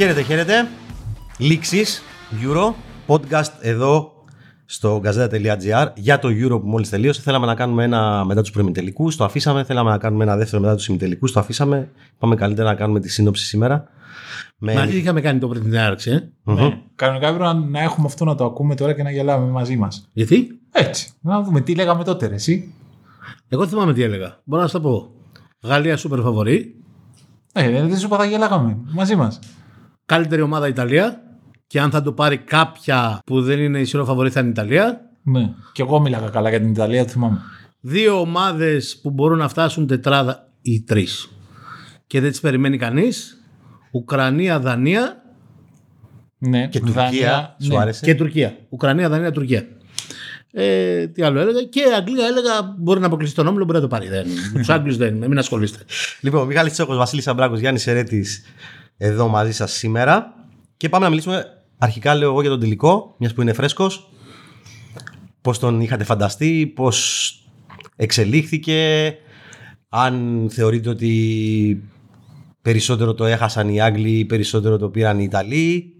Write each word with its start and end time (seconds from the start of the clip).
Χαίρετε, 0.00 0.22
χαίρετε. 0.22 0.68
Λήξεις, 1.38 2.02
Euro, 2.42 2.72
podcast 3.06 3.52
εδώ 3.60 4.12
στο 4.64 5.00
gazeta.gr 5.04 5.86
για 5.94 6.18
το 6.18 6.28
Euro 6.28 6.60
που 6.60 6.68
μόλις 6.68 6.88
τελείωσε. 6.88 7.20
Θέλαμε 7.20 7.46
να 7.46 7.54
κάνουμε 7.54 7.84
ένα 7.84 8.24
μετά 8.24 8.40
τους 8.40 8.50
προημιτελικούς, 8.50 9.16
το 9.16 9.24
αφήσαμε. 9.24 9.64
Θέλαμε 9.64 9.90
να 9.90 9.98
κάνουμε 9.98 10.24
ένα 10.24 10.36
δεύτερο 10.36 10.62
μετά 10.62 10.74
τους 10.74 10.86
ημιτελικούς, 10.86 11.32
το 11.32 11.40
αφήσαμε. 11.40 11.90
Πάμε 12.18 12.34
καλύτερα 12.34 12.68
να 12.68 12.74
κάνουμε 12.74 13.00
τη 13.00 13.08
σύνοψη 13.08 13.44
σήμερα. 13.44 13.88
Με... 14.58 14.74
Μα 14.74 14.86
τι 14.86 14.96
είχαμε 14.96 15.20
κάνει 15.20 15.38
το 15.38 15.48
πριν 15.48 15.62
την 15.62 15.78
άρξη, 15.78 16.10
ε; 16.10 16.52
Ναι. 16.52 16.82
Κανονικά 16.94 17.28
έπρεπε 17.28 17.52
να 17.52 17.80
έχουμε 17.80 18.06
αυτό 18.06 18.24
να 18.24 18.34
το 18.34 18.44
ακούμε 18.44 18.74
τώρα 18.74 18.92
και 18.92 19.02
να 19.02 19.10
γελάμε 19.10 19.50
μαζί 19.50 19.76
μας. 19.76 20.08
Γιατί; 20.12 20.60
Έτσι. 20.72 21.10
Να 21.20 21.42
δούμε 21.42 21.60
τι 21.60 21.74
λέγαμε 21.74 22.04
τότε, 22.04 22.26
ρε, 22.26 22.34
εσύ. 22.34 22.74
Εγώ 23.48 23.66
θυμάμαι 23.66 23.92
τι 23.92 24.02
έλεγα. 24.02 24.40
Μπορώ 24.44 24.62
να 24.62 24.68
σου 24.68 24.80
το 24.80 24.88
πω. 24.88 25.10
Γαλλία 25.62 25.98
super 25.98 26.20
φαβορή. 26.22 26.74
Ε, 27.52 27.70
δεν 27.70 27.98
σου 27.98 28.06
είπα 28.06 28.16
θα 28.16 28.24
γελάγαμε 28.24 28.76
μαζί 28.92 29.16
μας. 29.16 29.38
Καλύτερη 30.10 30.42
ομάδα 30.42 30.68
Ιταλία. 30.68 31.22
Και 31.66 31.80
αν 31.80 31.90
θα 31.90 32.02
το 32.02 32.12
πάρει 32.12 32.38
κάποια 32.38 33.20
που 33.26 33.42
δεν 33.42 33.58
είναι 33.58 33.78
ισχυρό 33.78 34.04
φαβορή 34.04 34.30
θα 34.30 34.40
είναι 34.40 34.48
η 34.48 34.52
Ιταλία. 34.52 35.00
Ναι. 35.22 35.52
Και 35.72 35.82
εγώ 35.82 36.00
μίλαγα 36.00 36.28
καλά 36.28 36.48
για 36.48 36.60
την 36.60 36.70
Ιταλία, 36.70 37.04
το 37.04 37.10
θυμάμαι. 37.10 37.40
Δύο 37.80 38.20
ομάδες 38.20 38.98
που 39.02 39.10
μπορούν 39.10 39.38
να 39.38 39.48
φτάσουν 39.48 39.86
τετράδα 39.86 40.48
ή 40.62 40.82
τρεις. 40.82 41.28
Και 42.06 42.20
δεν 42.20 42.30
τις 42.30 42.40
περιμένει 42.40 42.78
κανείς. 42.78 43.42
Ουκρανία, 43.92 44.58
Δανία. 44.60 45.22
Ναι, 46.38 46.66
Και 46.66 46.80
Τουρκία, 46.80 47.02
Δανία, 47.02 47.56
σου 47.62 47.68
ναι. 47.68 47.78
άρεσε; 47.78 48.04
και 48.04 48.14
Τουρκία. 48.14 48.56
Ουκρανία, 48.68 49.08
Δανία, 49.08 49.32
Τουρκία. 49.32 49.66
Ε, 50.52 51.06
τι 51.06 51.22
άλλο 51.22 51.40
έλεγα; 51.40 51.62
Και 51.62 51.82
Αγγλία 51.96 52.26
έλεγα 52.26 52.74
μπορεί 52.78 53.00
να 53.00 53.06
αποκλείσει 53.06 53.34
τον 53.34 53.46
όμιλο, 53.46 53.64
μπορεί 53.64 53.76
να 53.76 53.82
το 53.82 53.88
πάρει. 53.88 54.08
Δεν. 54.08 54.26
Τους 54.54 54.68
Άγγλους 54.68 54.96
δεν. 54.96 55.14
Μην 55.16 55.38
ασχολείστε. 55.38 55.78
Λοιπόν, 56.20 56.46
Μιχάλης 56.46 56.72
Τσόκος, 56.72 56.96
Βασίλης 56.96 57.28
Αμπράκος, 57.28 57.60
Γιάννης 57.60 57.86
Ερέτης 57.86 58.44
εδώ 59.02 59.28
μαζί 59.28 59.52
σας 59.52 59.72
σήμερα. 59.72 60.34
Και 60.76 60.88
πάμε 60.88 61.04
να 61.04 61.10
μιλήσουμε 61.10 61.44
αρχικά 61.78 62.14
λέω 62.14 62.30
εγώ 62.30 62.40
για 62.40 62.50
τον 62.50 62.60
τελικό, 62.60 63.14
μιας 63.18 63.34
που 63.34 63.42
είναι 63.42 63.52
φρέσκος. 63.52 64.10
Πώς 65.40 65.58
τον 65.58 65.80
είχατε 65.80 66.04
φανταστεί, 66.04 66.72
πώς 66.74 67.34
εξελίχθηκε 67.96 69.14
αν 69.88 70.46
θεωρείτε 70.50 70.88
ότι 70.88 71.82
περισσότερο 72.62 73.14
το 73.14 73.24
έχασαν 73.24 73.68
οι 73.68 73.80
Άγγλοι 73.80 74.18
ή 74.18 74.24
περισσότερο 74.24 74.76
το 74.76 74.88
πήραν 74.88 75.18
οι 75.18 75.24
Ιταλοί. 75.24 75.94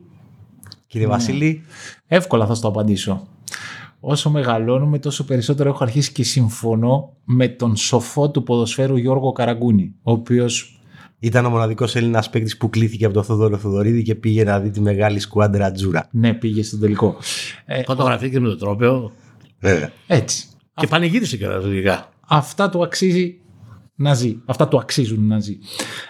Κύριε 0.86 1.06
Βασίλη. 1.06 1.62
Εύκολα 2.06 2.46
θα 2.46 2.54
σου 2.54 2.60
το 2.60 2.68
απαντήσω. 2.68 3.28
Όσο 4.00 4.30
μεγαλώνουμε, 4.30 4.98
τόσο 4.98 5.24
περισσότερο 5.24 5.68
έχω 5.68 5.84
αρχίσει 5.84 6.12
και 6.12 6.22
συμφωνώ 6.22 7.16
με 7.24 7.48
τον 7.48 7.76
σοφό 7.76 8.30
του 8.30 8.42
ποδοσφαίρου 8.42 8.96
Γιώργο 8.96 9.32
Καραγκούνη, 9.32 9.94
ο 10.02 10.12
οποίος 10.12 10.79
ήταν 11.20 11.46
ο 11.46 11.50
μοναδικός 11.50 11.96
Έλληνας 11.96 12.30
παίκτης 12.30 12.56
που 12.56 12.70
κλήθηκε 12.70 13.04
από 13.04 13.14
τον 13.14 13.24
Θόδωρο 13.24 13.56
Θοδωρίδη 13.56 14.02
και 14.02 14.14
πήγε 14.14 14.44
να 14.44 14.60
δει 14.60 14.70
τη 14.70 14.80
μεγάλη 14.80 15.18
σκουάντρα 15.18 15.72
Τζούρα 15.72 16.08
ναι, 16.10 16.34
πήγε 16.34 16.62
στον 16.62 16.80
τελικό. 16.80 17.16
Ε, 17.64 17.82
Φωτογραφία 17.82 18.40
με 18.40 18.48
το 18.48 18.56
τρόπαιο. 18.56 19.12
βέβαια 19.58 19.92
έτσι. 20.06 20.46
Και 20.74 20.86
πανηγύρισε 20.86 21.36
και 21.36 21.46
λογικά. 21.46 22.08
Αυτά 22.28 22.70
του 22.70 22.82
αξίζει 22.82 23.40
να 23.94 24.14
ζει. 24.14 24.36
Αυτά 24.44 24.68
του 24.68 24.78
αξίζουν 24.78 25.26
να 25.26 25.40
ζει. 25.40 25.58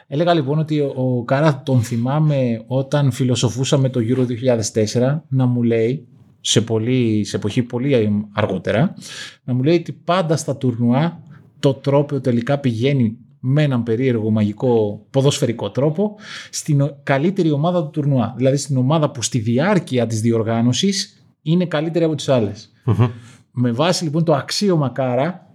Έλεγα 0.07 0.35
λοιπόν 0.35 0.59
ότι 0.59 0.81
ο, 0.81 0.93
ο 0.97 1.25
Κάρα 1.25 1.63
τον 1.63 1.83
θυμάμαι 1.83 2.65
όταν 2.67 3.13
φιλοσοφούσαμε 3.13 3.89
το 3.89 4.01
Euro 4.09 4.27
2004 5.01 5.21
να 5.29 5.47
μου 5.47 5.63
λέει 5.63 6.09
σε, 6.41 6.61
πολύ, 6.61 7.25
σε 7.25 7.37
εποχή 7.37 7.63
πολύ 7.63 8.25
αργότερα 8.33 8.95
να 9.45 9.55
μου 9.55 9.63
λέει 9.63 9.77
ότι 9.77 9.93
πάντα 9.93 10.37
στα 10.37 10.57
τουρνουά 10.57 11.23
το 11.59 11.75
τρόπο 11.75 12.21
τελικά 12.21 12.59
πηγαίνει 12.59 13.17
με 13.41 13.63
έναν 13.63 13.83
περίεργο 13.83 14.31
μαγικό 14.31 15.07
ποδοσφαιρικό 15.11 15.71
τρόπο 15.71 16.15
στην 16.51 16.81
ο- 16.81 17.01
καλύτερη 17.03 17.51
ομάδα 17.51 17.83
του 17.83 17.91
τουρνουά. 17.91 18.35
Δηλαδή 18.37 18.57
στην 18.57 18.77
ομάδα 18.77 19.11
που 19.11 19.23
στη 19.23 19.39
διάρκεια 19.39 20.07
της 20.07 20.21
διοργάνωσης 20.21 21.25
είναι 21.43 21.67
καλύτερη 21.67 22.05
από 22.05 22.15
τις 22.15 22.29
άλλες. 22.29 22.73
Με 23.53 23.71
βάση 23.73 24.05
λοιπόν 24.05 24.25
το 24.25 24.35
αξίωμα 24.35 24.89
Κάρα 24.89 25.47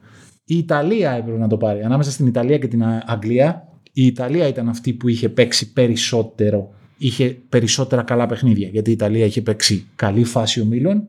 η 0.45 0.57
Ιταλία 0.57 1.11
έπρεπε 1.11 1.37
να 1.37 1.47
το 1.47 1.57
πάρει. 1.57 1.81
Ανάμεσα 1.83 2.11
στην 2.11 2.27
Ιταλία 2.27 2.57
και 2.57 2.67
την 2.67 2.83
Α- 2.83 3.03
Αγγλία, 3.05 3.67
η 3.93 4.05
Ιταλία 4.05 4.47
ήταν 4.47 4.69
αυτή 4.69 4.93
που 4.93 5.07
είχε 5.07 5.29
παίξει 5.29 5.73
περισσότερο. 5.73 6.69
Είχε 6.97 7.37
περισσότερα 7.49 8.01
καλά 8.01 8.25
παιχνίδια. 8.25 8.67
Γιατί 8.67 8.89
η 8.89 8.93
Ιταλία 8.93 9.25
είχε 9.25 9.41
παίξει 9.41 9.87
καλή 9.95 10.23
φάση 10.23 10.61
ομίλων. 10.61 11.03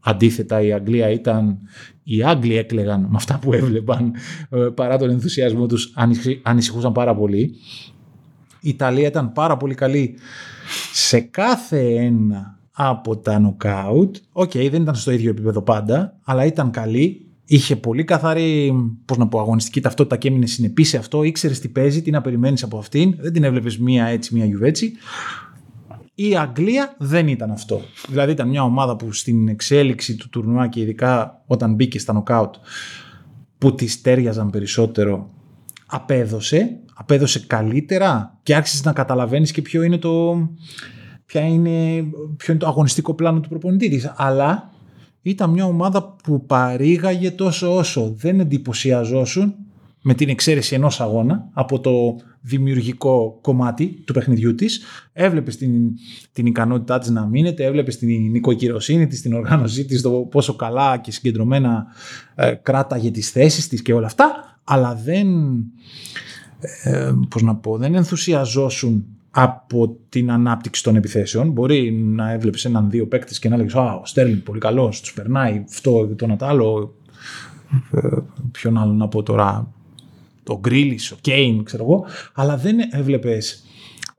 Αντίθετα, 0.00 0.60
η 0.60 0.72
Αγγλία 0.72 1.10
ήταν. 1.10 1.58
Οι 2.02 2.22
Άγγλοι 2.22 2.56
έκλαιγαν 2.56 3.00
με 3.00 3.16
αυτά 3.16 3.38
που 3.38 3.52
έβλεπαν 3.52 4.12
ε, 4.50 4.56
παρά 4.74 4.98
τον 4.98 5.10
ενθουσιασμό 5.10 5.66
τους 5.66 5.92
ανησυχ- 5.94 6.40
ανησυχούσαν 6.42 6.92
πάρα 6.92 7.14
πολύ. 7.14 7.54
Η 8.60 8.68
Ιταλία 8.68 9.06
ήταν 9.06 9.32
πάρα 9.32 9.56
πολύ 9.56 9.74
καλή 9.74 10.14
σε 10.92 11.20
κάθε 11.20 11.94
ένα 11.94 12.58
από 12.72 13.16
τα 13.16 13.38
νοκάουτ. 13.38 14.16
Οκ, 14.32 14.50
δεν 14.52 14.82
ήταν 14.82 14.94
στο 14.94 15.10
ίδιο 15.10 15.30
επίπεδο 15.30 15.62
πάντα, 15.62 16.18
αλλά 16.24 16.44
ήταν 16.44 16.70
καλή. 16.70 17.24
Είχε 17.44 17.76
πολύ 17.76 18.04
καθαρή 18.04 18.72
πώς 19.04 19.16
να 19.16 19.28
πω, 19.28 19.40
αγωνιστική 19.40 19.80
ταυτότητα 19.80 20.16
και 20.16 20.28
έμεινε 20.28 20.46
συνεπής 20.46 20.88
σε 20.88 20.96
αυτό. 20.96 21.22
Ήξερες 21.22 21.58
τι 21.60 21.68
παίζει, 21.68 22.02
τι 22.02 22.10
να 22.10 22.20
περιμένεις 22.20 22.62
από 22.62 22.78
αυτήν. 22.78 23.14
Δεν 23.18 23.32
την 23.32 23.44
έβλεπες 23.44 23.78
μία 23.78 24.06
έτσι, 24.06 24.34
μία 24.34 24.44
γιουβέτσι. 24.44 24.92
Η 26.22 26.36
Αγγλία 26.36 26.94
δεν 26.98 27.28
ήταν 27.28 27.50
αυτό. 27.50 27.80
Δηλαδή 28.08 28.32
ήταν 28.32 28.48
μια 28.48 28.62
ομάδα 28.62 28.96
που 28.96 29.12
στην 29.12 29.48
εξέλιξη 29.48 30.16
του 30.16 30.28
τουρνουά 30.28 30.68
και 30.68 30.80
ειδικά 30.80 31.42
όταν 31.46 31.74
μπήκε 31.74 31.98
στα 31.98 32.12
νοκάουτ 32.12 32.54
που 33.58 33.74
της 33.74 34.00
τέριαζαν 34.00 34.50
περισσότερο 34.50 35.30
απέδωσε, 35.86 36.78
απέδωσε 36.94 37.40
καλύτερα 37.46 38.38
και 38.42 38.54
άρχισες 38.54 38.84
να 38.84 38.92
καταλαβαίνεις 38.92 39.52
και 39.52 39.62
ποιο 39.62 39.82
είναι 39.82 39.98
το, 39.98 40.36
ποια 41.26 41.40
είναι, 41.40 42.04
ποιο 42.36 42.52
είναι 42.52 42.62
το 42.62 42.66
αγωνιστικό 42.66 43.14
πλάνο 43.14 43.40
του 43.40 43.48
προπονητή 43.48 43.88
της. 43.88 44.12
Αλλά 44.16 44.70
ήταν 45.22 45.50
μια 45.50 45.64
ομάδα 45.64 46.16
που 46.22 46.46
παρήγαγε 46.46 47.30
τόσο 47.30 47.76
όσο 47.76 48.14
δεν 48.16 48.40
εντυπωσιαζόσουν 48.40 49.54
με 50.02 50.14
την 50.14 50.28
εξαίρεση 50.28 50.74
ενός 50.74 51.00
αγώνα 51.00 51.48
από 51.52 51.80
το 51.80 52.16
δημιουργικό 52.40 53.38
κομμάτι 53.40 54.02
του 54.06 54.12
παιχνιδιού 54.12 54.54
της. 54.54 54.80
Έβλεπες 55.12 55.56
την, 55.56 55.72
την 56.32 56.46
ικανότητά 56.46 56.98
της 56.98 57.10
να 57.10 57.26
μείνεται, 57.26 57.64
έβλεπες 57.64 57.98
την 57.98 58.30
νοικοκυροσύνη 58.30 59.06
της, 59.06 59.20
την 59.20 59.34
οργάνωσή 59.34 59.84
της, 59.84 60.02
το 60.02 60.10
πόσο 60.10 60.56
καλά 60.56 60.98
και 60.98 61.12
συγκεντρωμένα 61.12 61.86
ε, 62.34 62.52
κράταγε 62.62 63.10
τις 63.10 63.30
θέσεις 63.30 63.68
της 63.68 63.82
και 63.82 63.92
όλα 63.92 64.06
αυτά, 64.06 64.58
αλλά 64.64 64.94
δεν, 64.94 65.28
ε, 66.82 67.12
πώς 67.28 67.42
να 67.42 67.56
πω, 67.56 67.76
δεν 67.76 67.94
ενθουσιαζόσουν 67.94 69.04
από 69.30 69.96
την 70.08 70.30
ανάπτυξη 70.30 70.82
των 70.82 70.96
επιθέσεων. 70.96 71.50
Μπορεί 71.50 71.92
να 71.92 72.30
έβλεπες 72.30 72.64
έναν 72.64 72.90
δύο 72.90 73.06
παίκτες 73.06 73.38
και 73.38 73.48
να 73.48 73.54
έλεγες 73.54 73.74
«Α, 73.74 73.92
ο 73.94 74.06
Στέρλινγκ 74.06 74.40
πολύ 74.40 74.60
καλός, 74.60 75.00
τους 75.00 75.12
περνάει 75.12 75.64
αυτό 75.68 76.06
και 76.08 76.14
το 76.14 76.24
ένα 76.24 76.36
το 76.36 76.46
άλλο». 76.46 76.94
Ε, 77.92 78.08
ποιον 78.50 78.78
άλλο 78.78 78.92
να 78.92 79.08
πω 79.08 79.22
τώρα, 79.22 79.72
ο 80.46 80.58
Γκρίλις, 80.58 81.10
ο 81.10 81.16
Κέιν, 81.20 81.64
ξέρω 81.64 81.82
εγώ, 81.82 82.04
αλλά 82.34 82.56
δεν 82.56 82.76
έβλεπες 82.90 83.64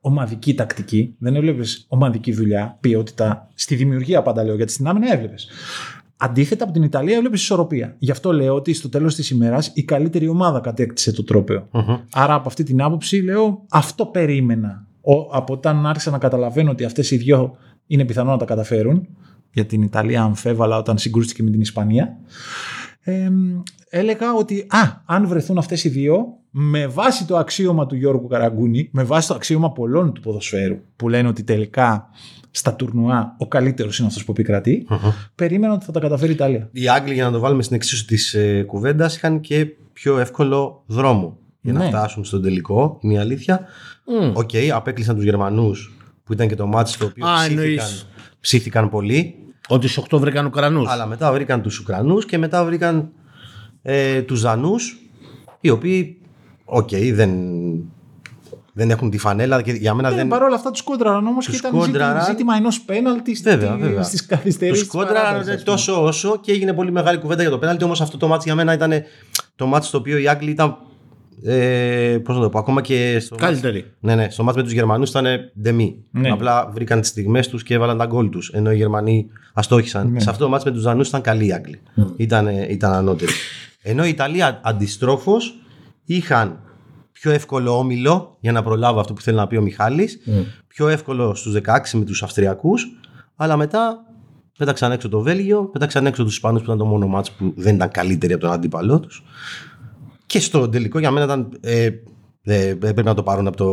ομαδική 0.02 0.54
τακτική, 0.54 1.16
δεν 1.20 1.36
έβλεπες 1.36 1.86
ομαδική 1.88 2.34
δουλειά, 2.34 2.78
ποιότητα, 2.80 3.48
στη 3.54 3.76
δημιουργία 3.76 4.22
πάντα 4.22 4.44
λέω, 4.44 4.56
γιατί 4.56 4.72
στην 4.72 4.88
άμυνα 4.88 5.14
έβλεπες. 5.14 5.48
Αντίθετα 6.18 6.64
από 6.64 6.74
την 6.74 6.84
Ιταλία 6.84 7.16
έβλεπες 7.16 7.42
ισορροπία. 7.42 7.96
Γι' 7.98 8.12
αυτό 8.12 8.34
λέω 8.34 8.56
ότι 8.56 8.74
στο 8.74 8.90
τέλος 8.90 9.16
της 9.16 9.30
ημέρας 9.30 9.72
η 9.74 9.84
καλύτερη 9.84 10.28
ομάδα 10.28 10.60
κατέκτησε 10.60 11.12
το 11.12 11.24
τρόπαιο. 11.24 11.68
Άρα 12.12 12.34
από 12.34 12.48
αυτή 12.48 12.64
την 12.64 12.82
άποψη 12.82 13.22
λέω 13.22 13.66
αυτό 13.70 14.06
περίμενα. 14.06 14.88
Ο, 15.02 15.14
από 15.32 15.54
όταν 15.54 15.86
άρχισα 15.86 16.12
να 16.12 16.18
καταλαβαίνω 16.18 16.72
ότι 16.72 16.84
αυτές 16.84 17.12
οι 17.12 17.18
δυο 17.18 17.56
είναι 17.88 18.06
πιθανό 18.06 18.32
να 18.32 18.38
τα 18.38 18.46
καταφέρουν, 18.46 19.08
για 19.54 19.66
την 19.66 19.82
Ιταλία 19.82 20.22
αμφέβαλα 20.22 20.78
όταν 20.78 20.98
συγκρούστηκε 20.98 21.44
με 21.44 21.50
την 21.50 21.62
Ισπανία, 21.62 22.18
ε, 23.02 23.30
έλεγα 23.94 24.34
ότι 24.34 24.60
α, 24.70 24.80
αν 25.06 25.28
βρεθούν 25.28 25.58
αυτές 25.58 25.84
οι 25.84 25.90
δύο, 25.90 26.26
με 26.50 26.88
βάση 26.88 27.26
το 27.26 27.38
αξίωμα 27.38 27.86
του 27.86 27.96
Γιώργου 27.96 28.28
Καραγκούνη, 28.28 28.90
με 28.92 29.04
βάση 29.04 29.28
το 29.28 29.34
αξίωμα 29.34 29.72
πολλών 29.72 30.14
του 30.14 30.22
ποδοσφαίρου, 30.22 30.78
που 30.96 31.10
λένε 31.10 31.28
ότι 31.28 31.44
τελικά 31.44 32.10
στα 32.52 32.74
τουρνουά 32.76 33.36
ο 33.38 33.48
καλύτερος 33.48 33.98
είναι 34.00 34.08
αυτός 34.08 34.26
που 34.26 34.32
επικρατεί, 34.32 34.88
περίμενα 35.36 35.74
ότι 35.74 35.86
θα 35.86 35.92
τα 35.92 36.00
καταφέρει 36.00 36.32
η 36.32 36.34
Ιταλία. 36.36 36.70
Οι 36.72 36.88
Άγγλοι, 36.90 37.14
για 37.14 37.26
να 37.26 37.32
το 37.32 37.40
βάλουμε 37.40 37.64
στην 37.64 37.76
εξίσωση 37.76 38.06
της 38.06 38.34
ε, 38.34 38.64
κουβέντας, 38.68 39.16
είχαν 39.16 39.40
και 39.40 39.66
πιο 39.94 40.20
εύκολο 40.20 40.84
δρόμο 40.86 41.38
για 41.62 41.74
να 41.74 41.80
Ναι. 41.80 41.88
φτάσουν 41.88 42.24
στον 42.24 42.42
τελικό. 42.42 42.98
Είναι 43.02 43.14
η 43.14 43.18
αλήθεια. 43.18 43.66
Οκ, 44.34 44.50
απέκλεισαν 44.74 45.16
τους 45.16 45.24
Γερμανούς 45.24 45.96
που 46.24 46.34
ήταν 46.34 46.48
και 46.48 46.56
το 46.56 46.66
ματς 46.68 46.90
στο 46.90 47.06
οποίο 47.06 47.28
Α, 47.28 47.36
ψήθηκαν, 47.36 47.64
εννοείς. 47.64 48.08
ψήθηκαν 48.40 48.90
πολύ. 48.90 49.36
Ότι 49.68 49.88
στους 49.88 50.04
8 50.10 50.18
βρήκαν 50.20 50.46
Ουκρανούς. 50.46 50.90
Αλλά 50.90 51.06
μετά 51.06 51.32
βρήκαν 51.32 51.62
τους 51.62 51.80
Ουκρανούς 51.80 52.26
και 52.26 52.38
μετά 52.38 52.66
βρήκαν 52.66 53.12
ε, 53.82 54.22
τους 54.22 54.42
Δανούς, 54.42 54.76
οι 55.62 55.70
οποίοι, 55.70 56.18
οκ, 56.66 56.90
δεν, 57.14 57.32
δεν 58.74 58.90
έχουν 58.92 59.10
τη 59.10 59.18
φανέλα 59.18 59.62
και 59.62 59.72
για 59.72 59.94
μένα 59.94 60.10
Ε, 60.10 60.16
δεν. 60.16 60.28
Παρ' 60.28 60.44
όλα 60.44 60.56
αυτά 60.56 60.72
τους 60.72 60.82
κόντραραν 60.82 61.28
όμως 61.28 61.46
και 61.46 61.52
Τους 61.52 61.60
ήταν 61.60 61.72
ζήτημα, 61.72 61.86
κόντραραν. 61.88 62.26
ζήτημα 62.26 62.56
ενός 62.56 62.82
πέναλτη 62.82 63.34
Βέβαια, 63.44 63.76
βέβαια. 63.76 64.04
στις 64.04 64.26
καθυστερήσεις. 64.26 64.84
Τους 64.88 64.92
κόντραραν 64.98 65.64
τόσο 65.64 66.04
όσο 66.04 66.38
και 66.42 66.52
έγινε 66.52 66.74
πολύ 66.74 66.92
μεγάλη 66.92 67.18
κουβέντα 67.18 67.42
για 67.42 67.52
το 67.52 67.58
πέναλτι. 67.58 67.84
Όμως 67.84 68.02
αυτό 68.02 68.18
το 68.18 68.28
ματς 68.28 68.44
για 68.46 68.56
μένα 68.56 68.74
ήταν 68.74 68.92
το 69.56 69.66
ματς 69.66 69.86
στο 69.86 69.98
οποίο 69.98 70.18
οι 70.18 70.28
Άγγλοι 70.28 70.50
ήταν 70.52 70.78
Ε, 71.44 72.18
Πώς 72.24 72.36
να 72.36 72.42
το 72.42 72.50
πω, 72.50 72.60
ακόμα 72.60 72.82
και 72.82 73.20
στο. 73.20 73.36
Καλύτερη. 73.36 73.86
Ναι, 74.00 74.16
ναι, 74.16 74.28
στο 74.30 74.44
ματς 74.44 74.58
με 74.58 74.64
τους 74.64 74.72
Γερμανούς 74.72 75.10
ήταν 75.10 75.26
ντεμή. 75.62 76.04
Ναι. 76.12 76.30
Απλά 76.30 76.70
βρήκαν 76.74 77.00
τις 77.02 77.10
στιγμές 77.10 77.48
τους 77.48 77.64
και 77.64 77.74
έβαλαν 77.74 77.98
τα 77.98 78.06
γκολ 78.06 78.30
τους. 78.30 78.50
Ενώ 78.54 78.72
οι 78.72 78.76
Γερμανοί 78.76 79.28
αστόχησαν. 79.54 80.12
Ναι. 80.12 80.20
Σε 80.20 80.30
αυτό 80.30 80.44
το 80.44 80.50
μάτς 80.50 80.64
με 80.64 80.72
τους 80.72 80.84
Δανού 80.84 81.02
ήταν 81.02 81.22
καλοί 81.22 81.46
οι 81.46 81.54
Άγγλοι. 81.54 81.82
Ήταν, 82.16 82.48
ήταν 82.70 82.94
ανώτεροι. 82.94 83.32
Ενώ 83.82 84.06
οι 84.06 84.10
Ιταλοί 84.10 84.44
α- 84.44 84.60
αντιστρόφως 84.64 85.56
είχαν 86.06 86.60
πιο 87.12 87.32
εύκολο 87.32 87.78
όμιλο 87.78 88.38
για 88.40 88.52
να 88.52 88.64
προλάβω 88.64 89.00
αυτό 89.00 89.14
που 89.14 89.22
θέλει 89.22 89.38
να 89.38 89.48
πει 89.48 89.56
ο 89.58 89.62
Μιχάλης 89.62 90.20
Πιο 90.68 90.88
εύκολο 90.88 91.36
στους 91.36 91.54
16 91.54 91.78
με 91.94 92.06
τους 92.06 92.24
Αυστριακούς. 92.24 92.88
Αλλά 93.36 93.58
μετά 93.58 94.06
πέταξαν 94.58 94.92
έξω 94.92 95.10
το 95.10 95.20
Βέλγιο, 95.22 95.64
πέταξαν 95.64 96.06
έξω 96.06 96.24
τους 96.24 96.34
Ισπανούς 96.34 96.60
που 96.60 96.66
ήταν 96.66 96.78
το 96.78 96.86
μόνο 96.86 97.08
μάτς 97.08 97.32
που 97.32 97.54
δεν 97.56 97.76
ήταν 97.76 97.90
καλύτεροι 97.92 98.34
από 98.34 98.42
τον 98.42 98.52
αντίπαλό 98.52 99.00
τους. 99.00 99.24
Και 100.26 100.40
στο 100.40 100.70
τελικό 100.70 101.00
για 101.00 101.12
μένα 101.12 101.26
ήταν. 101.26 101.58
Ε, 101.62 101.90
ε, 102.44 102.68
έπρεπε 102.68 103.02
να 103.02 103.14
το 103.14 103.24
πάρουν 103.24 103.48
από, 103.48 103.58
το, 103.58 103.68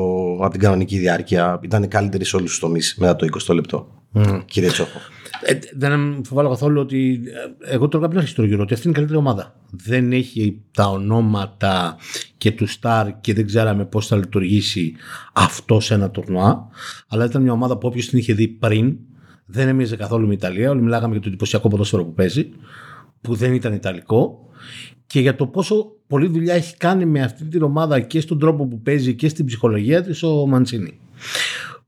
από 0.44 0.50
την 0.50 0.60
κανονική 0.60 0.98
διάρκεια. 0.98 1.60
Ήταν 1.62 1.88
καλύτεροι 1.88 2.24
σε 2.24 2.36
όλους 2.36 2.50
τους 2.50 2.58
τομείς 2.58 2.96
μετά 2.98 3.16
το 3.16 3.26
20 3.48 3.54
λεπτό. 3.54 3.88
Κύριε 4.44 4.70
Τσόχο. 4.70 4.98
Ε, 5.42 5.58
δεν 5.76 5.92
αμφιβάλλω 5.92 6.48
καθόλου 6.48 6.80
ότι. 6.80 7.20
ε, 7.60 7.74
Εγώ 7.74 7.88
τώρα 7.88 8.04
κάποιο 8.04 8.18
αρχίσει 8.18 8.36
το 8.36 8.44
γύρο 8.44 8.62
ότι 8.62 8.74
αυτή 8.74 8.86
είναι 8.88 8.96
η 8.96 8.98
καλύτερη 8.98 9.24
ομάδα. 9.26 9.54
Δεν 9.70 10.12
έχει 10.12 10.60
τα 10.70 10.90
ονόματα 10.90 11.96
και 12.38 12.52
του 12.52 12.66
Σταρ 12.66 13.20
και 13.20 13.34
δεν 13.34 13.46
ξέραμε 13.46 13.84
πώς 13.84 14.06
θα 14.06 14.16
λειτουργήσει 14.16 14.94
αυτό 15.32 15.80
σε 15.80 15.94
ένα 15.94 16.10
τουρνουά. 16.10 16.68
Αλλά 17.08 17.24
ήταν 17.24 17.42
μια 17.42 17.52
ομάδα 17.52 17.78
που 17.78 17.88
όποιος 17.88 18.06
την 18.06 18.18
είχε 18.18 18.32
δει 18.32 18.48
πριν 18.48 18.96
δεν 19.46 19.68
έμοιαζε 19.68 19.96
καθόλου 19.96 20.26
με 20.26 20.32
Ιταλία. 20.32 20.70
Όλοι 20.70 20.82
μιλάγαμε 20.82 21.12
για 21.12 21.22
το 21.22 21.28
εντυπωσιακό 21.28 21.68
ποδόσφαιρο 21.68 22.04
που 22.04 22.14
παίζει, 22.14 22.48
που 23.20 23.34
δεν 23.34 23.54
ήταν 23.54 23.72
Ιταλικό. 23.72 24.48
Και 25.06 25.20
για 25.20 25.36
το 25.36 25.46
πόσο 25.46 25.92
πολλή 26.06 26.26
δουλειά 26.26 26.54
έχει 26.54 26.76
κάνει 26.76 27.06
με 27.06 27.22
αυτή 27.22 27.44
την 27.44 27.62
ομάδα 27.62 28.00
και 28.00 28.20
στον 28.20 28.38
τρόπο 28.38 28.66
που 28.66 28.80
παίζει 28.80 29.14
και 29.14 29.28
στην 29.28 29.46
ψυχολογία 29.46 30.02
της 30.02 30.22
ο 30.22 30.46
Μαντσίνη. 30.46 30.98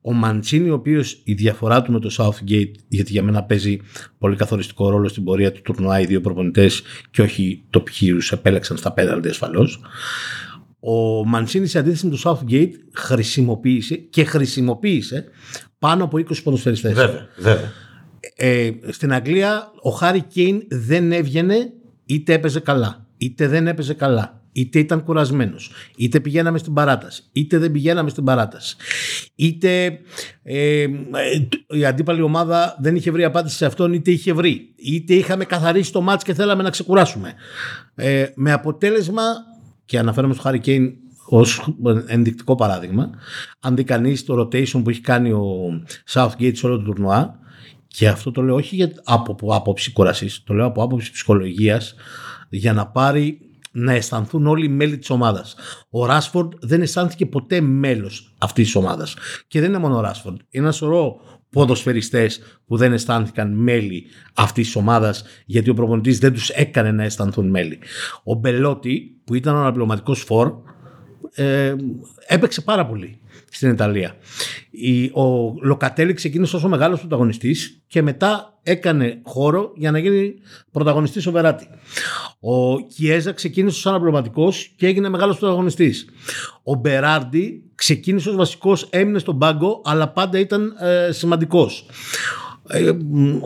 Ο 0.03 0.13
Μαντσίνη, 0.13 0.71
ο 0.71 0.75
οποίος 0.75 1.21
η 1.25 1.33
διαφορά 1.33 1.83
του 1.83 1.93
με 1.93 2.01
το 2.01 2.15
Southgate, 2.19 2.73
γιατί 2.89 3.13
για 3.13 3.23
μένα 3.23 3.45
παίζει 3.45 3.79
πολύ 4.19 4.37
καθοριστικό 4.37 4.91
ρόλο 4.91 5.09
στην 5.09 5.25
πορεία 5.25 5.53
του 5.53 5.61
τουρνουά 5.63 6.01
οι 6.01 6.07
δύο 6.07 6.21
προπονητές 6.21 6.83
και 7.11 7.23
όχι 7.23 7.65
το 7.71 7.81
ποιου 7.81 8.19
επέλεξαν 8.31 8.77
στα 8.77 8.93
πέναλτι 8.93 9.29
ασφαλώς. 9.29 9.81
Ο 10.81 11.25
Μαντσίνη, 11.27 11.67
σε 11.67 11.79
αντίθεση 11.79 12.07
με 12.07 12.17
το 12.17 12.21
Southgate, 12.25 12.71
χρησιμοποίησε 12.93 13.97
και 13.97 14.25
χρησιμοποίησε 14.25 15.25
πάνω 15.79 16.05
από 16.05 16.19
20 16.19 16.43
ποδοσφαιριστές. 16.43 16.93
βέβαια. 16.93 17.73
Ε, 18.37 18.71
στην 18.89 19.13
Αγγλία 19.13 19.73
ο 19.83 19.91
Χάρη 19.91 20.21
Κέιν 20.21 20.63
δεν 20.69 21.13
έβγαινε 21.13 21.73
είτε 22.07 22.33
έπαιζε 22.33 22.61
καλά, 22.61 23.07
είτε 23.17 23.49
δεν 23.49 23.67
έπαιζε 23.67 23.95
καλά, 23.95 24.40
είτε 24.53 24.79
ήταν 24.79 25.05
κουρασμένος, 25.05 25.71
είτε 25.97 26.21
πηγαίναμε 26.21 26.59
στην 26.59 26.73
παράταση, 26.73 27.23
είτε 27.33 27.59
δεν 27.59 27.73
πηγαίναμε 27.73 28.11
στην 28.11 28.25
παράταση, 28.25 28.77
είτε 29.35 30.01
ε, 30.43 30.83
ε, 30.83 30.89
η 31.69 31.85
αντίπαλη 31.85 32.23
ομάδα 32.23 32.77
δεν 32.81 32.97
είχε 32.97 33.11
βρει 33.11 33.25
απάντηση 33.25 33.57
σε 33.57 33.67
αυτόν, 33.67 33.93
είτε 33.93 34.11
είχε 34.11 34.33
βρει, 34.33 34.75
είτε 34.77 35.15
είχαμε 35.15 35.45
καθαρίσει 35.45 35.93
το 35.93 36.01
μάτς 36.01 36.25
και 36.25 36.35
θέλαμε 36.35 36.63
να 36.63 36.71
ξεκουράσουμε. 36.71 37.35
Ε, 37.95 38.27
με 38.35 38.53
αποτέλεσμα, 38.53 39.23
και 39.85 39.99
αναφέρομαι 39.99 40.33
στο 40.33 40.43
Χάρη 40.43 40.59
Κέιν 40.59 40.93
ως 41.29 41.75
ενδεικτικό 42.07 42.55
παράδειγμα, 42.55 43.11
αν 43.61 43.77
δει 43.77 43.85
κανείς 43.85 44.25
το 44.25 44.41
rotation 44.41 44.83
που 44.85 44.91
έχει 44.91 45.01
κάνει 45.01 45.33
ο 45.33 45.83
Southgate 46.13 46.53
σε 46.55 46.67
όλο 46.67 46.77
το 46.77 46.83
τουρνουά, 46.83 47.39
και 47.87 48.09
αυτό 48.09 48.31
το 48.31 48.43
λέω 48.43 48.55
όχι 48.55 48.77
για, 48.77 48.93
από, 49.05 49.33
από 49.33 49.55
άποψη 49.55 49.93
κουρασής, 49.93 50.43
το 50.45 50.55
λέω 50.55 50.67
από 50.67 50.83
άποψη 50.83 51.13
ψυχολογίας 51.13 51.95
για 52.49 52.73
να 52.73 52.87
πάρει 52.87 53.50
να 53.73 53.93
αισθανθούν 53.93 54.47
όλοι 54.47 54.65
οι 54.65 54.69
μέλη 54.69 54.99
της 54.99 55.11
ομάδας. 55.11 55.55
Ο 55.91 56.07
Ράσφορντ 56.07 56.53
δεν 56.61 56.83
αισθάνθηκε 56.83 57.27
ποτέ 57.27 57.61
μέλος 57.61 58.35
αυτής 58.39 58.65
της 58.65 58.75
ομάδας. 58.75 59.17
Και 59.49 59.61
δεν 59.61 59.69
είναι 59.69 59.79
μόνο 59.79 59.97
ο 59.97 60.01
Ράσφορντ. 60.01 60.39
Είναι 60.51 60.65
ένα 60.65 60.73
σωρό 60.73 61.21
ποδοσφαιριστές 61.51 62.41
που 62.67 62.77
δεν 62.77 62.93
αισθάνθηκαν 62.93 63.53
μέλη 63.55 64.05
αυτής 64.35 64.65
της 64.67 64.77
ομάδας 64.77 65.25
γιατί 65.47 65.71
ο 65.71 65.75
προπονητής 65.75 66.19
δεν 66.19 66.33
τους 66.33 66.49
έκανε 66.49 66.93
να 66.93 67.05
αισθανθούν 67.05 67.49
μέλη. 67.49 67.79
Ο 68.25 68.35
Μπελότη 68.35 69.21
που 69.25 69.35
ήταν 69.35 69.55
ο 69.55 69.59
αναπληρωματικός 69.59 70.21
φορ 70.21 70.53
ε, 71.35 71.75
έπαιξε 72.27 72.61
πάρα 72.61 72.87
πολύ 72.87 73.20
στην 73.51 73.71
Ιταλία. 73.71 74.15
Η, 74.71 75.05
ο 75.05 75.55
Λοκατέλη 75.63 76.13
ξεκίνησε 76.13 76.57
ως 76.57 76.65
ο 76.65 76.69
μεγάλος 76.69 77.01
πρωταγωνιστής 77.01 77.83
και 77.87 78.03
μετά 78.03 78.59
έκανε 78.63 79.21
χώρο 79.23 79.73
για 79.77 79.91
να 79.91 79.99
γίνει 79.99 80.35
πρωταγωνιστής 80.73 81.27
ο 81.27 81.31
Βεράτη. 81.31 81.69
Ο 82.41 82.81
Κιέζα 82.81 83.33
ξεκίνησε 83.33 83.77
ως 83.77 83.87
αναπληρωματικός 83.87 84.73
και 84.77 84.87
έγινε 84.87 85.09
μεγάλος 85.09 85.39
πρωταγωνιστής. 85.39 86.09
Ο 86.63 86.75
Μπεράρντι 86.75 87.63
ξεκίνησε 87.75 88.29
ως 88.29 88.37
βασικός, 88.37 88.89
έμεινε 88.91 89.19
στον 89.19 89.39
πάγκο 89.39 89.83
αλλά 89.85 90.09
πάντα 90.09 90.39
ήταν 90.39 90.77
ε, 90.81 91.13
σημαντικός. 91.13 91.87
Ε, 92.69 92.93
μ, 92.93 93.39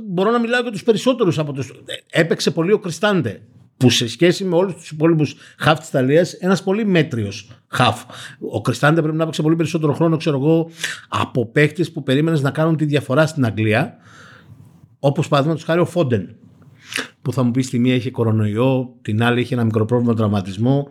μπορώ 0.00 0.30
να 0.30 0.38
μιλάω 0.38 0.62
για 0.62 0.70
τους 0.70 0.82
περισσότερους 0.82 1.38
από 1.38 1.52
τους... 1.52 1.72
Έπαιξε 2.10 2.50
πολύ 2.50 2.72
ο 2.72 2.78
Κριστάντε 2.78 3.42
που 3.80 3.90
σε 3.90 4.08
σχέση 4.08 4.44
με 4.44 4.56
όλους 4.56 4.74
τους 4.74 4.90
υπόλοιπους 4.90 5.34
χαφ 5.58 5.78
της 5.78 5.88
Ιταλίας, 5.88 6.32
ένας 6.32 6.62
πολύ 6.62 6.86
μέτριος 6.86 7.50
χαφ. 7.66 8.04
Ο 8.50 8.60
Κριστάντε 8.60 9.02
πρέπει 9.02 9.16
να 9.16 9.24
παίξει 9.24 9.42
πολύ 9.42 9.56
περισσότερο 9.56 9.92
χρόνο, 9.92 10.16
ξέρω 10.16 10.36
εγώ, 10.36 10.70
από 11.08 11.46
παίχτε 11.46 11.84
που 11.84 12.02
περίμενες 12.02 12.40
να 12.42 12.50
κάνουν 12.50 12.76
τη 12.76 12.84
διαφορά 12.84 13.26
στην 13.26 13.44
Αγγλία. 13.44 13.96
Όπως 14.98 15.28
παραδείγματος 15.28 15.66
χάρη 15.66 15.80
ο 15.80 15.84
Φόντεν. 15.84 16.36
Που 17.22 17.32
θα 17.32 17.42
μου 17.42 17.50
πεις 17.50 17.66
στη 17.66 17.78
μία 17.78 17.94
είχε 17.94 18.10
κορονοϊό, 18.10 18.96
την 19.02 19.22
άλλη 19.22 19.40
είχε 19.40 19.54
ένα 19.54 19.64
μικρό 19.64 19.84
πρόβλημα 19.84 20.14
τραυματισμό. 20.14 20.88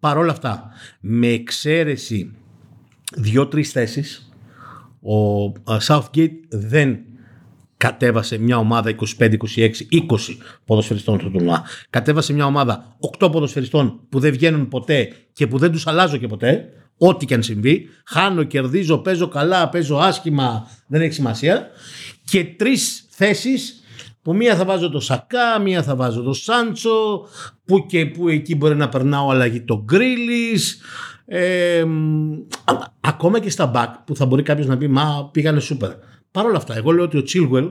Παρ' 0.00 0.18
όλα 0.18 0.32
αυτά, 0.32 0.68
με 1.00 1.26
εξαίρεση 1.26 2.34
δύο-τρεις 3.16 3.70
θέσεις, 3.70 4.32
ο 5.00 5.44
α, 5.44 5.76
Southgate 5.86 6.38
δεν 6.48 6.98
κατέβασε 7.80 8.38
μια 8.38 8.56
ομάδα 8.58 8.94
25, 9.18 9.20
26, 9.20 9.36
20 9.56 9.70
ποδοσφαιριστών 10.64 11.20
στο 11.20 11.28
τουρνουά. 11.28 11.62
Κατέβασε 11.90 12.32
μια 12.32 12.44
ομάδα 12.46 12.96
8 13.18 13.32
ποδοσφαιριστών 13.32 14.00
που 14.08 14.20
δεν 14.20 14.32
βγαίνουν 14.32 14.68
ποτέ 14.68 15.12
και 15.32 15.46
που 15.46 15.58
δεν 15.58 15.72
τους 15.72 15.86
αλλάζω 15.86 16.16
και 16.16 16.26
ποτέ. 16.26 16.68
Ό,τι 16.98 17.26
και 17.26 17.34
αν 17.34 17.42
συμβεί. 17.42 17.88
Χάνω, 18.06 18.42
κερδίζω, 18.42 18.98
παίζω 18.98 19.28
καλά, 19.28 19.68
παίζω 19.68 19.96
άσχημα, 19.96 20.68
δεν 20.86 21.00
έχει 21.00 21.12
σημασία. 21.12 21.66
Και 22.24 22.44
τρεις 22.44 23.06
θέσεις 23.10 23.82
που 24.22 24.34
μία 24.34 24.56
θα 24.56 24.64
βάζω 24.64 24.90
το 24.90 25.00
Σακά, 25.00 25.58
μία 25.58 25.82
θα 25.82 25.96
βάζω 25.96 26.22
το 26.22 26.32
Σάντσο, 26.32 27.28
που 27.64 27.86
και 27.86 28.06
που 28.06 28.28
εκεί 28.28 28.54
μπορεί 28.54 28.76
να 28.76 28.88
περνάω 28.88 29.30
αλλαγή 29.30 29.60
το 29.60 29.82
Γκρίλης. 29.84 30.80
Ε, 31.26 31.84
μ, 31.84 32.32
α- 32.64 32.92
ακόμα 33.00 33.40
και 33.40 33.50
στα 33.50 33.70
back 33.74 34.02
που 34.04 34.16
θα 34.16 34.26
μπορεί 34.26 34.42
κάποιος 34.42 34.66
να 34.66 34.76
πει 34.76 34.88
Μα 34.88 35.28
πήγανε 35.32 35.60
σούπερ. 35.60 35.90
Παρ' 36.32 36.46
όλα 36.46 36.56
αυτά, 36.56 36.76
εγώ 36.76 36.90
λέω 36.90 37.04
ότι 37.04 37.18
ο 37.18 37.22
Chilwell 37.28 37.70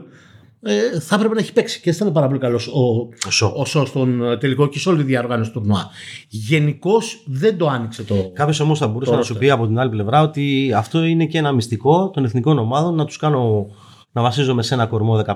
ε, 0.62 1.00
θα 1.00 1.14
έπρεπε 1.14 1.34
να 1.34 1.40
έχει 1.40 1.52
παίξει 1.52 1.80
και 1.80 1.90
δεν 1.90 2.00
ήταν 2.00 2.12
πάρα 2.12 2.26
πολύ 2.26 2.38
καλός 2.40 2.66
ο, 2.68 3.08
Ο 3.26 3.30
Σο. 3.30 3.52
ο 3.56 3.64
Σο 3.64 3.84
στον 3.86 4.24
ε, 4.24 4.36
τελικό 4.36 4.66
και 4.68 4.78
σε 4.78 4.88
όλη 4.88 4.98
τη 4.98 5.04
διαργάνωση 5.04 5.50
του 5.52 5.58
τουρνουά. 5.60 5.90
Γενικώς 6.28 7.22
δεν 7.26 7.56
το 7.56 7.66
άνοιξε 7.68 8.02
το. 8.02 8.30
Κάποιος 8.34 8.60
όμως 8.60 8.78
θα 8.78 8.88
μπορούσε 8.88 9.10
Το 9.10 9.16
να 9.16 9.22
σου 9.22 9.34
roster. 9.34 9.38
πει 9.38 9.50
από 9.50 9.66
την 9.66 9.78
άλλη 9.78 9.90
πλευρά 9.90 10.22
ότι 10.22 10.72
αυτό 10.76 11.04
είναι 11.04 11.26
και 11.26 11.38
ένα 11.38 11.52
μυστικό 11.52 12.10
των 12.10 12.24
εθνικών 12.24 12.58
ομάδων 12.58 12.94
να 12.94 13.04
τους 13.04 13.16
κάνω 13.16 13.66
να 14.12 14.22
βασίζομαι 14.22 14.62
σε 14.62 14.74
ένα 14.74 14.86
κορμό 14.86 15.22
15-16 15.26 15.34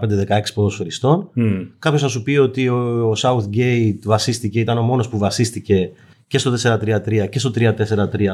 ποδοσφαιριστών. 0.55 1.29
Μμ. 1.35 1.53
Κάποιος 1.79 2.03
θα 2.03 2.09
σου 2.09 2.23
πει 2.23 2.37
ότι 2.37 2.69
ο, 2.69 3.09
ο 3.09 3.13
Southgate 3.23 3.99
βασίστηκε, 4.05 4.61
ήταν 4.61 4.79
ο 4.79 4.83
μόνος 4.83 5.09
που 5.09 5.19
βασίστηκε 5.19 5.91
και 6.27 6.39
στο 6.39 6.53
4-3-3 6.63 7.29
και 7.31 7.39
στο 7.39 7.51
3-4-3, 7.55 7.75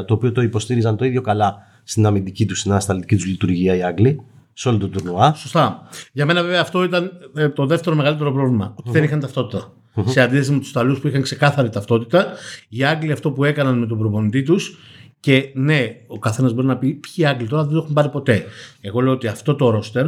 το 0.07 0.15
οποίο 0.15 0.33
το 0.33 0.43
υποστήριζαν 0.43 0.97
το 0.97 1.05
ίδιο 1.05 1.21
καλά 1.21 1.57
στην 1.85 2.07
αμυντική 2.07 2.47
τους, 2.47 2.59
στην 2.59 2.71
ανασταλτική 2.71 3.17
τους 3.17 3.27
λειτουργία 3.27 3.77
οι 3.77 3.83
Άγγλοι, 3.83 4.21
σε 4.53 4.69
όλο 4.69 4.79
το 4.79 4.89
τουρνουά. 4.89 5.35
Σωστά. 5.35 5.89
Για 6.13 6.27
μένα, 6.27 6.43
βέβαια, 6.43 6.61
αυτό 6.61 6.85
ήταν 6.85 7.11
ε, 7.35 7.49
το 7.49 7.67
δεύτερο 7.67 7.97
μεγαλύτερο 7.97 8.33
πρόβλημα. 8.33 8.75
Ότι 8.77 8.91
δεν 8.91 9.03
είχαν 9.03 9.21
ταυτότητα. 9.21 9.73
Σε 10.05 10.21
αντίθεση 10.21 10.53
με 10.53 10.59
τους 10.59 10.71
Ιταλούς 10.71 11.01
που 11.01 11.09
είχαν 11.09 11.23
ξεκάθαρη 11.23 11.71
ταυτότητα, 11.71 12.27
οι 12.69 12.85
Άγγλοι 12.85 13.13
αυτό 13.13 13.31
που 13.31 13.45
έκαναν 13.45 13.79
με 13.79 13.87
τον 13.87 13.99
προπονητή 13.99 14.43
τους. 14.43 14.79
Και 15.21 15.51
ναι, 15.55 15.97
ο 16.07 16.19
καθένας 16.19 16.53
μπορεί 16.53 16.67
να 16.67 16.77
πει 16.77 16.93
ποιοι 16.93 17.27
Άγγλοι 17.27 17.49
τώρα 17.49 17.63
δεν 17.63 17.73
το 17.73 17.79
έχουν 17.79 17.93
πάρει 17.93 18.09
ποτέ. 18.09 18.45
Εγώ 18.81 19.01
λέω 19.01 19.13
ότι 19.13 19.27
αυτό 19.27 19.55
το 19.55 19.71
ρόστερ 19.71 20.07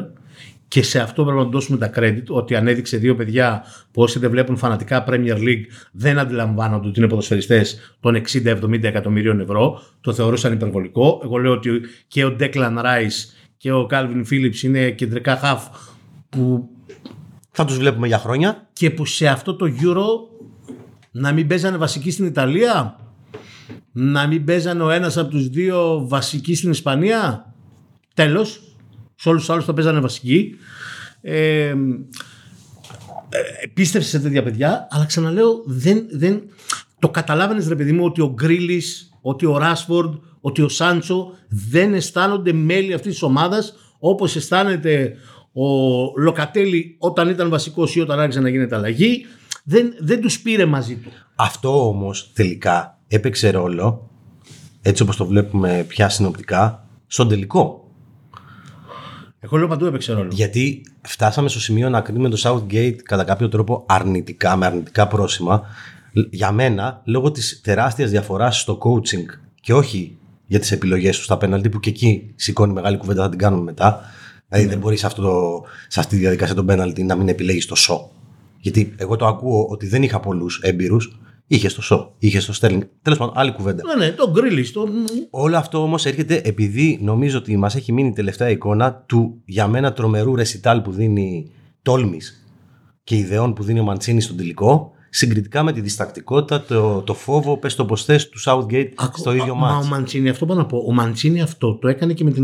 και 0.73 0.83
σε 0.83 1.01
αυτό 1.01 1.25
πρέπει 1.25 1.39
να 1.39 1.45
του 1.45 1.51
δώσουμε 1.51 1.79
τα 1.79 1.91
credit 1.95 2.25
ότι 2.29 2.55
ανέδειξε 2.55 2.97
δύο 2.97 3.15
παιδιά 3.15 3.65
που 3.91 4.03
όσοι 4.03 4.19
δεν 4.19 4.31
βλέπουν 4.31 4.57
φανατικά 4.57 5.05
Premier 5.09 5.37
League 5.37 5.65
δεν 5.93 6.19
αντιλαμβάνονται 6.19 6.89
ότι 6.89 6.99
είναι 6.99 7.09
ποδοσφαιριστές 7.09 7.97
των 8.01 8.23
60-70 8.45 8.83
εκατομμυρίων 8.83 9.41
ευρώ. 9.41 9.83
Το 10.01 10.13
θεωρούσαν 10.13 10.53
υπερβολικό. 10.53 11.21
Εγώ 11.25 11.37
λέω 11.37 11.53
ότι 11.53 11.71
και 12.09 12.25
ο 12.25 12.37
Declan 12.41 12.79
Rice 12.79 13.42
και 13.63 13.73
ο 13.73 13.87
Calvin 13.91 14.25
Phillips 14.31 14.63
είναι 14.63 14.91
κεντρικά 14.91 15.41
half 15.43 15.77
που 16.29 16.69
Θα 17.51 17.65
τους 17.65 17.77
βλέπουμε 17.77 18.07
για 18.07 18.19
χρόνια. 18.19 18.69
και 18.73 18.91
που 18.91 19.05
σε 19.05 19.27
αυτό 19.27 19.55
το 19.55 19.67
Euro 19.67 20.05
να 21.11 21.33
μην 21.33 21.47
παίζανε 21.47 21.77
βασικοί 21.77 22.11
στην 22.11 22.27
Ιταλία, 22.27 22.99
να 23.93 24.27
μην 24.27 24.45
παίζανε 24.45 24.83
ο 24.83 24.91
ένας 24.91 25.17
από 25.17 25.31
τους 25.31 25.49
δύο 25.49 26.09
βασικοί 26.09 26.55
στην 26.55 26.71
Ισπανία; 26.71 27.55
Τέλος, 28.15 28.77
σε 29.15 29.29
όλους 29.29 29.41
τους 29.41 29.51
άλλους 29.51 29.65
θα 29.65 29.75
παίζανε 29.75 30.01
βασικοί. 30.01 30.57
Ε, 31.21 31.67
ε, 31.69 31.75
πίστευσε 33.75 34.09
σε 34.09 34.21
τέτοια 34.21 34.43
παιδιά, 34.43 34.89
αλλά 34.91 35.07
ξαναλέω 35.07 35.63
δεν, 35.67 36.07
δεν, 36.11 36.43
το 36.99 37.09
καταλάβαινες 37.09 37.69
ρε 37.69 37.77
παιδί 37.77 37.93
μου 37.93 38.05
ότι 38.05 38.21
ο 38.21 38.33
Γκρίλη, 38.35 38.83
ότι 39.21 39.47
ο 39.47 39.59
Ράσφορντ, 39.59 40.15
ότι 40.43 40.63
ο 40.63 40.69
Σάντσο 40.69 41.33
δεν 41.49 41.95
αισθάνονται 41.95 42.53
μέλη 42.53 42.93
αυτής 42.93 43.13
της 43.13 43.23
ομάδας 43.23 43.75
όπως 43.99 44.37
αισθάνεται 44.37 45.17
ο 45.53 45.67
Λοκατέλη 46.21 46.97
όταν 46.99 47.29
ήταν 47.29 47.49
βασικός 47.49 47.95
ή 47.95 48.01
όταν 48.01 48.21
άρχισε 48.21 48.41
να 48.41 48.49
γίνεται 48.49 48.77
αλλαγή. 48.77 49.27
Δεν, 49.65 49.95
δεν 49.99 50.21
τους 50.21 50.41
πήρε 50.41 50.65
μαζί 50.65 50.97
του. 50.97 51.11
Αυτό 51.35 51.89
όμως 51.89 52.33
τελικά 52.35 52.99
έπαιξε 53.09 53.51
ρόλο, 53.51 54.11
έτσι 54.83 55.03
όπως 55.03 55.17
το 55.17 55.27
βλέπουμε 55.27 55.85
πια 55.89 56.09
συνοπτικά, 56.09 56.87
στον 57.07 57.29
τελικό. 57.29 57.91
Εγώ 59.41 59.57
λέω 59.57 59.67
παντού 59.69 59.87
έπαιξε 59.87 60.13
ρόλο. 60.13 60.29
Γιατί 60.33 60.83
φτάσαμε 61.01 61.49
στο 61.49 61.61
σημείο 61.61 61.89
να 61.89 62.01
κρίνουμε 62.01 62.29
το 62.29 62.41
Southgate 62.43 62.97
κατά 63.03 63.25
κάποιο 63.25 63.49
τρόπο 63.49 63.85
αρνητικά, 63.89 64.57
με 64.57 64.67
αρνητικά 64.67 65.09
πρόσημα. 65.09 65.63
Για 66.31 66.53
μένα, 66.53 67.03
λόγω 67.05 67.31
της 67.31 67.61
τεράστιας 67.61 68.11
διαφοράς 68.11 68.61
στο 68.61 68.79
coaching 68.83 69.25
και 69.61 69.75
όχι 69.75 70.19
για 70.53 70.61
τις 70.61 70.73
επιλογές 70.73 71.17
τους 71.17 71.25
στα 71.25 71.37
πέναλτι 71.37 71.69
που 71.69 71.81
και 71.81 71.91
εκεί 71.91 72.33
σηκώνει 72.37 72.73
μεγάλη 72.73 72.97
κουβέντα, 72.97 73.23
θα 73.23 73.29
την 73.29 73.39
κάνουμε 73.39 73.63
μετά. 73.63 74.01
Δηλαδή 74.49 74.69
δεν 74.69 74.79
μπορείς 74.79 75.01
σε, 75.01 75.07
αυτό 75.07 75.23
το, 75.23 75.65
σε 75.89 76.01
αυτή 76.01 76.15
τη 76.15 76.21
διαδικασία 76.21 76.55
των 76.55 76.67
πέναλτι 76.67 77.03
να 77.03 77.15
μην 77.17 77.29
επιλέγεις 77.29 77.67
το 77.67 77.75
σο. 77.75 78.11
Γιατί 78.59 78.95
εγώ 78.97 79.17
το 79.17 79.27
ακούω 79.27 79.67
ότι 79.71 79.87
δεν 79.87 80.03
είχα 80.03 80.21
πολλούς 80.21 80.61
έμπειρους. 80.63 81.21
Είχε 81.47 81.69
το 81.69 81.83
σο, 81.83 82.15
είχε 82.19 82.41
το 82.41 82.53
στέλνινγκ. 82.53 82.83
Τέλος 83.03 83.19
πάντων, 83.19 83.35
άλλη 83.37 83.53
κουβέντα. 83.53 83.83
Ναι, 83.85 84.05
ναι, 84.05 84.13
το 84.13 84.31
γκρίλι. 84.31 84.71
Το... 84.71 84.89
Όλο 85.31 85.57
αυτό 85.57 85.83
όμως 85.83 86.07
έρχεται 86.07 86.41
επειδή 86.45 86.99
νομίζω 87.03 87.39
ότι 87.39 87.57
μας 87.57 87.75
έχει 87.75 87.93
μείνει 87.93 88.09
η 88.09 88.13
τελευταία 88.13 88.51
εικόνα 88.51 89.05
του 89.07 89.43
για 89.45 89.67
μένα 89.67 89.93
τρομερού 89.93 90.35
ρεσιτάλ 90.35 90.81
που 90.81 90.93
δίνει 90.93 91.51
τόλμης 91.83 92.47
και 93.05 93.17
ιδεών 93.17 93.55
που 93.55 93.63
δίνει 93.63 93.81
ο 93.81 93.85
Μαντσίνης 93.85 94.25
στον 94.25 94.37
τελικό 94.37 94.93
συγκριτικά 95.15 95.63
με 95.63 95.73
τη 95.73 95.81
διστακτικότητα, 95.81 96.63
το, 96.63 97.01
το 97.01 97.15
φόβο, 97.15 97.57
πες 97.57 97.75
το 97.75 97.85
πώς 97.85 98.05
του 98.05 98.41
Southgate 98.45 98.89
στο 99.17 99.33
ίδιο 99.33 99.55
μάτι. 99.55 99.75
Μα 99.75 99.79
ο 99.79 99.85
Μαντσίνη, 99.85 100.29
αυτό 100.29 100.47
πάνω 100.47 100.61
να 100.61 100.67
πω. 100.67 100.85
Ο 100.87 100.93
Μαντσίνη 100.93 101.43
αυτό 101.43 101.75
το 101.75 101.89
έκανε 101.89 102.13
και 102.13 102.25
με 102.25 102.31
την 102.31 102.43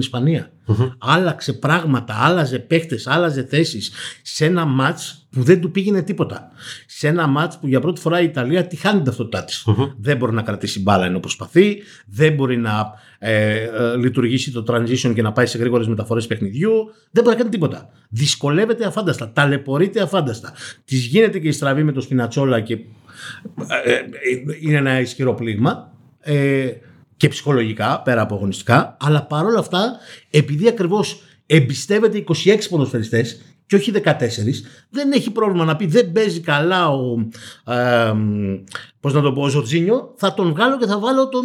ισπανια 0.72 0.96
Άλλαξε 0.98 1.52
πράγματα, 1.52 2.14
άλλαζε 2.18 2.58
παίχτες, 2.58 3.06
άλλαζε 3.06 3.42
θέσεις 3.42 3.92
σε 4.22 4.44
ένα 4.44 4.64
μάτς 4.64 5.26
που 5.30 5.42
δεν 5.42 5.60
του 5.60 5.70
πήγαινε 5.70 6.02
τίποτα. 6.02 6.50
Σε 6.86 7.08
ένα 7.08 7.26
μάτς 7.26 7.58
που 7.58 7.66
για 7.66 7.80
πρώτη 7.80 8.00
φορά 8.00 8.20
η 8.20 8.24
Ιταλία 8.24 8.66
τη 8.66 8.76
χάνει 8.76 8.96
την 8.96 9.04
ταυτότητά 9.04 9.44
της. 9.44 9.66
Δεν 9.98 10.16
μπορεί 10.16 10.32
να 10.32 10.42
κρατήσει 10.42 10.82
μπάλα 10.82 11.04
ενώ 11.04 11.20
προσπαθεί, 11.20 11.82
δεν 12.06 12.32
μπορεί 12.32 12.56
να 12.56 12.92
ε, 13.18 13.62
ε, 13.62 13.96
λειτουργήσει 13.96 14.52
το 14.52 14.64
transition 14.68 15.12
και 15.14 15.22
να 15.22 15.32
πάει 15.32 15.46
σε 15.46 15.58
γρήγορες 15.58 15.86
μεταφορές 15.86 16.26
παιχνιδιού. 16.26 16.72
Δεν 17.10 17.22
μπορεί 17.22 17.36
να 17.36 17.42
κάνει 17.42 17.50
τίποτα. 17.50 17.90
Δυσκολεύεται 18.08 18.86
αφάνταστα, 18.86 19.32
ταλαιπωρείται 19.32 20.00
αφάνταστα. 20.00 20.52
Της 20.84 21.04
γίνεται 21.04 21.38
και 21.38 21.48
η 21.48 21.52
στραβή 21.52 21.82
με 21.82 21.92
το 21.92 22.00
σπινατσόλα 22.00 22.60
και 22.60 22.74
ε, 23.84 23.92
ε, 23.92 24.04
είναι 24.60 24.76
ένα 24.76 25.00
ισχυρό 25.00 25.34
πλήγμα. 25.34 25.92
Ε, 26.20 26.70
και 27.18 27.28
ψυχολογικά, 27.28 28.02
πέρα 28.04 28.20
από 28.20 28.34
αγωνιστικά, 28.34 28.96
αλλά 29.00 29.22
παρόλα 29.22 29.58
αυτά, 29.58 29.96
επειδή 30.30 30.68
ακριβώς 30.68 31.22
εμπιστεύεται 31.46 32.24
26 32.44 32.58
ποδοσφαιριστές 32.70 33.40
και 33.66 33.76
όχι 33.76 33.92
14, 34.04 34.10
δεν 34.90 35.12
έχει 35.12 35.30
πρόβλημα 35.30 35.64
να 35.64 35.76
πει 35.76 35.86
δεν 35.86 36.12
παίζει 36.12 36.40
καλά 36.40 36.88
ο, 36.88 37.28
ε, 37.66 38.12
πώς 39.00 39.12
να 39.12 39.20
το 39.20 39.32
πω, 39.32 39.42
ο 39.42 39.48
Ζορτζίνιο, 39.48 40.14
θα 40.16 40.34
τον 40.34 40.52
βγάλω 40.52 40.78
και 40.78 40.86
θα 40.86 40.98
βάλω 40.98 41.28
τον 41.28 41.44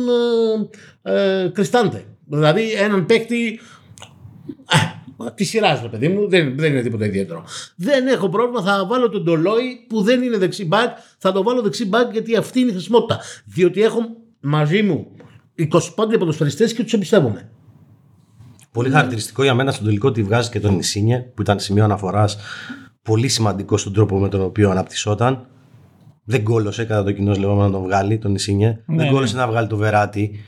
ε, 1.02 1.44
ε, 1.44 1.48
Κριστάντε. 1.48 2.06
Δηλαδή 2.26 2.72
έναν 2.72 3.06
παίκτη 3.06 3.60
ε, 5.26 5.32
τη 5.36 5.44
σειράς, 5.44 5.82
ρε 5.82 5.88
παιδί 5.88 6.08
μου, 6.08 6.30
δεν, 6.30 6.58
δεν 6.58 6.72
είναι 6.72 6.82
τίποτα 6.82 7.06
ιδιαίτερο. 7.06 7.44
Δεν 7.76 8.08
έχω 8.08 8.30
πρόβλημα, 8.30 8.62
θα 8.62 8.86
βάλω 8.86 9.10
τον 9.10 9.24
Ντολόι 9.24 9.86
που 9.88 10.02
δεν 10.02 10.22
είναι 10.22 10.38
δεξί 10.38 10.66
μπακ, 10.66 10.98
θα 11.18 11.32
το 11.32 11.44
βάλω 11.44 11.62
δεξί 11.62 11.86
μπακ 11.86 12.12
γιατί 12.12 12.36
αυτή 12.36 12.60
είναι 12.60 12.70
η 12.70 12.74
χρησιμότητα. 12.74 13.20
Διότι 13.46 13.82
έχω 13.82 14.00
μαζί 14.40 14.82
μου 14.82 15.08
25 15.58 15.70
ποδοσφαιριστές 16.20 16.74
και 16.74 16.84
τους 16.84 16.94
εμπιστεύομαι. 16.94 17.50
Πολύ 18.72 18.90
χαρακτηριστικό 18.90 19.44
για 19.44 19.54
μένα 19.54 19.72
στον 19.72 19.86
τελικό 19.86 20.08
ότι 20.08 20.24
βγάζει 20.24 20.50
και 20.50 20.60
τον 20.60 20.76
Νησίνιε, 20.76 21.20
που 21.20 21.42
ήταν 21.42 21.60
σημείο 21.60 21.84
αναφοράς 21.84 22.38
πολύ 23.02 23.28
σημαντικό 23.28 23.78
στον 23.78 23.94
τρόπο 23.94 24.20
με 24.20 24.30
τον 24.30 24.42
οποίο 24.42 24.70
αναπτυσσόταν. 24.70 25.48
Δεν 26.24 26.44
κόλωσε 26.44 26.86
κατά 26.86 27.04
το 27.04 27.12
κοινό 27.12 27.34
λεγόμενο 27.34 27.66
να 27.66 27.72
τον 27.72 27.84
βγάλει 27.84 28.18
τον 28.18 28.32
Νησίνιε. 28.32 28.68
Ναι, 28.68 28.96
δεν 28.96 29.06
ναι. 29.06 29.12
κόλωσε 29.12 29.36
να 29.36 29.48
βγάλει 29.48 29.68
το 29.68 29.78
Βεράτη. 29.78 30.40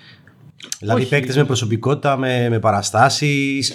Δηλαδή 0.80 1.06
παίκτες 1.06 1.36
με 1.36 1.44
προσωπικότητα, 1.46 2.18
με, 2.18 2.50
με 2.50 2.60
παραστάσεις. 2.60 3.74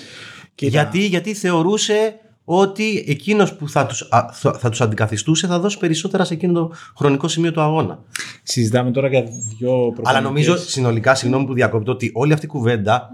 Γιατί, 0.54 1.06
γιατί 1.06 1.34
θεωρούσε 1.34 2.20
ότι 2.52 3.04
εκείνος 3.06 3.54
που 3.54 3.68
θα 3.68 3.86
τους 3.86 4.08
θα, 4.32 4.52
θα 4.58 4.68
τους 4.68 4.80
αντικαθιστούσε 4.80 5.46
θα 5.46 5.58
δώσει 5.58 5.78
περισσότερα 5.78 6.24
σε 6.24 6.34
εκείνο 6.34 6.52
το 6.52 6.72
χρονικό 6.96 7.28
σημείο 7.28 7.52
του 7.52 7.60
αγώνα. 7.60 7.98
Συζητάμε 8.42 8.90
τώρα 8.90 9.08
για 9.08 9.22
δύο 9.22 9.70
προπονητές. 9.70 10.04
Αλλά 10.04 10.20
νομίζω 10.20 10.56
συνολικά, 10.56 11.14
συγγνώμη 11.14 11.44
που 11.44 11.52
διακόπτω, 11.52 11.92
ότι 11.92 12.10
όλη 12.14 12.32
αυτή 12.32 12.44
η 12.44 12.48
κουβέντα 12.48 13.08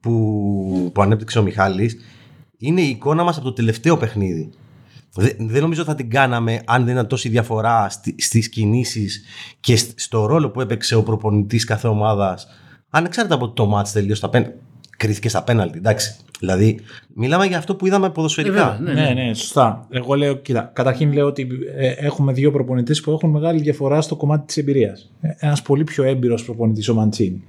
που, 0.00 0.90
που 0.94 1.02
ανέπτυξε 1.02 1.38
ο 1.38 1.42
Μιχάλης 1.42 1.96
είναι 2.58 2.80
η 2.80 2.88
εικόνα 2.88 3.22
μας 3.22 3.36
από 3.36 3.44
το 3.44 3.52
τελευταίο 3.52 3.96
παιχνίδι. 3.96 4.50
Δεν, 5.14 5.36
δεν 5.38 5.62
νομίζω 5.62 5.84
θα 5.84 5.94
την 5.94 6.10
κάναμε 6.10 6.62
αν 6.64 6.84
δεν 6.84 6.94
ήταν 6.94 7.06
τόση 7.06 7.28
διαφορά 7.28 7.88
στι, 7.88 8.14
στις 8.18 8.48
κινήσεις 8.48 9.22
και 9.60 9.76
σ- 9.76 10.00
στο 10.00 10.26
ρόλο 10.26 10.50
που 10.50 10.60
έπαιξε 10.60 10.94
ο 10.94 11.02
προπονητής 11.02 11.64
κάθε 11.64 11.88
ομάδας 11.88 12.46
ανεξάρτητα 12.90 13.34
από 13.34 13.50
το 13.50 13.66
μάτς 13.66 13.92
τελείως 13.92 14.18
στα 14.18 14.28
πεν... 14.28 14.52
κρίθηκε 15.00 15.28
στα 15.28 15.42
πέναλτι, 15.42 15.78
εντάξει. 15.78 16.16
Δηλαδή, 16.38 16.80
μιλάμε 17.14 17.46
για 17.46 17.58
αυτό 17.58 17.76
που 17.76 17.86
είδαμε 17.86 18.10
ποδοσφαιρικά. 18.10 18.78
Ε, 18.80 18.84
βέβαια, 18.84 19.14
Ναι, 19.14 19.22
ναι, 19.22 19.34
σωστά. 19.34 19.86
Εγώ 19.90 20.14
λέω, 20.14 20.34
κοίτα, 20.34 20.70
καταρχήν 20.74 21.12
λέω 21.12 21.26
ότι 21.26 21.48
ε, 21.76 21.88
έχουμε 21.88 22.32
δύο 22.32 22.50
προπονητές 22.50 23.00
που 23.00 23.10
έχουν 23.10 23.30
μεγάλη 23.30 23.60
διαφορά 23.60 24.00
στο 24.00 24.16
κομμάτι 24.16 24.46
της 24.46 24.56
εμπειρίας. 24.56 25.12
Ένας 25.20 25.62
πολύ 25.62 25.84
πιο 25.84 26.04
έμπειρος 26.04 26.44
προπονητής, 26.44 26.88
ο 26.88 26.94
Μαντσίνη. 26.94 27.42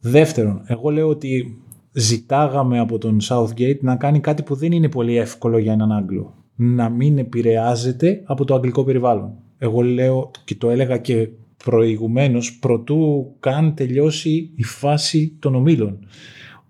Δεύτερον, 0.00 0.62
εγώ 0.66 0.90
λέω 0.90 1.08
ότι 1.08 1.58
ζητάγαμε 1.92 2.78
από 2.78 2.98
τον 2.98 3.18
Southgate 3.28 3.78
να 3.80 3.96
κάνει 3.96 4.20
κάτι 4.20 4.42
που 4.42 4.54
δεν 4.54 4.72
είναι 4.72 4.88
πολύ 4.88 5.16
εύκολο 5.16 5.58
για 5.58 5.72
έναν 5.72 5.92
Άγγλο. 5.92 6.34
Να 6.56 6.88
μην 6.88 7.18
επηρεάζεται 7.18 8.22
από 8.24 8.44
το 8.44 8.54
αγγλικό 8.54 8.84
περιβάλλον. 8.84 9.32
Εγώ 9.58 9.82
λέω 9.82 10.30
και 10.44 10.54
το 10.54 10.70
έλεγα 10.70 10.96
και 10.96 11.28
προηγουμένως, 11.66 12.58
προτού 12.58 13.34
καν 13.40 13.74
τελειώσει 13.74 14.50
η 14.54 14.62
φάση 14.62 15.36
των 15.38 15.54
ομίλων, 15.54 15.98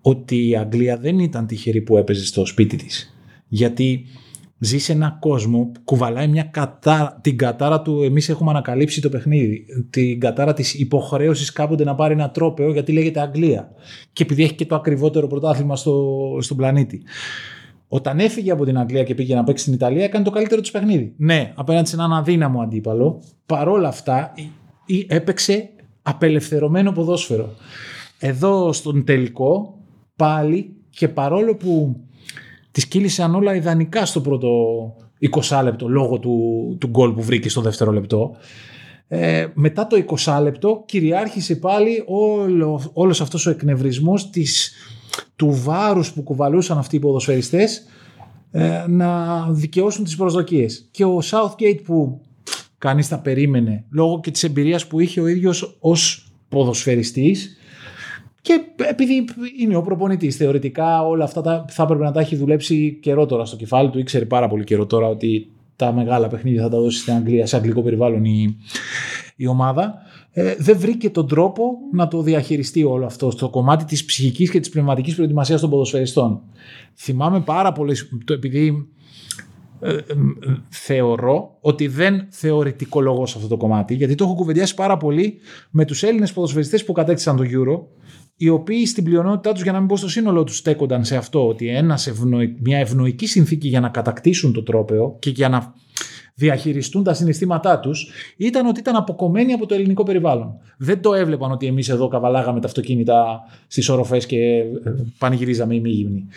ότι 0.01 0.49
η 0.49 0.57
Αγγλία 0.57 0.97
δεν 0.97 1.19
ήταν 1.19 1.47
τυχερή 1.47 1.81
που 1.81 1.97
έπαιζε 1.97 2.25
στο 2.25 2.45
σπίτι 2.45 2.75
της. 2.75 3.17
Γιατί 3.47 4.05
ζει 4.59 4.77
σε 4.77 4.91
έναν 4.91 5.17
κόσμο 5.19 5.69
που 5.73 5.79
κουβαλάει 5.83 6.27
μια 6.27 6.43
κατάρα, 6.43 7.19
την 7.21 7.37
κατάρα 7.37 7.81
του 7.81 8.03
εμείς 8.03 8.29
έχουμε 8.29 8.49
ανακαλύψει 8.49 9.01
το 9.01 9.09
παιχνίδι 9.09 9.65
την 9.89 10.19
κατάρα 10.19 10.53
της 10.53 10.73
υποχρέωσης 10.73 11.51
κάποτε 11.51 11.83
να 11.83 11.95
πάρει 11.95 12.13
ένα 12.13 12.29
τρόπεο 12.29 12.71
γιατί 12.71 12.91
λέγεται 12.91 13.19
Αγγλία. 13.19 13.71
Και 14.13 14.23
επειδή 14.23 14.43
έχει 14.43 14.53
και 14.53 14.65
το 14.65 14.75
ακριβότερο 14.75 15.27
πρωτάθλημα 15.27 15.75
στο, 15.75 16.37
στον 16.41 16.57
πλανήτη. 16.57 17.01
Όταν 17.87 18.19
έφυγε 18.19 18.51
από 18.51 18.65
την 18.65 18.77
Αγγλία 18.77 19.03
και 19.03 19.15
πήγε 19.15 19.35
να 19.35 19.43
παίξει 19.43 19.63
στην 19.63 19.73
Ιταλία 19.73 20.03
έκανε 20.03 20.23
το 20.23 20.31
καλύτερο 20.31 20.61
της 20.61 20.71
παιχνίδι. 20.71 21.13
Ναι 21.17 21.53
απέναντι 21.55 21.89
σε 21.89 21.95
έναν 21.95 22.13
αδύναμο 22.13 22.61
αντίπαλο. 22.61 23.21
Παρόλα 23.45 23.87
αυτά 23.87 24.33
ή- 24.87 24.95
ή 24.95 25.05
έπαιξε 25.09 25.69
απελευθερωμένο 26.01 26.91
ποδόσφαιρο 26.91 27.49
εδώ 28.19 28.73
στον 28.73 29.03
τελικό 29.05 29.77
πάλι 30.15 30.75
και 30.89 31.07
παρόλο 31.07 31.55
που 31.55 32.01
Τη 32.71 32.87
κύλησαν 32.87 33.35
όλα 33.35 33.55
ιδανικά 33.55 34.05
στο 34.05 34.21
πρώτο 34.21 34.49
20 35.49 35.61
λεπτό 35.63 35.87
λόγω 35.87 36.19
του, 36.19 36.75
του 36.79 36.87
γκολ 36.87 37.11
που 37.11 37.21
βρήκε 37.23 37.49
στο 37.49 37.61
δεύτερο 37.61 37.91
λεπτό. 37.91 38.35
Ε, 39.07 39.47
μετά 39.53 39.87
το 39.87 40.03
20 40.25 40.39
λεπτό 40.41 40.83
κυριάρχησε 40.85 41.55
πάλι 41.55 42.03
όλο, 42.07 42.91
όλος 42.93 43.21
αυτός 43.21 43.45
ο 43.45 43.49
εκνευρισμός 43.49 44.29
της, 44.29 44.73
του 45.35 45.49
βάρους 45.63 46.13
που 46.13 46.23
κουβαλούσαν 46.23 46.77
αυτοί 46.77 46.95
οι 46.95 46.99
ποδοσφαιριστές 46.99 47.85
ε, 48.51 48.85
να 48.87 49.41
δικαιώσουν 49.51 50.03
τις 50.03 50.15
προσδοκίες. 50.15 50.87
Και 50.91 51.05
ο 51.05 51.19
Southgate 51.31 51.79
που 51.83 52.21
κανείς 52.77 53.07
τα 53.07 53.19
περίμενε 53.19 53.83
λόγω 53.89 54.19
και 54.19 54.31
της 54.31 54.43
εμπειρίας 54.43 54.87
που 54.87 54.99
είχε 54.99 55.21
ο 55.21 55.27
ίδιος 55.27 55.77
ως 55.79 56.31
ποδοσφαιριστής 56.49 57.57
και 58.47 58.61
επειδή 58.89 59.25
είναι 59.59 59.75
ο 59.75 59.81
προπονητής, 59.81 60.35
θεωρητικά 60.35 61.05
όλα 61.05 61.23
αυτά 61.23 61.41
τα, 61.41 61.65
θα 61.69 61.83
έπρεπε 61.83 62.03
να 62.03 62.11
τα 62.11 62.19
έχει 62.19 62.35
δουλέψει 62.35 62.99
καιρό 63.01 63.25
τώρα 63.25 63.45
στο 63.45 63.55
κεφάλι 63.55 63.89
του. 63.89 63.99
Ήξερε 63.99 64.25
πάρα 64.25 64.47
πολύ 64.47 64.63
καιρό 64.63 64.85
τώρα 64.85 65.07
ότι 65.07 65.49
τα 65.75 65.93
μεγάλα 65.93 66.27
παιχνίδια 66.27 66.61
θα 66.61 66.69
τα 66.69 66.79
δώσει 66.79 66.99
στην 66.99 67.13
Αγγλία, 67.13 67.45
σε 67.45 67.55
αγγλικό 67.55 67.81
περιβάλλον 67.81 68.25
η, 68.25 68.57
η 69.35 69.47
ομάδα. 69.47 69.93
Ε, 70.31 70.55
δεν 70.57 70.77
βρήκε 70.77 71.09
τον 71.09 71.27
τρόπο 71.27 71.63
να 71.93 72.07
το 72.07 72.21
διαχειριστεί 72.21 72.83
όλο 72.83 73.05
αυτό 73.05 73.31
στο 73.31 73.49
κομμάτι 73.49 73.85
της 73.85 74.05
ψυχικής 74.05 74.51
και 74.51 74.59
της 74.59 74.69
πνευματικής 74.69 75.15
προετοιμασίας 75.15 75.61
των 75.61 75.69
ποδοσφαιριστών. 75.69 76.41
Θυμάμαι 76.95 77.39
πάρα 77.39 77.71
πολύ, 77.71 77.95
το 78.25 78.33
επειδή 78.33 78.87
ε, 79.79 79.93
ε, 79.93 80.03
θεωρώ 80.69 81.57
ότι 81.61 81.87
δεν 81.87 82.27
θεωρητικολογώ 82.29 83.25
σε 83.25 83.33
αυτό 83.37 83.49
το 83.49 83.57
κομμάτι, 83.57 83.93
γιατί 83.93 84.15
το 84.15 84.23
έχω 84.23 84.35
κουβεντιάσει 84.35 84.73
πάρα 84.73 84.97
πολύ 84.97 85.37
με 85.71 85.85
τους 85.85 86.03
Έλληνες 86.03 86.33
ποδοσφαιριστές 86.33 86.83
που 86.83 86.91
κατέκτησαν 86.91 87.35
το 87.35 87.43
Euro, 87.43 87.85
οι 88.37 88.49
οποίοι 88.49 88.85
στην 88.85 89.03
πλειονότητά 89.03 89.51
τους, 89.51 89.63
για 89.63 89.71
να 89.71 89.79
μην 89.79 89.87
πω 89.87 89.97
στο 89.97 90.09
σύνολό 90.09 90.43
τους, 90.43 90.57
στέκονταν 90.57 91.05
σε 91.05 91.15
αυτό, 91.15 91.47
ότι 91.47 91.67
ένας 91.67 92.07
ευνοη- 92.07 92.57
μια 92.59 92.77
ευνοϊκή 92.77 93.27
συνθήκη 93.27 93.67
για 93.67 93.79
να 93.79 93.89
κατακτήσουν 93.89 94.53
το 94.53 94.63
τρόπεο 94.63 95.15
και 95.19 95.29
για 95.29 95.49
να 95.49 95.73
διαχειριστούν 96.37 97.03
τα 97.03 97.13
συναισθήματά 97.13 97.79
τους 97.79 98.09
ήταν 98.37 98.65
ότι 98.65 98.79
ήταν 98.79 98.95
αποκομμένοι 98.95 99.53
από 99.53 99.65
το 99.65 99.73
ελληνικό 99.75 100.03
περιβάλλον. 100.03 100.53
Δεν 100.77 101.01
το 101.01 101.13
έβλεπαν 101.13 101.51
ότι 101.51 101.65
εμείς 101.65 101.89
εδώ 101.89 102.07
καβαλάγαμε 102.07 102.59
τα 102.59 102.67
αυτοκίνητα 102.67 103.39
στις 103.67 103.89
οροφές 103.89 104.25
και 104.25 104.37
ε, 104.37 104.65
πανηγυρίζαμε 105.17 105.75
ημίγυμνοι. 105.75 106.27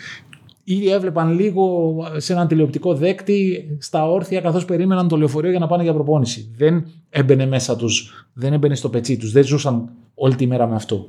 Ή 0.79 0.89
έβλεπαν 0.89 1.33
λίγο 1.33 1.95
σε 2.17 2.33
έναν 2.33 2.47
τηλεοπτικό 2.47 2.93
δέκτη 2.93 3.67
στα 3.79 4.09
όρθια 4.09 4.41
καθώς 4.41 4.65
περίμεναν 4.65 5.07
το 5.07 5.17
λεωφορείο 5.17 5.49
για 5.49 5.59
να 5.59 5.67
πάνε 5.67 5.83
για 5.83 5.93
προπόνηση. 5.93 6.51
Δεν 6.55 6.85
έμπαινε 7.09 7.45
μέσα 7.45 7.75
τους, 7.75 8.27
δεν 8.33 8.53
έμπαινε 8.53 8.75
στο 8.75 8.89
πετσί 8.89 9.17
τους, 9.17 9.31
δεν 9.31 9.43
ζούσαν 9.43 9.89
όλη 10.13 10.35
τη 10.35 10.47
μέρα 10.47 10.67
με 10.67 10.75
αυτό. 10.75 11.05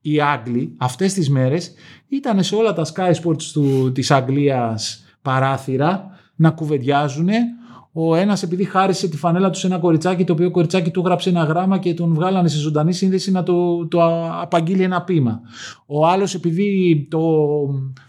Οι 0.00 0.20
Άγγλοι 0.20 0.74
αυτές 0.76 1.12
τις 1.12 1.30
μέρες 1.30 1.72
ήταν 2.08 2.42
σε 2.42 2.54
όλα 2.54 2.72
τα 2.72 2.86
Sky 2.94 3.12
Sports 3.22 3.42
του, 3.52 3.92
της 3.92 4.10
Αγγλίας 4.10 5.04
παράθυρα 5.22 6.18
να 6.36 6.50
κουβεντιάζουν. 6.50 7.28
Ο 8.00 8.14
ένας, 8.14 8.42
επειδή 8.42 8.64
χάρισε 8.64 9.08
τη 9.08 9.16
φανέλα 9.16 9.50
του 9.50 9.58
σε 9.58 9.66
ένα 9.66 9.78
κοριτσάκι, 9.78 10.24
το 10.24 10.32
οποίο 10.32 10.50
κοριτσάκι 10.50 10.90
του 10.90 11.02
γράψε 11.04 11.28
ένα 11.28 11.44
γράμμα 11.44 11.78
και 11.78 11.94
τον 11.94 12.14
βγάλανε 12.14 12.48
σε 12.48 12.58
ζωντανή 12.58 12.92
σύνδεση 12.92 13.30
να 13.30 13.42
το, 13.42 13.86
το 13.88 13.98
απαγγείλει 14.40 14.82
ένα 14.82 15.02
πείμα. 15.02 15.40
Ο 15.86 16.06
άλλος, 16.06 16.34
επειδή 16.34 17.06
το 17.10 17.20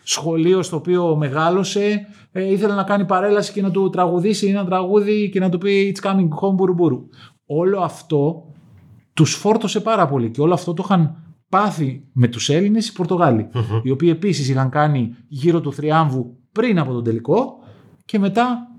σχολείο 0.04 0.62
στο 0.62 0.76
οποίο 0.76 1.16
μεγάλωσε, 1.16 2.08
ε, 2.32 2.52
ήθελε 2.52 2.74
να 2.74 2.84
κάνει 2.84 3.06
παρέλαση 3.06 3.52
και 3.52 3.62
να 3.62 3.72
του 3.72 3.90
τραγουδήσει 3.90 4.48
ένα 4.48 4.66
τραγούδι 4.66 5.30
και 5.30 5.40
να 5.40 5.50
του 5.50 5.58
πει 5.58 5.96
It's 5.96 6.10
coming 6.10 6.28
home, 6.42 6.74
μπουρου 6.76 7.08
Όλο 7.46 7.80
αυτό 7.80 8.44
τους 9.14 9.34
φόρτωσε 9.34 9.80
πάρα 9.80 10.08
πολύ 10.08 10.32
και 10.32 10.42
όλο 10.42 10.54
αυτό 10.54 10.74
το 10.74 10.84
είχαν 10.86 11.16
πάθει 11.50 12.04
με 12.14 12.28
τους 12.28 12.50
Έλληνες 12.50 12.88
οι 12.88 12.94
πορτογαλοι 12.94 13.50
οι 13.84 13.92
οποίοι 13.92 14.10
επίσης 14.12 14.50
είχαν 14.50 14.70
κάνει 14.70 15.16
γύρω 15.28 15.62
του 15.62 15.74
θριάμβου 15.74 16.38
πριν 16.52 16.80
από 16.80 16.94
τον 16.94 17.04
τελικό 17.04 17.58
και 18.06 18.20
μετά 18.20 18.70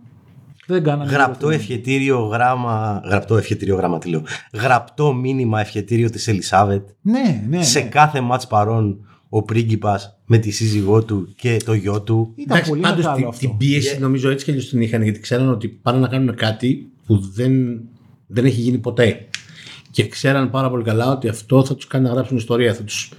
δεν 0.73 0.83
κάνανε. 0.83 1.11
Γραπτό 1.11 1.51
ευχετήριο 1.51 2.19
γράμμα. 2.19 3.03
Γραπτό 3.05 3.37
ευχετήριο 3.37 3.77
γράμμα, 3.77 3.99
τι 3.99 4.09
λέω. 4.09 4.23
Γραπτό 4.53 5.13
μήνυμα 5.13 5.61
ευχετήριο 5.61 6.11
της 6.11 6.29
Ελισάβετ. 6.29 6.89
Ναι, 7.01 7.45
ναι. 7.49 7.63
Σε 7.63 7.81
ναι. 7.81 7.89
κάθε 7.89 8.21
μάτς 8.21 8.47
παρόν 8.47 9.05
ο 9.29 9.43
πρίγκιπας 9.43 10.19
με 10.27 10.39
τη 10.39 10.51
σύζυγό 10.51 11.05
του 11.05 11.35
και 11.37 11.57
το 11.65 11.73
γιο 11.73 12.03
του. 12.03 12.33
Ήταν 12.37 12.51
Εντάξει, 12.57 12.71
πολύ 12.71 12.83
πάντως, 12.83 13.05
μεγάλο 13.05 13.17
την, 13.17 13.27
αυτό. 13.29 13.47
την 13.47 13.57
πίεση 13.57 13.99
νομίζω 13.99 14.31
έτσι 14.31 14.45
και 14.45 14.51
αλλιώς 14.51 14.69
την 14.69 14.81
είχαν 14.81 15.03
γιατί 15.03 15.21
ξέραν 15.21 15.49
ότι 15.49 15.69
πάνε 15.69 15.99
να 15.99 16.09
κάνουν 16.09 16.35
κάτι 16.35 16.93
που 17.07 17.19
δεν, 17.35 17.81
δεν 18.27 18.45
έχει 18.45 18.61
γίνει 18.61 18.79
ποτέ. 18.79 19.29
Και 19.91 20.09
ξέραν 20.09 20.51
πάρα 20.51 20.71
πολύ 20.71 20.85
καλά 20.85 21.13
ότι 21.13 21.29
αυτό 21.29 21.65
θα 21.65 21.75
τους 21.75 21.87
κάνει 21.87 22.05
να 22.05 22.13
γράψουν 22.13 22.37
ιστορία. 22.37 22.75
Θα 22.75 22.83
τους 22.83 23.13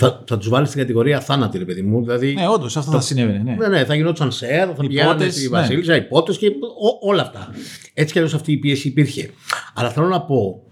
θα, 0.00 0.24
θα 0.26 0.38
τους 0.38 0.48
βάλεις 0.48 0.68
στην 0.68 0.80
κατηγορία 0.80 1.20
θάνατη, 1.20 1.58
ρε 1.58 1.64
παιδί 1.64 1.82
μου. 1.82 2.00
Δηλαδή, 2.00 2.34
Ναι, 2.34 2.48
όντως 2.48 2.76
αυτό 2.76 2.90
θα 2.90 3.00
συνέβαινε. 3.00 3.38
Ναι. 3.38 3.54
ναι, 3.54 3.68
ναι, 3.68 3.84
θα 3.84 3.94
γινόταν 3.94 4.32
σερ, 4.32 4.68
θα 4.76 4.82
πηγαίνανε 4.86 5.10
Υπότες, 5.14 5.34
στη 5.34 5.42
ναι. 5.42 5.48
Βασίλισσα, 5.48 5.96
υπότες 5.96 6.38
και 6.38 6.46
ό- 6.46 7.08
όλα 7.08 7.22
αυτά. 7.22 7.48
Έτσι 7.94 8.12
κι 8.12 8.18
αλλιώς 8.18 8.34
αυτή 8.34 8.52
η 8.52 8.56
πίεση 8.56 8.88
υπήρχε. 8.88 9.30
Αλλά 9.74 9.90
θέλω 9.90 10.06
να 10.06 10.20
πω. 10.20 10.62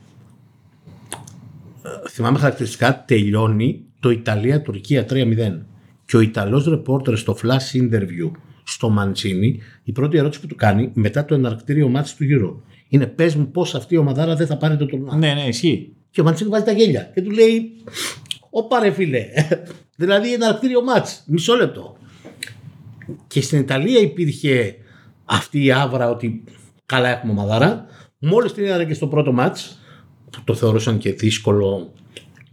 ε, 1.82 2.08
Θυμάμαι 2.10 2.38
χαρακτηριστικά 2.38 3.04
τελειώνει 3.06 3.84
το 4.00 4.10
Ιταλία-Τουρκία 4.10 5.06
3-0. 5.10 5.66
Και 6.04 6.16
ο 6.16 6.20
Ιταλός 6.20 6.66
ρεπόρτερ 6.66 7.16
στο 7.16 7.36
flash 7.42 7.76
interview 7.82 8.30
στο 8.64 8.88
Μαντσίνη, 8.88 9.60
η 9.84 9.92
πρώτη 9.92 10.18
ερώτηση 10.18 10.40
που 10.40 10.46
του 10.46 10.54
κάνει 10.54 10.90
μετά 10.94 11.24
το 11.24 11.34
εναρκτήριο 11.34 11.88
μάτι 11.88 12.10
του 12.18 12.24
Euro 12.24 12.62
είναι 12.88 13.06
πες 13.06 13.34
μου 13.34 13.50
πώς 13.50 13.74
αυτή 13.74 13.94
η 13.94 13.96
ομαδάρα 13.96 14.34
δεν 14.36 14.46
θα 14.46 14.56
πάρει 14.56 14.76
το 14.76 14.86
τουρνουά. 14.86 15.16
ναι, 15.16 15.34
ναι, 15.34 15.42
ισχύει. 15.48 15.92
Και 16.10 16.20
ο 16.20 16.24
Μαντσίνη 16.24 16.50
βάζει 16.50 16.64
τα 16.64 16.72
γέλια 16.72 17.10
και 17.14 17.22
του 17.22 17.30
λέει: 17.30 17.70
Ωπα 18.58 18.80
ρε 18.80 18.90
φίλε. 18.90 19.24
δηλαδή 19.96 20.32
ένα 20.34 20.46
αρκτήριο 20.48 20.82
μάτς. 20.82 21.22
Μισό 21.26 21.54
λεπτό. 21.54 21.96
Και 23.26 23.40
στην 23.40 23.58
Ιταλία 23.58 24.00
υπήρχε 24.00 24.74
αυτή 25.24 25.64
η 25.64 25.72
άβρα 25.72 26.10
ότι 26.10 26.44
καλά 26.86 27.08
έχουμε 27.08 27.32
ομαδάρα. 27.32 27.84
Μόλις 28.18 28.52
την 28.52 28.64
είδανε 28.64 28.84
και 28.84 28.94
στο 28.94 29.06
πρώτο 29.06 29.32
μάτς 29.32 29.80
που 30.30 30.40
το 30.44 30.54
θεωρούσαν 30.54 30.98
και 30.98 31.12
δύσκολο 31.12 31.92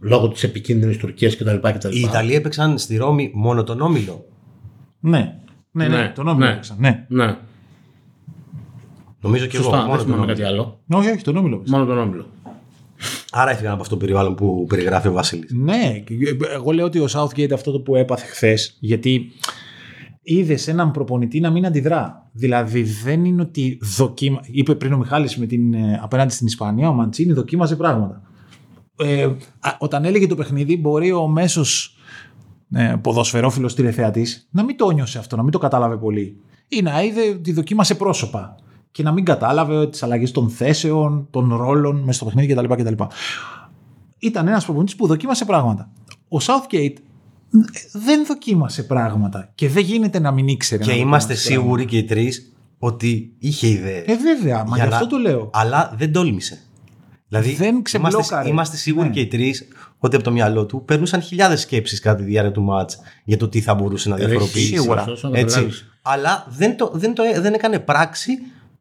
λόγω 0.00 0.28
της 0.28 0.42
επικίνδυνης 0.42 0.96
Τουρκίας 0.96 1.36
κτλ. 1.36 1.56
κτλ. 1.60 1.88
Οι 1.96 2.00
Ιταλοί 2.00 2.34
έπαιξαν 2.34 2.78
στη 2.78 2.96
Ρώμη 2.96 3.30
μόνο 3.34 3.64
τον 3.64 3.80
Όμιλο. 3.80 4.26
Ναι. 5.00 5.38
Ναι, 5.70 5.88
ναι, 5.88 5.96
Ναι, 5.96 6.12
τον 6.14 6.28
όμιλο 6.28 6.46
ναι. 6.46 6.52
έπαιξαν. 6.52 6.76
Ναι. 6.80 7.06
Ναι, 7.08 7.36
Νομίζω 9.20 9.46
και 9.46 9.56
εγώ. 9.56 9.64
σωστά. 9.64 9.78
Δεν 9.78 9.86
Μόνο 9.86 9.96
τον 9.96 10.04
θυμάμαι 10.06 10.22
Όμιλο. 10.22 10.36
κάτι 10.38 10.48
άλλο. 10.48 10.80
Όχι, 10.90 11.10
όχι, 11.10 11.22
τον 11.22 11.36
όμιλο 11.36 11.54
έπαιξαν. 11.56 11.78
Μόνο 11.78 11.90
τον 11.94 11.98
Όμιλο. 12.02 12.26
Άρα 13.30 13.50
έφυγαν 13.50 13.72
από 13.72 13.82
αυτό 13.82 13.94
το 13.94 14.00
περιβάλλον 14.00 14.34
που 14.34 14.66
περιγράφει 14.68 15.08
ο 15.08 15.12
Βασίλης. 15.12 15.50
Ναι, 15.52 16.02
και 16.04 16.14
εγώ 16.52 16.72
λέω 16.72 16.84
ότι 16.84 16.98
ο 16.98 17.06
Southgate 17.10 17.52
αυτό 17.52 17.70
το 17.70 17.80
που 17.80 17.96
έπαθε 17.96 18.26
χθες, 18.26 18.76
γιατί 18.80 19.32
είδες 20.22 20.68
έναν 20.68 20.90
προπονητή 20.90 21.40
να 21.40 21.50
μην 21.50 21.66
αντιδρά. 21.66 22.28
Δηλαδή 22.32 22.82
δεν 22.82 23.24
είναι 23.24 23.42
ότι 23.42 23.78
δοκίμα... 23.82 24.40
Είπε 24.44 24.74
πριν 24.74 24.92
ο 24.92 24.96
Μιχάλης 24.96 25.36
με 25.36 25.46
την, 25.46 25.74
ε, 25.74 26.00
απέναντι 26.02 26.32
στην 26.32 26.46
Ισπανία, 26.46 26.88
ο 26.88 26.92
Μαντσίνη 26.92 27.32
δοκίμαζε 27.32 27.76
πράγματα. 27.76 28.22
Ε, 28.96 29.24
α, 29.60 29.76
όταν 29.78 30.04
έλεγε 30.04 30.26
το 30.26 30.34
παιχνίδι, 30.34 30.76
μπορεί 30.76 31.12
ο 31.12 31.26
μέσος 31.26 31.96
ε, 32.74 32.94
ποδοσφαιρόφιλος 33.00 33.74
τηλεθεατής 33.74 34.48
να 34.50 34.64
μην 34.64 34.76
το 34.76 34.90
νιώσε 34.90 35.18
αυτό, 35.18 35.36
να 35.36 35.42
μην 35.42 35.52
το 35.52 35.58
κατάλαβε 35.58 35.96
πολύ. 35.96 36.36
Ή 36.68 36.82
να 36.82 37.02
είδε 37.02 37.20
ότι 37.28 37.52
δοκίμασε 37.52 37.94
πρόσωπα 37.94 38.56
και 38.94 39.02
να 39.02 39.12
μην 39.12 39.24
κατάλαβε 39.24 39.86
τις 39.88 40.02
αλλαγές 40.02 40.30
των 40.30 40.50
θέσεων, 40.50 41.26
των 41.30 41.54
ρόλων 41.56 41.96
μέσα 42.00 42.12
στο 42.12 42.24
παιχνίδι 42.24 42.54
κτλ. 42.54 42.74
κτλ. 42.74 43.02
Ήταν 44.18 44.48
ένας 44.48 44.64
προπονητής 44.64 44.96
που 44.96 45.06
δοκίμασε 45.06 45.44
πράγματα. 45.44 45.90
Ο 46.28 46.36
Southgate 46.40 46.94
δεν 47.92 48.26
δοκίμασε 48.26 48.82
πράγματα 48.82 49.52
και 49.54 49.68
δεν 49.68 49.82
γίνεται 49.84 50.18
να 50.18 50.30
μην 50.30 50.48
ήξερε. 50.48 50.82
Και 50.82 50.90
να 50.90 50.96
είμαστε 50.96 51.34
δοκιμάσει 51.34 51.52
σίγουροι 51.52 51.84
και 51.84 51.98
οι 51.98 52.04
τρεις 52.04 52.52
ότι 52.78 53.34
είχε 53.38 53.66
ιδέα. 53.66 54.02
πράγματα. 54.04 54.12
Ε, 54.12 54.16
βέβαια, 54.34 54.64
μα 54.64 54.76
γι' 54.76 54.82
Για 54.82 54.84
αυτό 54.92 55.04
να- 55.04 55.10
το 55.10 55.16
λέω. 55.16 55.50
Αλλά 55.52 55.94
δεν 55.96 56.12
τόλμησε. 56.12 56.58
Δηλαδή, 57.28 57.52
Δεν 57.54 57.68
είμαστε, 57.68 57.82
ξεμπλόκαρε. 57.98 58.48
είμαστε 58.48 58.76
σίγουροι 58.76 59.06
Ναι. 59.06 59.12
και 59.14 59.20
οι 59.20 59.26
τρεις 59.26 59.68
ότι 59.98 60.14
από 60.16 60.24
το 60.24 60.30
μυαλό 60.32 60.66
του 60.66 60.84
περνούσαν 60.84 61.20
χιλιάδες 61.22 61.60
σκέψεις 61.60 62.00
κατά 62.00 62.16
τη 62.16 62.22
διάρκεια 62.24 62.52
του 62.52 62.62
μάτς 62.62 62.98
για 63.24 63.36
το 63.36 63.48
τι 63.48 63.60
θα 63.60 63.74
μπορούσε 63.74 64.08
να 64.08 64.16
διαφοροποιήσει. 64.16 64.66
σίγουρα. 64.66 65.02
Σωστό, 65.02 65.28
να 65.28 65.38
Έτσι. 65.38 65.54
καταλάβεις. 65.54 65.88
Αλλά 66.02 66.46
δεν, 66.48 66.76
το, 66.76 66.90
δεν, 66.94 67.14
το, 67.14 67.22
δεν 67.40 67.54
έκανε 67.54 67.78
πράξη 67.78 68.32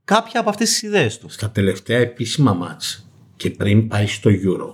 κάποια 0.06 0.40
από 0.40 0.50
αυτές 0.50 0.70
τις 0.70 0.82
ιδέες 0.82 1.18
τους. 1.18 1.34
στα 1.34 1.50
τελευταία 1.50 1.98
επίσημα 1.98 2.54
μάτς 2.54 3.12
και 3.36 3.50
πριν 3.50 3.88
πάει 3.88 4.08
στο 4.08 4.30
Euro 4.30 4.74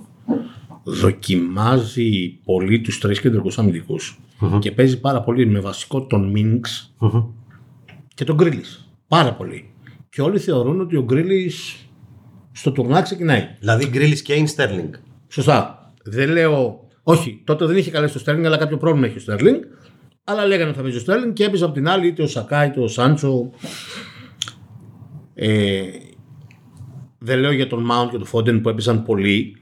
δοκιμάζει 0.83 2.39
πολύ 2.43 2.81
τους 2.81 2.99
τρεις 2.99 3.19
κεντρικούς 3.19 3.57
αμυντικούς 3.57 4.19
και 4.59 4.71
παίζει 4.71 4.99
πάρα 4.99 5.21
πολύ 5.21 5.45
με 5.45 5.59
βασικό 5.59 6.05
τον 6.05 6.29
Μίνξ 6.31 6.93
και 8.13 8.23
τον 8.23 8.35
Γκρίλης. 8.35 8.89
Πάρα 9.07 9.33
πολύ. 9.33 9.73
Και 10.09 10.21
όλοι 10.21 10.39
θεωρούν 10.39 10.81
ότι 10.81 10.95
ο 10.95 11.03
Γκρίλης 11.03 11.75
στο 12.51 12.71
τουρνά 12.71 13.01
ξεκινάει. 13.01 13.47
Δηλαδή 13.59 13.87
Γκρίλις 13.87 14.21
Κέιν 14.21 14.47
Στέρλινγκ. 14.47 14.93
Σωστά. 15.27 15.91
Δεν 16.03 16.29
λέω. 16.29 16.87
Όχι, 17.03 17.41
τότε 17.43 17.65
δεν 17.65 17.77
είχε 17.77 17.91
καλέσει 17.91 18.13
το 18.13 18.19
Στέρλινγκ, 18.19 18.45
αλλά 18.45 18.57
κάποιο 18.57 18.77
πρόβλημα 18.77 19.07
έχει 19.07 19.17
ο 19.17 19.19
Στέρλινγκ. 19.19 19.61
Αλλά 20.23 20.45
λέγανε 20.45 20.67
ότι 20.67 20.77
θα 20.77 20.83
παίζει 20.83 20.97
ο 20.97 20.99
Στέρλινγκ 20.99 21.33
και 21.33 21.43
έπαιζε 21.43 21.65
από 21.65 21.73
την 21.73 21.87
άλλη 21.87 22.07
είτε 22.07 22.21
ο 22.21 22.27
Σακά 22.27 22.65
είτε 22.65 22.79
ο 22.79 22.87
Σάντσο. 22.87 23.51
Ε, 25.41 25.81
δεν 27.17 27.39
λέω 27.39 27.51
για 27.51 27.67
τον 27.67 27.83
Μάουντ 27.83 28.09
και 28.09 28.17
τον 28.17 28.25
Φόντεν 28.25 28.61
που 28.61 28.69
έπαιζαν 28.69 29.03
πολύ, 29.03 29.55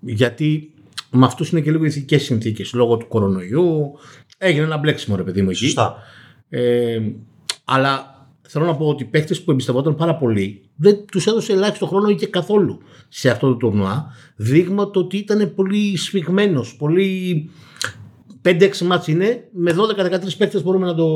γιατί 0.00 0.72
με 1.10 1.24
αυτούς 1.24 1.50
είναι 1.50 1.60
και 1.60 1.70
λίγο 1.70 1.84
ηθικές 1.84 2.22
συνθήκες 2.22 2.72
λόγω 2.72 2.96
του 2.96 3.08
κορονοϊού. 3.08 3.92
Έγινε 4.38 4.64
ένα 4.64 4.76
μπλέξιμο 4.76 5.16
ρε 5.16 5.22
παιδί 5.22 5.42
μου 5.42 5.50
εκεί. 5.50 5.64
Σωστά. 5.64 5.96
Ε, 6.48 7.00
αλλά 7.64 8.26
θέλω 8.42 8.64
να 8.64 8.76
πω 8.76 8.88
ότι 8.88 9.02
οι 9.02 9.06
παίχτε 9.06 9.34
που 9.34 9.50
εμπιστευόταν 9.50 9.94
πάρα 9.94 10.16
πολύ 10.16 10.62
δεν 10.76 11.04
τους 11.06 11.26
έδωσε 11.26 11.52
ελάχιστο 11.52 11.86
χρόνο 11.86 12.08
ή 12.08 12.14
και 12.14 12.26
καθόλου 12.26 12.78
σε 13.08 13.30
αυτό 13.30 13.48
το 13.48 13.54
τουρνουά. 13.54 14.06
Δείγμα 14.36 14.90
το 14.90 15.00
ότι 15.00 15.16
ήταν 15.16 15.52
πολύ 15.54 15.96
σφιγμένος, 15.96 16.76
πολύ. 16.76 17.50
5-6 18.48 18.78
μάτς 18.78 19.08
είναι, 19.08 19.48
με 19.52 19.72
12-13 19.72 20.36
παίκτες 20.38 20.62
μπορούμε 20.62 20.86
να 20.86 20.94
το, 20.94 21.06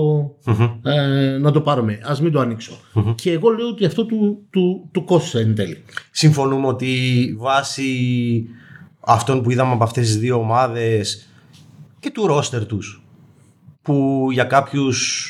ε, 0.83 1.39
να 1.39 1.51
το 1.51 1.61
πάρουμε. 1.61 2.01
Ας 2.05 2.21
μην 2.21 2.33
το 2.33 2.41
ανοιξω 2.41 2.73
Και 3.15 3.33
εγώ 3.33 3.51
λέω 3.51 3.69
ότι 3.69 3.85
αυτό 3.85 4.07
του, 4.07 4.47
του, 4.51 4.89
του 4.93 5.05
κόστησε 5.05 5.41
εν 5.41 5.55
τέλει. 5.55 5.85
Συμφωνούμε 6.11 6.67
ότι 6.67 6.89
βάσει 7.39 7.85
αυτών 9.01 9.43
που 9.43 9.51
είδαμε 9.51 9.73
από 9.73 9.85
αυτές 9.85 10.07
τις 10.07 10.19
δύο 10.19 10.37
ομάδες 10.37 11.29
και 12.01 12.11
του 12.11 12.27
ρόστερ 12.27 12.67
τους 12.67 13.05
που 13.83 14.27
για 14.33 14.45
κάποιους 14.45 15.27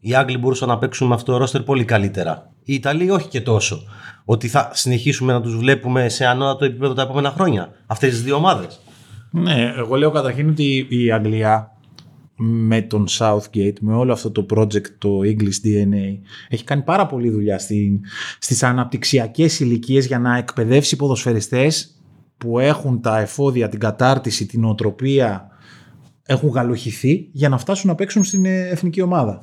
οι 0.00 0.14
Άγγλοι 0.14 0.38
μπορούσαν 0.38 0.68
να 0.68 0.78
παίξουν 0.78 1.08
με 1.08 1.14
αυτό 1.14 1.32
το 1.32 1.38
ρόστερ 1.38 1.62
πολύ 1.62 1.84
καλύτερα. 1.84 2.50
Οι 2.64 2.74
Ιταλοί 2.74 3.10
όχι 3.10 3.28
και 3.28 3.40
τόσο. 3.40 3.82
Ότι 4.24 4.48
θα 4.48 4.70
συνεχίσουμε 4.72 5.32
να 5.32 5.40
τους 5.40 5.56
βλέπουμε 5.56 6.08
σε 6.08 6.26
ανώτατο 6.26 6.64
επίπεδο 6.64 6.94
τα 6.94 7.02
επόμενα 7.02 7.30
χρόνια. 7.30 7.72
Αυτές 7.86 8.10
τις 8.10 8.22
δύο 8.22 8.36
ομάδες. 8.36 8.80
Ναι, 9.36 9.72
εγώ 9.76 9.96
λέω 9.96 10.10
καταρχήν 10.10 10.48
ότι 10.48 10.86
η 10.88 11.12
Αγγλία 11.12 11.76
με 12.36 12.82
τον 12.82 13.06
Southgate, 13.18 13.76
με 13.80 13.94
όλο 13.94 14.12
αυτό 14.12 14.30
το 14.30 14.46
project, 14.54 14.88
το 14.98 15.20
English 15.22 15.66
DNA, 15.66 16.18
έχει 16.48 16.64
κάνει 16.64 16.82
πάρα 16.82 17.06
πολλή 17.06 17.30
δουλειά 17.30 17.58
στην, 17.58 18.00
στις 18.38 18.62
αναπτυξιακές 18.62 19.60
ηλικίες 19.60 20.06
για 20.06 20.18
να 20.18 20.36
εκπαιδεύσει 20.36 20.96
ποδοσφαιριστές 20.96 22.00
που 22.38 22.58
έχουν 22.58 23.00
τα 23.00 23.20
εφόδια, 23.20 23.68
την 23.68 23.78
κατάρτιση, 23.78 24.46
την 24.46 24.64
οτροπία 24.64 25.48
έχουν 26.26 26.48
γαλοχηθεί 26.48 27.28
για 27.32 27.48
να 27.48 27.58
φτάσουν 27.58 27.88
να 27.90 27.94
παίξουν 27.94 28.24
στην 28.24 28.44
ε, 28.44 28.68
εθνική 28.68 29.00
ομάδα. 29.02 29.42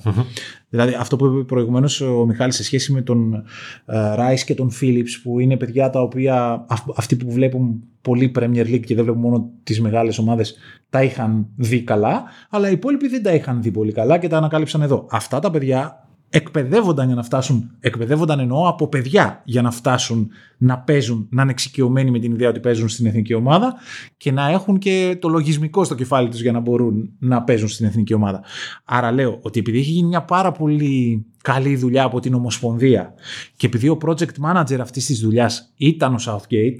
Δηλαδή 0.70 0.94
αυτό 1.00 1.16
που 1.16 1.26
είπε 1.26 1.44
προηγουμένως 1.44 2.02
ο 2.02 2.26
Μιχάλης 2.26 2.56
σε 2.56 2.64
σχέση 2.64 2.92
με 2.92 3.02
τον 3.02 3.44
Ράι 3.86 4.44
και 4.44 4.56
τον 4.56 4.70
Φίλιπς 4.70 5.22
που 5.22 5.40
είναι 5.40 5.58
παιδιά 5.58 5.90
τα 5.90 6.02
οποία 6.02 6.66
αυ- 6.70 6.98
αυτοί 7.00 7.16
που 7.16 7.32
βλέπουν 7.32 7.84
πολύ 8.02 8.32
Premier 8.40 8.66
League 8.66 8.80
και 8.86 8.96
δεν 8.96 9.04
βλέπουν 9.04 9.22
μόνο 9.22 9.50
τις 9.64 9.82
μεγάλες 9.82 10.18
ομάδες 10.18 10.56
τα 10.90 11.04
είχαν 11.04 11.48
δει 11.56 11.82
καλά 11.82 12.24
αλλά 12.50 12.70
οι 12.70 12.72
υπόλοιποι 12.72 13.08
δεν 13.08 13.24
τα 13.24 13.34
είχαν 13.34 13.62
δει 13.62 13.72
πολύ 13.72 13.92
καλά 13.92 14.18
και 14.18 14.28
τα 14.28 14.38
ανακάλυψαν 14.38 14.82
εδώ. 14.82 15.08
Αυτά 15.12 15.40
τα 15.40 15.52
παιδιά 15.52 16.08
εκπαιδεύονταν 16.34 17.06
για 17.06 17.16
να 17.16 17.24
φτάσουν, 17.24 17.72
εκπαιδεύονταν 17.80 18.40
εννοώ 18.40 18.68
από 18.68 18.88
παιδιά 18.88 19.42
για 19.46 19.62
να 19.62 19.72
φτάσουν 19.72 20.30
να 20.58 20.80
παίζουν, 20.80 21.28
να 21.32 21.42
είναι 21.42 21.52
εξοικειωμένοι 21.52 22.12
με 22.12 22.20
την 22.20 22.32
ιδέα 22.32 22.50
ότι 22.50 22.60
παίζουν 22.60 22.90
στην 22.90 23.06
εθνική 23.06 23.34
ομάδα 23.34 23.74
και 24.18 24.32
να 24.32 24.50
έχουν 24.50 24.78
και 24.78 25.18
το 25.22 25.28
λογισμικό 25.28 25.84
στο 25.84 25.96
κεφάλι 25.96 26.30
τους 26.30 26.42
για 26.42 26.52
να 26.52 26.60
μπορούν 26.60 27.10
να 27.20 27.44
παίζουν 27.44 27.68
στην 27.68 27.86
εθνική 27.86 28.14
ομάδα. 28.14 28.44
Άρα 28.86 29.12
λέω 29.12 29.40
ότι 29.42 29.60
επειδή 29.60 29.78
έχει 29.78 29.92
γίνει 29.92 30.08
μια 30.08 30.24
πάρα 30.24 30.52
πολύ 30.52 31.26
καλή 31.42 31.76
δουλειά 31.76 32.04
από 32.04 32.20
την 32.20 32.34
Ομοσπονδία 32.34 33.14
και 33.58 33.66
επειδή 33.66 33.90
ο 33.90 33.98
project 34.06 34.46
manager 34.46 34.80
αυτής 34.80 35.06
της 35.06 35.20
δουλειάς 35.20 35.74
ήταν 35.76 36.14
ο 36.14 36.20
Southgate, 36.26 36.78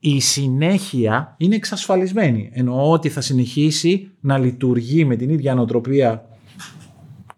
η 0.00 0.20
συνέχεια 0.20 1.34
είναι 1.38 1.54
εξασφαλισμένη. 1.54 2.50
Εννοώ 2.52 2.90
ότι 2.90 3.08
θα 3.08 3.20
συνεχίσει 3.20 4.10
να 4.20 4.38
λειτουργεί 4.38 5.04
με 5.04 5.16
την 5.16 5.30
ίδια 5.30 5.54
νοοτροπία 5.54 6.28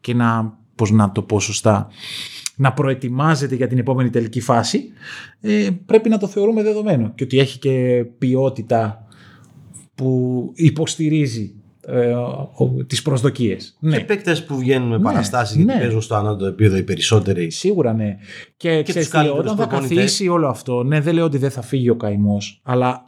και 0.01 0.15
να, 0.15 0.59
πώς 0.81 0.91
να 0.91 1.13
το 1.13 1.23
πω 1.23 1.41
σωστά, 1.41 1.89
να 2.57 2.73
προετοιμάζεται 2.73 3.55
για 3.55 3.67
την 3.67 3.79
επόμενη 3.79 4.11
τελική 4.11 4.41
φάση, 4.41 4.83
ε, 5.41 5.69
πρέπει 5.87 6.09
να 6.09 6.19
το 6.19 6.27
θεωρούμε 6.27 6.63
δεδομένο. 6.63 7.13
Και 7.15 7.25
ότι 7.25 7.39
έχει 7.39 7.59
και 7.59 8.05
ποιότητα 8.19 9.05
που 9.95 10.51
υποστηρίζει 10.55 11.55
ε, 11.87 12.13
ο- 12.13 12.85
τις 12.87 13.03
προσδοκίες. 13.03 13.77
Και 13.81 13.87
Ναι, 13.87 14.01
παίκτες 14.01 14.45
που 14.45 14.57
βγαίνουν 14.59 14.89
με 14.89 14.97
Ναι, 14.97 15.03
παραστάσεις 15.03 15.57
γιατί 15.57 15.73
ναι. 15.73 15.79
παίζουν 15.81 16.01
στο 16.01 16.15
ανώτατο 16.15 16.47
επίπεδο 16.47 16.77
οι 16.77 16.83
περισσότεροι. 16.83 17.51
σίγουρα 17.51 17.93
ναι. 17.93 18.17
Και, 18.57 18.83
ξέρεις 18.83 18.95
τους 18.95 18.95
τι 18.95 19.17
λέω, 19.17 19.25
καλύτερους 19.35 19.53
όταν 19.53 19.57
θα 19.57 19.67
προπονητές. 19.71 19.99
καθίσει 20.05 20.29
όλο 20.29 20.49
αυτό, 20.49 20.83
ναι 20.83 21.01
δεν 21.01 21.15
λέω 21.15 21.25
ότι 21.25 21.39
δεν 21.39 21.51
θα 21.51 21.63
φύγει 21.63 21.91
ο 21.91 21.97
καημός, 21.97 22.61
αλλά 22.65 23.05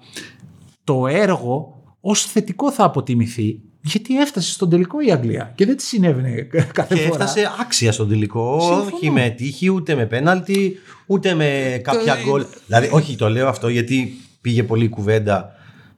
το 0.84 1.06
έργο 1.06 1.82
ως 2.00 2.24
θετικό 2.26 2.72
θα 2.72 2.84
αποτιμηθεί 2.84 3.60
γιατί 3.82 4.18
έφτασε 4.20 4.52
στον 4.52 4.70
τελικό 4.70 5.00
η 5.00 5.10
Αγγλία 5.12 5.52
και 5.54 5.66
δεν 5.66 5.76
της 5.76 5.86
συνέβαινε 5.86 6.30
κάθε 6.72 6.94
Και 6.94 7.00
φορά. 7.00 7.08
έφτασε 7.22 7.50
άξια 7.60 7.92
στον 7.92 8.08
τελικό. 8.08 8.60
Συμφωνώ. 8.60 8.84
Όχι 8.96 9.10
με 9.10 9.34
τύχη, 9.36 9.70
ούτε 9.70 9.94
με 9.94 10.06
πέναλτι, 10.06 10.76
ούτε 11.06 11.34
με 11.34 11.80
κάποια 11.84 12.16
γκολ. 12.24 12.44
Δηλαδή, 12.66 12.88
όχι, 12.92 13.16
το 13.16 13.28
λέω 13.28 13.48
αυτό 13.48 13.68
γιατί 13.68 14.12
πήγε 14.40 14.62
πολύ 14.62 14.84
η 14.84 14.88
κουβέντα. 14.88 15.52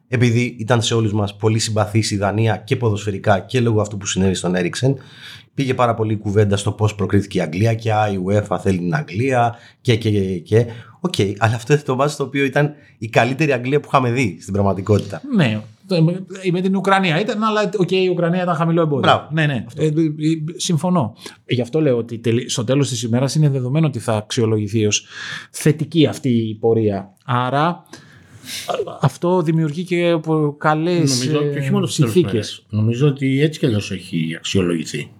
Επειδή 0.08 0.56
ήταν 0.58 0.82
σε 0.82 0.94
όλους 0.94 1.12
μας 1.12 1.36
πολύ 1.36 1.58
συμπαθής 1.58 2.10
η 2.10 2.16
Δανία 2.16 2.56
και 2.56 2.76
ποδοσφαιρικά 2.76 3.38
και 3.38 3.60
λόγω 3.60 3.80
αυτού 3.80 3.96
που 3.96 4.06
συνέβη 4.06 4.34
στον 4.34 4.54
Έριξεν, 4.54 4.96
πήγε 5.54 5.74
πάρα 5.74 5.94
πολύ 5.94 6.12
η 6.12 6.16
κουβέντα 6.16 6.56
στο 6.56 6.72
πώς 6.72 6.94
προκρίθηκε 6.94 7.38
η 7.38 7.40
Αγγλία 7.40 7.74
και 7.74 7.92
α, 7.92 8.08
η 8.12 8.18
UEFA 8.28 8.58
θέλει 8.62 8.78
την 8.78 8.94
Αγγλία 8.94 9.54
και 9.80 9.96
και 9.96 10.10
και. 10.10 10.38
και. 10.38 10.66
Οκ, 11.00 11.14
αλλά 11.38 11.54
αυτό 11.54 11.72
είναι 11.72 11.82
το 11.82 11.96
βάζο 11.96 12.16
το 12.16 12.22
οποίο 12.22 12.44
ήταν 12.44 12.72
η 12.98 13.08
καλύτερη 13.08 13.52
Αγγλία 13.52 13.80
που 13.80 13.88
είχαμε 13.92 14.10
δει 14.10 14.38
στην 14.40 14.52
πραγματικότητα. 14.52 15.22
Ναι, 15.36 15.52
το- 15.54 15.62
με 16.52 16.60
την 16.60 16.76
Ουκρανία 16.76 17.20
ήταν, 17.20 17.42
αλλά 17.44 17.70
οκ, 17.78 17.90
η 17.90 18.08
Ουκρανία 18.10 18.42
ήταν 18.42 18.54
χαμηλό 18.54 18.80
εμπόδιο. 18.80 19.00
Μπράβο. 19.00 19.28
Ναι, 19.32 19.46
ναι. 19.46 19.64
Ε, 19.76 19.84
ε, 19.86 19.88
ε, 19.88 19.92
συμφωνώ. 20.56 21.16
Γι' 21.46 21.60
αυτό 21.60 21.80
λέω 21.80 21.96
ότι 21.96 22.18
τελει- 22.18 22.50
στο 22.50 22.64
τέλος 22.64 22.88
της 22.88 23.02
ημέρας 23.02 23.34
είναι 23.34 23.48
δεδομένο 23.48 23.86
ότι 23.86 23.98
θα 23.98 24.12
αξιολογηθεί 24.16 24.86
ως 24.86 25.06
θετική 25.50 26.06
αυτή 26.06 26.28
η 26.28 26.54
πορεία. 26.54 27.12
Άρα 27.24 27.66
α- 27.66 27.84
αυτό 29.00 29.42
δημιουργεί 29.42 29.84
και 29.84 30.18
καλές 30.58 31.10
Νομίζω 31.24 31.52
και 31.52 31.58
όχι 31.58 31.70
μόνο 31.70 31.86
στις 31.86 31.96
τέλος 31.96 32.12
συνθήκες. 32.12 32.32
μέρες. 32.32 32.66
Νομίζω 32.68 33.06
ότι 33.06 33.40
έτσι 33.42 33.58
κι 33.58 33.66
αλλιώς 33.66 33.90
έχει 33.90 34.34
αξιολογηθεί. 34.36 35.10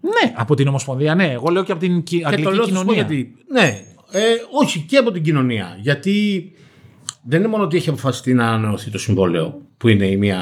Ναι, 0.00 0.32
από 0.36 0.54
την 0.54 0.68
Ομοσπονδία, 0.68 1.14
ναι. 1.14 1.30
Εγώ 1.32 1.48
λέω 1.50 1.64
και 1.64 1.72
από 1.72 1.80
την 1.80 2.02
κυ- 2.02 2.18
Και 2.20 2.26
αγγλική 2.26 2.42
το 2.48 2.50
λέω 2.50 2.62
θα 2.66 2.68
σου 2.68 2.74
πω 2.74 2.80
κοινωνία. 2.80 3.02
γιατί. 3.02 3.34
Ναι, 3.52 3.80
ε, 4.10 4.20
όχι 4.62 4.80
και 4.80 4.96
από 4.96 5.10
την 5.10 5.22
κοινωνία. 5.22 5.78
Γιατί 5.80 6.44
δεν 7.24 7.40
είναι 7.40 7.48
μόνο 7.48 7.64
ότι 7.64 7.76
έχει 7.76 7.88
αποφασιστεί 7.88 8.34
να 8.34 8.48
ανανεωθεί 8.48 8.90
το 8.90 8.98
συμβόλαιο, 8.98 9.60
που 9.76 9.88
είναι 9.88 10.06
η 10.06 10.16
μία, 10.16 10.36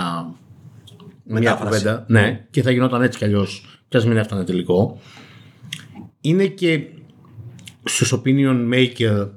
μια 1.24 1.40
Μετάφραση. 1.40 1.78
κουβέντα. 1.78 2.04
Ναι, 2.08 2.46
και 2.50 2.62
θα 2.62 2.70
γινόταν 2.70 3.02
έτσι 3.02 3.18
κι 3.18 3.24
αλλιώς, 3.24 3.80
κι 3.88 3.96
ας 3.96 4.06
μην 4.06 4.16
έφτανε 4.16 4.44
τελικό. 4.44 5.00
Είναι 6.20 6.46
και 6.46 6.84
στους 7.84 8.14
opinion 8.14 8.72
maker 8.74 9.28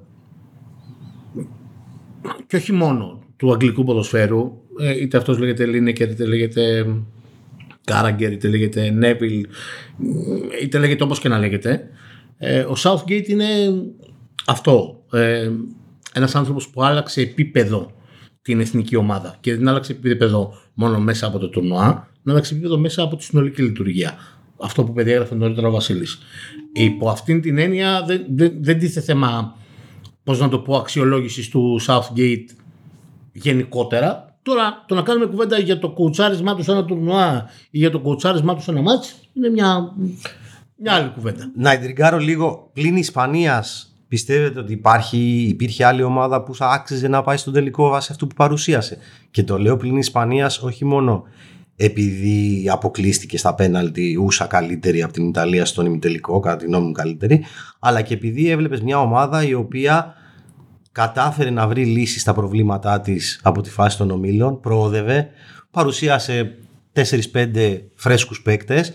και 2.47 2.55
όχι 2.55 2.71
μόνο 2.71 3.23
του 3.37 3.51
αγγλικού 3.51 3.83
ποδοσφαίρου, 3.83 4.61
ε, 4.79 5.01
είτε 5.01 5.17
αυτός 5.17 5.37
λέγεται 5.39 5.65
Λίνεκερ, 5.65 6.09
είτε 6.09 6.25
λέγεται 6.25 6.85
Κάραγκερ, 7.83 8.31
είτε 8.31 8.47
λέγεται 8.47 8.89
Νέβιλ, 8.89 9.47
είτε 10.61 10.77
λέγεται 10.77 11.03
όπως 11.03 11.19
και 11.19 11.29
να 11.29 11.39
λέγεται. 11.39 11.89
Ε, 12.37 12.59
ο 12.59 12.73
Southgate 12.77 13.27
είναι 13.27 13.45
αυτό. 14.45 15.03
Ε, 16.13 16.19
ένας 16.19 16.35
άνθρωπος 16.35 16.69
που 16.69 16.83
άλλαξε 16.83 17.21
επίπεδο 17.21 17.91
την 18.41 18.59
εθνική 18.59 18.95
ομάδα 18.95 19.37
και 19.39 19.55
δεν 19.55 19.67
άλλαξε 19.67 19.91
επίπεδο 19.91 20.53
μόνο 20.73 20.99
μέσα 20.99 21.27
από 21.27 21.37
το 21.37 21.49
τουρνουά, 21.49 22.07
να 22.23 22.31
άλλαξε 22.31 22.53
επίπεδο 22.53 22.77
μέσα 22.77 23.03
από 23.03 23.15
τη 23.15 23.23
συνολική 23.23 23.61
λειτουργία. 23.61 24.15
Αυτό 24.57 24.83
που 24.83 24.93
περιέγραφε 24.93 25.35
νωρίτερα 25.35 25.67
ο 25.67 25.71
Βασίλης. 25.71 26.19
Υπό 26.73 27.09
αυτήν 27.09 27.41
την 27.41 27.57
έννοια 27.57 28.03
δεν, 28.07 28.25
δεν, 28.29 28.53
δεν 28.59 28.79
τίθε 28.79 29.01
θέμα 29.01 29.55
πώς 30.23 30.39
να 30.39 30.49
το 30.49 30.59
πω, 30.59 30.75
αξιολόγησης 30.75 31.49
του 31.49 31.79
Southgate 31.87 32.45
γενικότερα. 33.31 34.37
Τώρα, 34.41 34.83
το 34.87 34.95
να 34.95 35.01
κάνουμε 35.01 35.25
κουβέντα 35.25 35.59
για 35.59 35.79
το 35.79 35.89
κουτσάρισμά 35.89 36.55
του 36.55 36.63
σε 36.63 36.71
ένα 36.71 36.85
τουρνουά 36.85 37.49
ή 37.69 37.77
για 37.77 37.91
το 37.91 37.99
κουτσάρισμά 37.99 38.55
του 38.55 38.61
σε 38.61 38.71
ένα 38.71 38.81
μάτς 38.81 39.15
είναι 39.33 39.49
μια, 39.49 39.93
μια 40.75 40.93
άλλη 40.93 41.09
κουβέντα. 41.09 41.51
Να 41.55 41.71
εντριγκάρω 41.71 42.17
λίγο 42.17 42.69
πλην 42.73 42.95
Ισπανίας. 42.95 43.92
Πιστεύετε 44.13 44.59
ότι 44.59 44.73
υπάρχει, 44.73 45.17
υπήρχε 45.49 45.85
άλλη 45.85 46.03
ομάδα 46.03 46.43
που 46.43 46.55
θα 46.55 46.69
άξιζε 46.69 47.07
να 47.07 47.21
πάει 47.21 47.37
στον 47.37 47.53
τελικό 47.53 47.89
βάσει 47.89 48.11
αυτού 48.11 48.27
που 48.27 48.35
παρουσίασε; 48.35 48.97
Και 49.31 49.43
το 49.43 49.57
λέω 49.57 49.77
πλην 49.77 49.97
Ισπανίας 49.97 50.59
όχι 50.59 50.85
μόνο 50.85 51.23
επειδή 51.75 52.69
αποκλείστηκε 52.69 53.37
στα 53.37 53.55
πέναλτι 53.55 54.17
ούσα 54.23 54.45
καλύτερη 54.45 55.03
από 55.03 55.13
την 55.13 55.27
Ιταλία 55.27 55.65
στον 55.65 55.85
ημιτελικό, 55.85 56.39
κατά 56.39 56.55
τη 56.55 56.65
γνώμη 56.65 56.85
μου 56.85 56.91
καλύτερη, 56.91 57.43
αλλά 57.79 58.01
και 58.01 58.13
επειδή 58.13 58.49
έβλεπες 58.49 58.81
μια 58.81 58.99
ομάδα 58.99 59.43
η 59.43 59.53
οποία 59.53 60.13
κατάφερε 60.91 61.49
να 61.49 61.67
βρει 61.67 61.85
λύσεις 61.85 62.21
στα 62.21 62.33
προβλήματά 62.33 62.99
της 62.99 63.39
από 63.43 63.61
τη 63.61 63.69
φάση 63.69 63.97
των 63.97 64.11
ομίλων, 64.11 64.59
προόδευε, 64.59 65.29
παρουσίασε 65.71 66.55
4-5 66.93 67.81
φρέσκους 67.95 68.41
παίκτες 68.41 68.93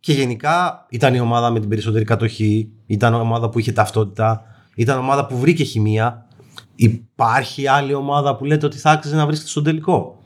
και 0.00 0.12
γενικά 0.12 0.86
ήταν 0.90 1.14
η 1.14 1.20
ομάδα 1.20 1.50
με 1.50 1.60
την 1.60 1.68
περισσότερη 1.68 2.04
κατοχή, 2.04 2.70
ήταν 2.86 3.12
η 3.12 3.16
ομάδα 3.16 3.48
που 3.48 3.58
είχε 3.58 3.72
ταυτότητα, 3.72 4.53
ήταν 4.76 4.96
η 4.96 5.00
ομάδα 5.00 5.26
που 5.26 5.38
βρήκε 5.38 5.64
χημεία. 5.64 6.26
Υπάρχει 6.74 7.66
άλλη 7.66 7.94
ομάδα 7.94 8.36
που 8.36 8.44
λέτε 8.44 8.66
ότι 8.66 8.78
θα 8.78 8.90
άξιζε 8.90 9.16
να 9.16 9.26
βρίσκεται 9.26 9.50
στον 9.50 9.64
τελικό; 9.64 10.18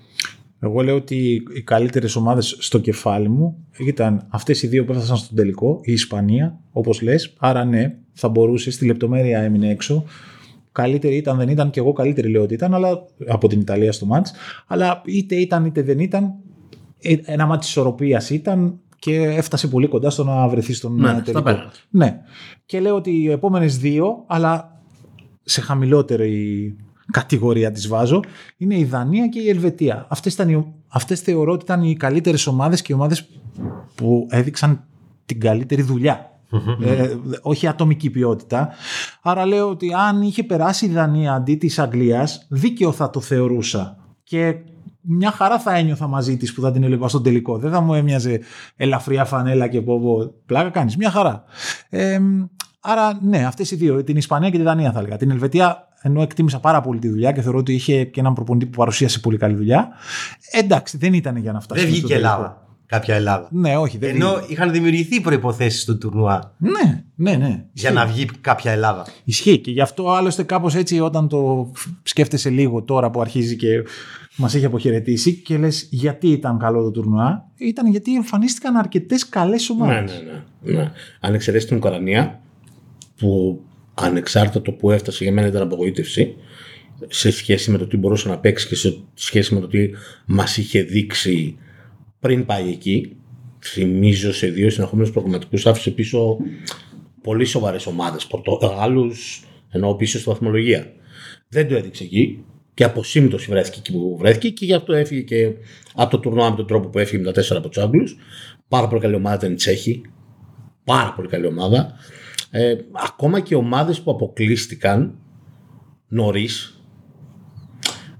Εγώ 0.60 0.82
λέω 0.82 0.96
ότι 0.96 1.42
οι 1.54 1.62
καλύτερες 1.62 2.16
ομάδες 2.16 2.56
στο 2.58 2.78
κεφάλι 2.78 3.28
μου 3.28 3.66
ήταν 3.78 4.26
αυτές 4.28 4.62
οι 4.62 4.66
δύο 4.66 4.84
που 4.84 4.92
έφτασαν 4.92 5.16
στον 5.16 5.36
τελικό, 5.36 5.80
η 5.82 5.92
Ισπανία, 5.92 6.58
όπως 6.72 7.00
λες. 7.00 7.34
Άρα 7.38 7.64
ναι, 7.64 7.96
θα 8.12 8.28
μπορούσε, 8.28 8.70
στη 8.70 8.86
λεπτομέρεια 8.86 9.40
έμεινε 9.40 9.70
έξω. 9.70 10.04
Καλύτερη 10.72 11.16
ήταν, 11.16 11.36
δεν 11.36 11.48
ήταν, 11.48 11.70
και 11.70 11.80
εγώ 11.80 11.92
καλύτερη 11.92 12.28
λέω 12.28 12.42
ότι 12.42 12.54
ήταν, 12.54 12.74
αλλά 12.74 13.02
από 13.28 13.48
την 13.48 13.60
Ιταλία 13.60 13.92
στο 13.92 14.06
μάτς. 14.06 14.32
Αλλά 14.66 15.02
είτε 15.04 15.34
ήταν 15.34 15.64
είτε 15.64 15.82
δεν 15.82 15.98
ήταν, 15.98 16.34
ε, 16.98 17.14
ένα 17.24 17.46
μάτς 17.46 17.68
ισορροπίας 17.68 18.30
ήταν 18.30 18.80
και 18.98 19.14
έφτασε 19.22 19.68
πολύ 19.68 19.88
κοντά 19.88 20.10
στο 20.10 20.24
να 20.24 20.48
βρεθεί 20.48 20.72
στον 20.72 20.94
Ναι, 20.94 21.08
ε, 21.08 21.12
στα 21.12 21.22
τελικό. 21.22 21.42
πέναλτι. 21.42 21.78
Ναι. 21.90 22.20
Και 22.66 22.80
λέω 22.80 22.94
ότι 22.94 23.10
οι 23.10 23.30
επόμενες 23.30 23.78
δύο, 23.78 24.24
αλλά 24.26 24.80
σε 25.42 25.60
χαμηλότερη 25.60 26.76
κατηγορία 27.12 27.72
τις 27.72 27.88
βάζω, 27.88 28.20
είναι 28.56 28.78
η 28.78 28.84
Δανία 28.84 29.28
και 29.28 29.40
η 29.40 29.48
Ελβετία. 29.48 30.06
Αυτές, 30.08 30.34
ήταν 30.34 30.48
οι, 30.48 30.74
αυτές 30.88 31.20
θεωρώ 31.20 31.52
ότι 31.52 31.64
ήταν 31.64 31.82
οι 31.82 31.96
καλύτερες 31.96 32.46
ομάδες 32.46 32.82
και 32.82 32.92
οι 32.92 32.94
ομάδες 32.94 33.28
που 33.94 34.26
έδειξαν 34.30 34.84
την 35.26 35.40
καλύτερη 35.40 35.82
δουλειά. 35.82 36.32
Ε, 36.84 37.14
όχι 37.40 37.66
ατομική 37.66 38.10
ποιότητα. 38.10 38.68
Άρα 39.22 39.46
λέω 39.46 39.68
ότι 39.68 39.92
αν 39.94 40.22
είχε 40.22 40.42
περάσει 40.42 40.86
η 40.86 40.88
Δανία 40.88 41.32
αντί 41.32 41.54
της 41.54 41.78
Αγγλίας, 41.78 42.46
δίκαιο 42.48 42.92
θα 42.92 43.10
το 43.10 43.20
θεωρούσα. 43.20 43.96
Και 44.22 44.54
μια 45.08 45.30
χαρά 45.30 45.58
θα 45.58 45.74
ένιωθα 45.74 46.06
μαζί 46.06 46.36
της 46.36 46.52
που 46.52 46.60
θα 46.60 46.72
την 46.72 46.82
έλεγα 46.82 47.08
στον 47.08 47.22
τελικό. 47.22 47.58
Δεν 47.58 47.70
θα 47.70 47.80
μου 47.80 47.94
έμοιαζε 47.94 48.40
ελαφριά 48.76 49.24
φανέλα 49.24 49.68
και 49.68 49.80
πω 49.80 50.00
πω 50.00 50.34
πλάκα 50.46 50.70
κάνεις. 50.70 50.96
Μια 50.96 51.10
χαρά. 51.10 51.44
Ε, 51.88 52.18
άρα 52.80 53.18
ναι, 53.22 53.44
αυτές 53.46 53.70
οι 53.70 53.76
δύο, 53.76 54.04
την 54.04 54.16
Ισπανία 54.16 54.50
και 54.50 54.56
τη 54.56 54.62
Δανία 54.62 54.92
θα 54.92 54.98
έλεγα. 54.98 55.16
Την 55.16 55.30
Ελβετία 55.30 55.88
ενώ 56.02 56.22
εκτίμησα 56.22 56.60
πάρα 56.60 56.80
πολύ 56.80 56.98
τη 56.98 57.08
δουλειά 57.08 57.32
και 57.32 57.42
θεωρώ 57.42 57.58
ότι 57.58 57.72
είχε 57.72 58.04
και 58.04 58.20
έναν 58.20 58.34
προπονητή 58.34 58.66
που 58.66 58.76
παρουσίασε 58.76 59.20
πολύ 59.20 59.36
καλή 59.36 59.54
δουλειά. 59.54 59.88
Εντάξει, 60.50 60.96
δεν 60.96 61.12
ήταν 61.12 61.36
για 61.36 61.52
να 61.52 61.60
φτάσει. 61.60 61.80
Δεν 61.80 61.90
βγήκε 61.90 62.12
η 62.12 62.16
Ελλάδα. 62.16 62.66
κάποια 62.86 63.14
Ελλάδα. 63.14 63.48
Ναι, 63.50 63.76
όχι. 63.76 63.98
Δεν 63.98 64.14
Ενώ 64.14 64.40
είχαν 64.48 64.70
δημιουργηθεί 64.70 65.20
προποθέσει 65.20 65.86
του 65.86 65.98
τουρνουά 65.98 66.54
Ναι, 66.58 67.04
ναι, 67.14 67.36
ναι. 67.36 67.64
για 67.72 67.90
να 67.90 68.06
βγει 68.06 68.24
κάποια 68.40 68.72
Ελλάδα. 68.72 69.06
Ισχύει 69.24 69.58
και 69.58 69.70
γι' 69.70 69.80
αυτό 69.80 70.10
άλλωστε 70.10 70.42
κάπως 70.42 70.74
έτσι 70.74 71.00
όταν 71.00 71.28
το 71.28 71.70
σκέφτεσαι 72.02 72.50
λίγο 72.50 72.82
τώρα 72.82 73.10
που 73.10 73.20
αρχίζει 73.20 73.56
και 73.56 73.68
μας 74.38 74.54
έχει 74.54 74.64
αποχαιρετήσει 74.64 75.34
και 75.34 75.58
λες 75.58 75.88
γιατί 75.90 76.28
ήταν 76.28 76.58
καλό 76.58 76.82
το 76.82 76.90
τουρνουά; 76.90 77.50
Ήταν 77.56 77.86
γιατί 77.90 78.14
εμφανίστηκαν 78.14 78.76
αρκετές 78.76 79.28
καλές 79.28 79.68
Ναι, 79.68 79.74
ομάδες. 79.82 80.22
ναι, 80.24 80.72
ναι. 80.72 80.78
ναι. 80.78 80.92
Αν 81.20 81.34
εξαιρέσει 81.34 81.66
την 81.66 81.76
Ουκρανία, 81.76 82.40
που 83.16 83.60
ανεξάρτητα 83.94 84.62
το 84.62 84.72
που 84.72 84.90
έφτασε 84.90 85.24
για 85.24 85.32
μένα 85.32 85.46
ήταν 85.46 85.62
απογοήτευση, 85.62 86.34
σε 87.08 87.30
σχέση 87.30 87.70
με 87.70 87.78
το 87.78 87.86
τι 87.86 87.96
μπορούσε 87.96 88.28
να 88.28 88.38
παίξει 88.38 88.68
και 88.68 88.74
σε 88.74 88.98
σχέση 89.14 89.54
με 89.54 89.60
το 89.60 89.66
τι 89.66 89.90
μας 90.26 90.56
είχε 90.56 90.82
δείξει 90.82 91.56
πριν 92.20 92.46
πάει 92.46 92.68
εκεί. 92.68 93.16
Θυμίζω 93.60 94.32
σε 94.32 94.46
δύο 94.46 94.70
συνεχόμενους 94.70 95.10
προγραμματικούς 95.12 95.66
άφησε 95.66 95.90
πίσω 95.90 96.36
πολύ 97.22 97.44
σοβαρές 97.44 97.86
ομάδες, 97.86 98.26
Πορτογάλους, 98.26 99.44
ενώ 99.70 99.94
πίσω 99.94 100.18
στη 100.18 100.28
βαθμολογία. 100.30 100.92
Δεν 101.48 101.68
το 101.68 101.74
έδειξε 101.74 102.04
εκεί 102.04 102.44
και 102.78 102.84
από 102.84 103.02
σύμπτωση 103.02 103.50
βρέθηκε 103.50 103.78
εκεί 103.78 103.92
που 103.92 104.16
βρέθηκε 104.18 104.48
και 104.50 104.64
γι' 104.64 104.74
αυτό 104.74 104.92
έφυγε 104.92 105.20
και 105.20 105.52
από 105.94 106.10
το 106.10 106.18
τουρνουά 106.18 106.50
με 106.50 106.56
τον 106.56 106.66
τρόπο 106.66 106.88
που 106.88 106.98
έφυγε 106.98 107.18
με 107.18 107.24
τα 107.24 107.32
τέσσερα 107.32 107.58
από 107.58 107.68
τους 107.68 107.78
Άγγλους. 107.82 108.16
Πάρα 108.68 108.88
πολύ 108.88 109.00
καλή 109.00 109.14
ομάδα 109.14 109.36
ήταν 109.36 109.52
η 109.52 109.54
Τσέχη. 109.54 110.00
Πάρα 110.84 111.12
πολύ 111.16 111.28
καλή 111.28 111.46
ομάδα. 111.46 111.92
Ε, 112.50 112.74
ακόμα 113.06 113.40
και 113.40 113.54
ομάδες 113.54 114.00
που 114.00 114.10
αποκλείστηκαν 114.10 115.18
νωρίς. 116.08 116.82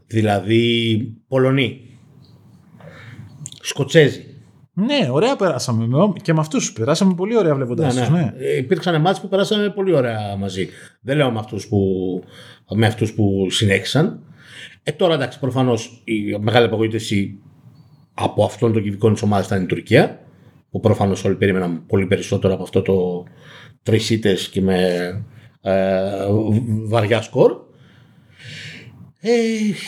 Δηλαδή 0.07 0.99
Πολωνοί, 1.29 1.99
Σκοτσέζοι. 3.61 4.23
Ναι, 4.73 5.09
ωραία 5.11 5.37
περάσαμε 5.37 5.87
με- 5.87 6.13
και 6.23 6.33
με 6.33 6.41
αυτούς 6.41 6.73
περάσαμε 6.73 7.15
πολύ 7.15 7.37
ωραία 7.37 7.55
βλέποντας 7.55 7.95
Ναι, 7.95 8.01
τους. 8.01 8.11
ναι. 8.11 8.21
Ναι. 8.21 8.33
Ε, 8.39 8.57
Υπήρξαν 8.57 9.01
μάτς 9.01 9.21
που 9.21 9.29
περάσαμε 9.29 9.71
πολύ 9.71 9.95
ωραία 9.95 10.37
μαζί. 10.37 10.69
Δεν 11.01 11.17
λέω 11.17 11.31
με 11.31 11.39
αυτούς 11.39 11.69
που, 11.69 11.79
με 12.75 12.87
αυτούς 12.87 13.13
που 13.15 13.47
συνέχισαν. 13.51 14.23
Ε, 14.89 14.93
τώρα 14.93 15.15
εντάξει, 15.15 15.39
προφανώς 15.39 16.01
η 16.05 16.37
μεγάλη 16.41 16.67
απογοήτευση 16.67 17.39
από 18.15 18.45
αυτόν 18.45 18.73
τον 18.73 18.83
κυβικό 18.83 19.13
της 19.13 19.23
ομάδας 19.23 19.47
ήταν 19.47 19.63
η 19.63 19.67
Τουρκία, 19.67 20.21
που 20.71 20.81
προφανώς 20.81 21.25
όλοι 21.25 21.35
περίμεναν 21.35 21.87
πολύ 21.87 22.07
περισσότερο 22.07 22.55
από 22.55 22.63
αυτό 22.63 22.83
το 22.83 23.25
τρεις 23.83 24.11
ήττες 24.11 24.49
και 24.49 24.61
με 24.61 24.79
ε, 25.61 26.27
βαριά 26.89 27.23
σκορ. 27.23 27.53
Ε, 29.21 29.31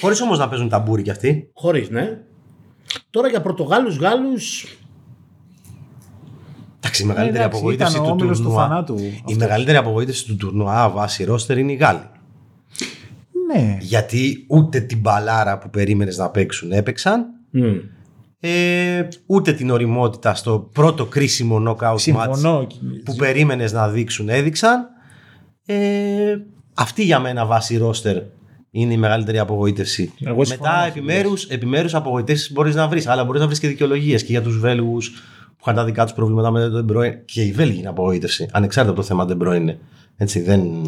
Χωρίς 0.01 0.21
όμως 0.21 0.39
να 0.39 0.49
παίζουν 0.49 0.69
ταμπούρι 0.69 1.03
κι 1.03 1.11
αυτοί. 1.11 1.51
χωρίς, 1.55 1.91
ναι. 1.91 2.19
Τώρα 3.11 3.29
για 3.29 3.41
Πορτογάλους, 3.41 3.97
Γάλλους, 3.97 4.77
Εντάξει, 6.79 7.03
η 7.03 7.07
μεγαλύτερη 7.07 7.39
Ε, 7.39 7.41
εντάξει, 7.45 7.59
απογοήτευση 7.59 7.93
ήταν 7.97 8.05
ο 8.05 8.09
του 8.09 8.17
όμιλος 8.21 8.37
του 8.39 8.45
τουρνουά. 8.45 8.69
θανάτου 8.69 8.99
Η 8.99 9.15
αυτός. 9.19 9.37
μεγαλύτερη 9.37 9.77
απογοήτευση 9.77 10.27
του 10.27 10.37
τουρνουά 10.37 10.91
βάση 10.91 11.25
ρόστερ 11.25 11.59
είναι 11.59 11.73
οι 11.73 11.75
Γάλλοι. 11.75 12.11
Ναι. 13.53 13.77
Γιατί 13.81 14.45
ούτε 14.49 14.81
την 14.81 14.99
μπαλάρα 14.99 15.59
που 15.59 15.71
περίμενες 15.71 16.17
να 16.19 16.31
παίξουν 16.31 16.73
έπαιξαν. 16.73 17.27
μ, 17.51 17.63
Ε, 18.43 19.09
ούτε 19.27 19.53
την 19.53 19.71
οριμότητα 19.71 20.35
στο 20.35 20.71
πρώτο 20.73 21.05
κρίσιμο 21.07 21.63
knockout 21.67 21.93
match 21.93 21.99
Συμφωνώ. 21.99 22.67
που 23.05 23.15
περίμενες 23.15 23.73
να 23.73 23.89
δείξουν 23.89 24.29
έδειξαν. 24.29 24.87
Ε, 25.67 26.37
αυτή 26.75 27.03
για 27.05 27.19
μένα 27.21 27.47
βάση 27.47 27.77
ρόστερ 27.77 28.17
είναι 28.71 28.93
η 28.93 28.97
μεγαλύτερη 28.97 29.39
απογοήτευση. 29.39 30.13
Εγώ 30.25 30.45
συμφωνώ 30.45 30.71
Μετά 30.71 30.81
με 30.81 30.87
αυτό 30.87 30.93
που 30.93 30.99
επιμέρους, 31.07 31.45
επιμέρους 31.45 31.95
απογοητεύσεις 31.95 32.53
μπορείς 32.53 32.75
να 32.75 32.89
βρεις, 32.89 33.07
αλλά 33.07 33.25
μπορείς 33.25 33.41
να 33.41 33.47
βρεις 33.47 33.59
και 33.59 33.69
δικαιολογίες 33.69 34.23
και 34.25 34.33
για 34.33 34.43
τους 34.43 34.59
Βέλγους 34.59 35.11
που 35.49 35.57
είχαν 35.61 35.75
τα 35.75 35.85
δικά 35.85 36.03
τους 36.05 36.13
προβλήματα 36.13 36.51
με 36.51 36.69
τον 36.69 36.87
De 36.89 36.97
Bruyne. 36.97 37.15
Και 37.25 37.43
οι 37.43 37.53
Βέλγοι 37.53 37.79
είναι 37.79 37.89
απογοήτευση, 37.89 38.49
ανεξάρτητα 38.53 39.01
από 39.01 39.01
το 39.01 39.07
θέμα 39.07 39.27
De 39.29 39.49
Bruyne. 39.49 39.77
Έτσι, 40.23 40.41
δεν... 40.41 40.85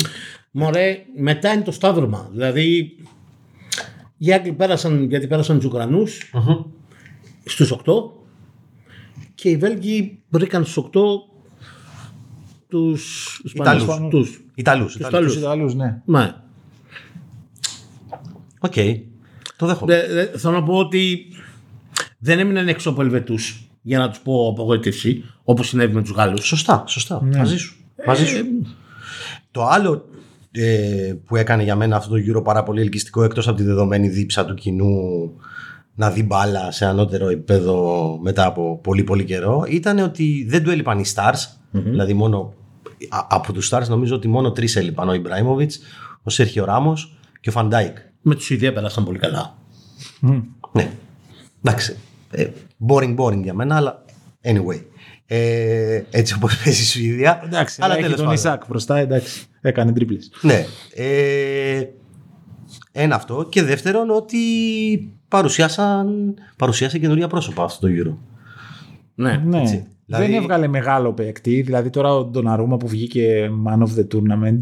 Μωρέ, 0.51 0.99
μετά 1.17 1.53
είναι 1.53 1.63
το 1.63 1.73
σταύρωμα. 1.73 2.29
Δηλαδή, 2.33 2.97
οι 4.19 4.33
Άγγλοι 4.33 4.53
πέρασαν, 4.53 5.05
γιατί 5.09 5.27
πέρασαν 5.27 5.57
τους 5.57 5.65
Ουκρανούς 5.65 6.31
στους 7.45 7.73
8 7.73 7.93
και 9.35 9.49
οι 9.49 9.57
Βέλγοι 9.57 10.19
βρήκαν 10.29 10.65
στους 10.65 10.85
8 10.93 11.01
τους 12.69 13.39
Ιταλούς. 13.55 13.83
Ισπανούς. 13.83 14.11
Τους. 14.11 14.45
Ιταλούς. 14.55 14.95
Ιταλούς. 14.95 15.11
Ιταλούς. 15.11 15.33
Τους 15.33 15.43
Ιταλούς, 15.43 15.75
ναι. 15.75 16.03
Ναι. 16.05 16.35
Οκ. 18.61 18.75
Το 19.57 19.67
δέχομαι. 19.67 19.95
Δε- 19.95 20.13
δε- 20.13 20.39
θέλω 20.39 20.55
να 20.55 20.63
πω 20.63 20.75
ότι 20.79 21.27
δεν 22.19 22.39
έμειναν 22.39 22.69
έξω 22.69 22.91
από 22.91 23.03
Ελβετούς 23.03 23.69
για 23.83 23.99
να 23.99 24.09
τους 24.09 24.21
πω 24.21 24.49
απογοήτευση, 24.49 25.25
όπως 25.45 25.69
συνέβη 25.69 25.95
με 25.95 26.03
τους 26.03 26.11
Γάλλους. 26.11 26.47
Σωστά, 26.47 26.85
σωστά. 26.87 27.23
Ναι. 27.23 27.39
Μαζί 27.39 27.57
σου. 27.57 27.77
Μαζί 28.07 28.27
σου. 28.27 28.47
Το 29.53 29.65
άλλο 29.67 30.05
ε, 30.51 31.13
που 31.27 31.37
έκανε 31.37 31.63
για 31.63 31.77
μένα 31.77 31.97
αυτό 31.97 32.11
το 32.11 32.17
γύρο 32.17 32.43
πάρα 32.43 32.63
πολύ 32.63 32.81
ελκυστικό 32.81 33.23
εκτός 33.23 33.49
από 33.49 33.57
τη 33.57 33.63
δεδομένη 33.63 34.09
δίψα 34.09 34.45
του 34.45 34.55
κοινού 34.55 35.31
να 35.95 36.11
δει 36.11 36.23
μπάλα 36.23 36.71
σε 36.71 36.87
ανώτερο 36.87 37.29
επίπεδο 37.29 38.19
μετά 38.23 38.47
από 38.47 38.79
πολύ 38.83 39.05
πολύ 39.05 39.25
καιρό 39.25 39.65
ήταν 39.69 39.99
ότι 39.99 40.47
δεν 40.49 40.63
του 40.63 40.71
έλειπαν 40.71 40.99
οι 40.99 41.05
stars. 41.15 41.47
Δηλαδή 41.71 42.13
μόνο 42.15 42.55
α- 43.09 43.27
από 43.31 43.53
τους 43.53 43.71
stars 43.73 43.87
νομίζω 43.89 44.15
ότι 44.15 44.29
μόνο 44.29 44.53
τρεις 44.53 44.77
έλειπαν. 44.77 45.09
Ο 45.09 45.13
Ιμπράιμοβιτς, 45.15 45.81
ο 46.23 46.31
Σέρχιο 46.31 46.65
Ράμος 46.65 47.17
και 47.41 47.49
ο 47.49 47.53
Φαν 47.53 47.72
Ντάικ 47.72 47.97
Με 48.23 48.35
τη 48.35 48.51
Σουηδία 48.51 48.73
πέρασαν 48.73 49.05
πολύ 49.05 49.19
καλά. 49.19 49.55
ναι. 50.73 50.91
Εντάξει. 51.63 51.97
Ε, 52.31 52.47
boring 52.89 53.17
boring 53.17 53.43
για 53.43 53.55
μένα 53.55 53.77
αλλά 53.77 54.05
anyway 54.45 54.81
ε, 55.35 56.03
έτσι 56.11 56.35
όπως 56.35 56.57
παίζει 56.65 56.83
η 56.83 56.85
Σουηδία 56.85 57.43
Εντάξει, 57.45 57.79
αλλά 57.83 57.93
έχει 57.93 58.03
τέλος 58.03 58.17
τον 58.17 58.25
πάντων. 58.27 58.41
Ισάκ 58.41 58.63
μπροστά, 58.69 58.97
εντάξει. 58.99 59.45
Έκανε 59.61 59.93
τρίπλες. 59.93 60.31
Ναι. 60.43 60.67
Ε, 60.95 61.83
ένα 62.93 63.15
αυτό. 63.15 63.47
Και 63.49 63.63
δεύτερον 63.63 64.11
ότι 64.11 64.39
παρουσιάσαν, 65.29 66.35
παρουσίασε 66.57 66.99
καινούργια 66.99 67.27
πρόσωπα 67.29 67.65
αυτό 67.65 67.81
το 67.81 67.93
γύρο. 67.93 68.19
Ναι. 69.15 69.43
Ναι. 69.47 69.61
Έτσι. 69.61 69.87
Δηλαδή- 70.07 70.27
Δεν 70.27 70.35
έβγαλε 70.35 70.67
μεγάλο 70.69 71.13
παίκτη. 71.13 71.61
Δηλαδή 71.63 71.91
τώρα 71.91 72.15
ο 72.15 72.25
Ντοναρούμα 72.25 72.77
που 72.77 72.89
βγήκε 72.89 73.51
man 73.67 73.79
of 73.79 73.89
the 73.99 74.07
tournament 74.15 74.61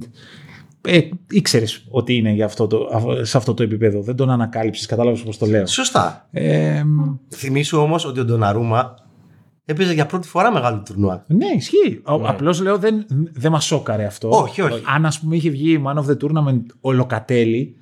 ε, 0.89 1.01
ήξερες 1.31 1.85
ότι 1.91 2.15
είναι 2.17 2.31
για 2.31 2.45
αυτό 2.45 2.67
το, 2.67 2.79
σε 3.23 3.37
αυτό 3.37 3.55
το 3.55 3.63
επίπεδο. 3.63 4.01
Δεν 4.03 4.17
τον 4.17 4.31
ανακάλυψες. 4.31 4.87
Κατάλαβες 4.87 5.21
πώς 5.23 5.39
το 5.39 5.47
λέω. 5.47 5.67
Σωστά. 5.67 6.29
Ε, 6.31 6.83
Θυμήσου 7.35 7.79
όμως 7.79 8.05
ότι 8.05 8.21
ο 8.21 8.25
Ντοναρούμα 8.25 8.95
έπαιζε 9.71 9.93
για 9.93 10.07
πρώτη 10.07 10.29
φορά 10.29 10.53
μεγάλο 10.53 10.83
τουρνουά. 10.87 11.25
ναι, 11.27 11.47
ισχύει. 11.57 12.03
Ναι. 12.21 12.29
Απλώς 12.29 12.61
λέω 12.61 12.79
δεν, 12.79 13.07
δεν 13.33 13.51
μας 13.51 13.65
σόκαρε 13.65 14.05
αυτό. 14.05 14.29
Όχι, 14.29 14.61
όχι. 14.61 14.83
Αν 14.95 15.07
ας 15.07 15.21
πούμε 15.21 15.37
είχε 15.37 15.51
βγει 15.51 15.83
man 15.87 15.95
of 15.95 16.05
the 16.05 16.17
tournament 16.25 16.63
ο 16.81 16.93
Λοκατέλι, 16.93 17.75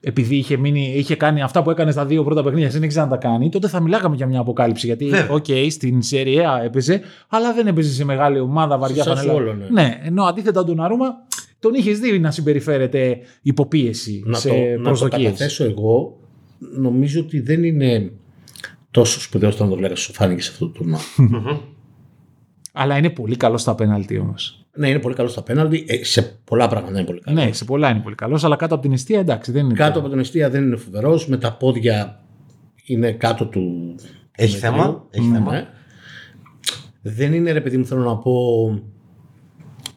επειδή 0.00 0.36
είχε, 0.36 0.56
μείνει, 0.56 0.92
είχε 0.96 1.16
κάνει 1.16 1.42
αυτά 1.42 1.62
που 1.62 1.70
έκανε 1.70 1.90
στα 1.90 2.06
δύο 2.06 2.24
πρώτα 2.24 2.42
παιχνίδια, 2.42 2.70
συνέχιζε 2.70 3.00
να 3.00 3.08
τα 3.08 3.16
κάνει, 3.16 3.48
τότε 3.48 3.68
θα 3.68 3.80
μιλάγαμε 3.80 4.16
για 4.16 4.26
μια 4.26 4.40
αποκάλυψη. 4.40 4.86
Γιατί, 4.86 5.04
Βέβαια. 5.04 5.34
οκέι, 5.34 5.44
στην 5.70 6.00
Serie 6.10 6.60
A 6.60 6.64
έπαιζε, 6.64 7.00
αλλά 7.28 7.54
δεν 7.54 7.66
έπαιζε 7.66 7.92
σε 7.92 8.04
μεγάλη 8.04 8.38
ομάδα, 8.40 8.78
βαριά 8.78 9.02
Σαν 9.02 9.16
φανέλα. 9.16 9.32
Σασουόλο, 9.32 9.54
ναι. 9.54 9.82
ναι, 9.82 10.00
ενώ 10.02 10.24
αντίθετα 10.24 10.64
τον 10.64 10.80
Ντοναρούμα, 10.80 11.06
τον 11.58 11.74
είχες 11.74 11.98
δει 11.98 12.18
να 12.18 12.30
συμπεριφέρεται 12.30 13.18
υπό 13.42 13.72
πίεση 13.72 14.22
να 14.26 14.38
σε 14.38 14.48
το, 14.48 14.54
να 14.54 14.76
το 14.76 14.82
προσδοκείς. 14.82 15.24
καταθέσω 15.24 15.64
εγώ, 15.64 16.18
νομίζω 16.78 17.20
ότι 17.20 17.40
δεν 17.40 17.64
είναι 17.64 18.12
τόσο 19.00 19.20
σπουδαίος 19.20 19.54
όσο 19.54 19.68
το 19.68 19.76
βλέπω 19.76 19.96
σου 19.96 20.12
φάνηκε 20.12 20.42
σε 20.42 20.50
αυτό 20.50 20.66
το 20.66 20.72
τουρνουά. 20.72 20.98
Αλλά 22.72 22.96
είναι 22.96 23.10
πολύ 23.10 23.36
καλός 23.36 23.60
στα 23.60 23.74
πέναλτι 23.74 24.18
όμως. 24.18 24.66
ναι, 24.74 24.88
είναι 24.88 24.98
πολύ 24.98 25.14
καλός 25.14 25.32
στα 25.32 25.42
πέναλτι. 25.42 25.84
Ε, 25.88 26.04
σε 26.04 26.38
πολλά 26.44 26.68
πράγματα 26.68 26.98
είναι 26.98 27.06
πολύ 27.06 27.20
καλός. 27.20 27.44
Ναι, 27.44 27.52
σε 27.52 27.64
πολλά 27.64 27.90
είναι 27.90 28.00
πολύ 28.00 28.14
καλός, 28.14 28.44
αλλά 28.44 28.56
κάτω 28.56 28.74
από 28.74 28.82
την 28.82 28.92
αιστεία 28.92 29.18
εντάξει, 29.18 29.52
δεν 29.52 29.64
είναι. 29.64 29.74
Κάτω 29.74 29.98
από 29.98 30.08
την 30.08 30.18
αιστεία 30.18 30.50
δεν 30.50 30.62
είναι 30.62 30.76
φοβερός. 30.76 31.28
Με 31.28 31.36
τα 31.36 31.52
πόδια 31.52 32.24
είναι 32.84 33.12
κάτω 33.12 33.46
του. 33.46 33.94
Έχει 34.32 34.54
του 34.54 34.60
θέμα. 34.60 34.76
μετρίου. 34.76 35.02
Έχει 35.10 35.28
θέμα. 35.32 35.52
Ναι. 35.52 35.66
Δεν 37.02 37.32
είναι 37.32 37.52
ρε 37.52 37.60
παιδί 37.60 37.76
μου, 37.76 37.84
θέλω 37.86 38.02
να 38.02 38.16
πω. 38.16 38.32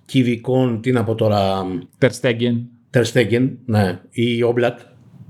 Κυβικών, 0.05 0.81
τι 0.81 0.91
να 0.91 1.03
πω 1.03 1.15
τώρα. 1.15 1.65
Τερστέγγεν. 1.97 2.67
Τερστέγγεν, 2.89 3.57
ναι, 3.65 3.99
ή 4.09 4.43
Όμπλακ. 4.43 4.79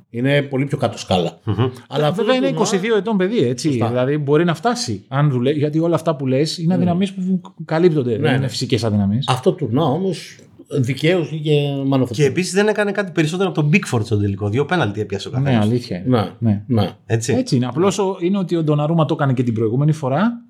Είναι 0.10 0.42
πολύ 0.42 0.66
πιο 0.66 0.78
κάτω 0.78 0.98
σκάλα. 0.98 1.40
Αλλά 1.88 2.08
αυτό 2.08 2.24
Βέβαια 2.24 2.40
το 2.42 2.48
είναι 2.48 2.58
22 2.60 2.72
τουρνουά- 2.72 2.98
ετών 2.98 3.18
παιδί, 3.18 3.38
έτσι. 3.40 3.70
Δηλαδή 3.70 4.18
μπορεί 4.18 4.44
να 4.44 4.54
φτάσει. 4.54 5.04
Αν 5.08 5.30
δουλε... 5.30 5.52
Γιατί 5.52 5.80
όλα 5.80 5.96
αυτά 5.96 6.16
που 6.16 6.28
λες 6.28 6.58
είναι 6.58 6.74
αδυναμίες 6.74 7.12
που 7.14 7.42
καλύπτονται. 7.66 8.12
δεν 8.12 8.22
ναι. 8.22 8.38
είναι 8.38 8.48
φυσικές 8.48 8.84
αδυναμίες. 8.84 9.26
Αυτό 9.30 9.50
το 9.52 9.56
τουρνουά 9.66 9.86
όμως 9.86 10.36
δικαίως 10.72 11.32
είχε 11.32 11.54
μανοφωτή. 11.86 12.22
Και 12.22 12.28
επίσης 12.28 12.54
δεν 12.54 12.68
έκανε 12.68 12.92
κάτι 12.92 13.12
περισσότερο 13.12 13.50
από 13.50 13.62
τον 13.62 13.72
Bigford 13.74 14.02
στο 14.06 14.18
τελικό. 14.18 14.50
Δύο 14.50 14.66
πέναλτι 14.66 15.02
έπιασε 15.02 15.28
ο 15.28 15.32
Ναι, 15.32 15.38
καθένας. 15.44 15.66
αλήθεια 15.66 15.98
είναι. 16.06 16.18
Ναι, 16.18 16.52
Ναι. 16.52 16.64
ναι. 16.82 16.90
Έτσι. 17.06 17.34
Έτσι 17.34 17.56
είναι. 17.56 17.66
Απλώς 17.66 18.00
είναι 18.20 18.38
ότι 18.38 18.56
ο 18.56 18.64
Ντοναρούμα 18.64 19.06
το 19.06 19.14
έκανε 19.14 19.34
και 19.34 19.44
την 19.44 19.54
προηγούμενη 19.54 19.92
φορά 19.92 20.42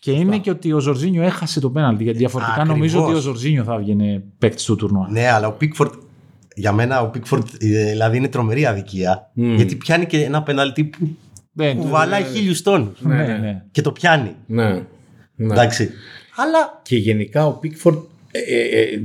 και 0.00 0.10
είναι 0.10 0.38
και 0.38 0.50
ότι 0.50 0.72
ο 0.72 0.78
Ζορζίνιο 0.80 1.22
έχασε 1.22 1.60
το 1.60 1.70
πέναλτι. 1.70 2.02
Γιατί 2.02 2.18
διαφορετικά 2.18 2.56
Ακριβώς. 2.56 2.78
νομίζω 2.78 3.04
ότι 3.04 3.14
ο 3.14 3.20
Ζορζίνιο 3.20 3.64
θα 3.64 3.74
έβγαινε 3.74 4.22
παίκτης 4.38 4.64
του 4.64 4.76
τουρνουά. 4.76 5.08
Ναι, 5.10 5.30
αλλά 5.30 5.46
ο 5.48 5.56
Pickford, 5.60 5.90
για 6.58 6.72
μένα 6.72 7.00
ο 7.02 7.10
Pickford 7.14 7.42
ε, 7.58 7.84
δηλαδή 7.90 8.16
είναι 8.16 8.28
τρομερή 8.28 8.66
αδικία. 8.66 9.30
Γιατί 9.34 9.74
πιάνει 9.76 10.06
και 10.06 10.24
ένα 10.24 10.42
πέναλτι 10.42 10.84
που 10.84 11.08
Δεν- 11.52 11.76
κουβαλάει 11.76 12.22
χίλιους 12.24 12.62
τόνους. 12.62 13.00
Ναι, 13.00 13.24
ναι. 13.26 13.62
Και 13.70 13.82
το 13.82 13.92
πιάνει. 13.92 14.34
Ναι. 14.46 14.68
ναι. 15.34 15.52
Εντάξει. 15.52 15.90
Αλλά 16.36 16.80
Και 16.82 16.96
γενικά 16.96 17.46
ο 17.46 17.52
Πίκφορντ 17.52 17.98
ε, 18.30 18.38
ε, 18.38 18.80
ε, 18.82 19.00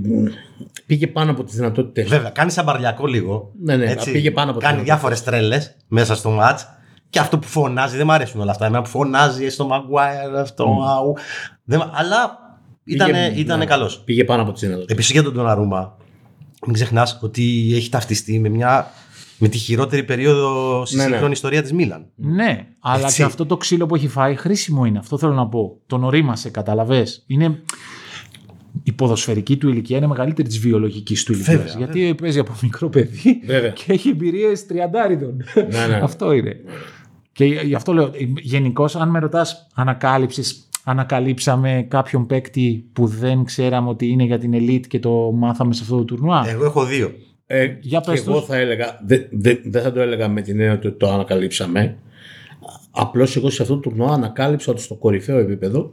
πήγε 0.85 1.07
πάνω 1.07 1.31
από 1.31 1.43
τις 1.43 1.55
δυνατότητες. 1.55 2.07
βέβαια 2.09 2.29
κάνει 2.29 2.51
σαν 2.51 2.63
μπαρλιακό 2.65 3.07
λίγο. 3.07 3.51
Ναι, 3.61 3.75
ναι, 3.77 3.95
πήγε 4.11 4.31
πάνω 4.31 4.51
από 4.51 4.59
Κάνει 4.59 4.77
το- 4.77 4.83
διάφορες 4.83 5.23
τρέλες 5.23 5.75
μέσα 5.87 6.15
στο 6.15 6.29
μάτς. 6.29 6.67
Και 7.09 7.19
αυτό 7.19 7.39
που 7.39 7.47
φωνάζει, 7.47 7.97
δεν 7.97 8.05
μου 8.05 8.11
αρέσουν 8.13 8.41
όλα 8.41 8.51
αυτά. 8.51 8.65
Εμένα 8.65 8.83
που 8.83 8.89
φωνάζει 8.89 9.49
στο 9.49 9.65
Μαγκουάιρ, 9.67 10.35
αυτό. 10.35 10.63
αου. 10.97 11.15
Δεν 11.63 11.79
μ' 11.79 11.89
Αλλά 11.93 12.37
ήτανε, 12.83 13.33
ήτανε 13.35 13.65
καλός. 13.65 13.99
Πήγε 14.05 14.23
πάνω 14.23 14.41
από 14.41 14.51
τις 14.51 14.61
δυνατότητες. 14.61 14.93
Επίσης 14.93 15.11
για 15.11 15.23
τον 15.23 15.33
Ντοναρούμα, 15.33 15.97
μην 16.65 16.75
ξεχνάς 16.75 17.19
ότι 17.21 17.71
έχει 17.75 17.89
ταυτιστεί 17.89 18.39
με, 18.39 18.49
μια, 18.49 18.91
με 19.37 19.47
τη 19.47 19.57
χειρότερη 19.57 20.03
περίοδο 20.03 20.85
στη 20.85 20.95
Ναι, 20.95 21.03
ναι. 21.03 21.09
σύγχρονη 21.09 21.31
ιστορία 21.33 21.61
της 21.61 21.73
Μίλαν. 21.73 22.05
Ναι, 22.15 22.67
αλλά 22.79 23.03
Έτσι. 23.03 23.15
και 23.15 23.23
αυτό 23.23 23.45
το 23.45 23.57
ξύλο 23.57 23.85
που 23.85 23.95
έχει 23.95 24.07
φάει 24.07 24.35
χρήσιμο 24.35 24.85
είναι. 24.85 24.99
Αυτό 24.99 25.17
θέλω 25.17 25.33
να 25.33 25.47
πω. 25.47 25.77
Τον 25.87 26.03
ορίμασε, 26.03 26.49
καταλαβέ. 26.49 27.07
Είναι. 27.27 27.61
Η 28.83 28.91
ποδοσφαιρική 28.91 29.57
του 29.57 29.69
ηλικία 29.69 29.97
είναι 29.97 30.07
μεγαλύτερη 30.07 30.47
της 30.47 30.59
βιολογικής 30.59 31.23
του 31.23 31.33
ηλικίας. 31.33 31.55
Βέβαια, 31.57 31.73
Γιατί 31.77 32.15
παίζει 32.15 32.39
από 32.39 32.51
μικρό 32.61 32.89
παιδί 32.89 33.41
Βέβαια. 33.45 33.69
και 33.69 33.93
έχει 33.93 34.09
εμπειρίες 34.09 34.65
τριαντάριδων. 34.65 35.43
Ναι, 35.55 35.85
ναι. 35.87 35.99
αυτό 36.03 36.31
είναι. 36.31 36.55
Και 37.31 37.45
γι' 37.45 37.75
αυτό 37.75 37.93
λέω, 37.93 38.11
γενικώς, 38.41 38.95
αν 38.95 39.09
με 39.09 39.19
ρωτάς, 39.19 39.67
ανακάλυψε, 39.75 40.41
ανακαλύψαμε 40.83 41.85
κάποιον 41.89 42.25
παίκτη 42.25 42.85
που 42.93 43.07
δεν 43.07 43.43
ξέραμε 43.43 43.89
ότι 43.89 44.07
είναι 44.07 44.23
για 44.23 44.37
την 44.39 44.51
elite 44.55 44.87
και 44.87 44.99
το 44.99 45.31
μάθαμε 45.31 45.73
σε 45.73 45.81
αυτό 45.83 45.97
το 45.97 46.03
τουρνουά; 46.03 46.45
Εγώ 46.49 46.65
έχω 46.65 46.85
δύο. 46.85 47.11
Ε, 47.45 47.65
Για 47.81 47.99
και 47.99 48.11
πες 48.11 48.27
εγώ 48.27 48.37
τους. 48.37 48.45
θα 48.45 48.55
έλεγα, 48.57 48.99
δεν 49.05 49.27
δεν- 49.31 49.59
δεν 49.65 49.81
θα 49.81 49.91
το 49.91 49.99
έλεγα 50.01 50.27
με 50.27 50.41
την 50.41 50.59
έννοια 50.59 50.73
ότι 50.73 50.91
το 50.91 51.09
ανακαλύψαμε. 51.13 51.97
Απλώς 52.91 53.35
εγώ 53.35 53.49
σε 53.49 53.61
αυτό 53.61 53.73
το 53.73 53.79
τουρνουά 53.89 54.13
ανακάλυψα 54.13 54.71
ότι 54.71 54.81
στο 54.81 54.95
κορυφαίο 54.95 55.37
επίπεδο 55.37 55.91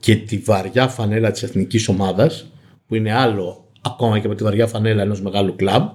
και 0.00 0.16
τη 0.16 0.38
βαριά 0.38 0.88
φανέλα 0.88 1.30
της 1.30 1.42
εθνικής 1.42 1.88
ομάδας, 1.88 2.52
που 2.86 2.94
είναι 2.94 3.12
άλλο 3.14 3.64
ακόμα 3.80 4.18
και 4.18 4.26
από 4.26 4.34
τη 4.36 4.44
βαριά 4.44 4.66
φανέλα 4.66 5.02
ενός 5.02 5.22
μεγάλου 5.22 5.56
κλαμπ, 5.56 5.88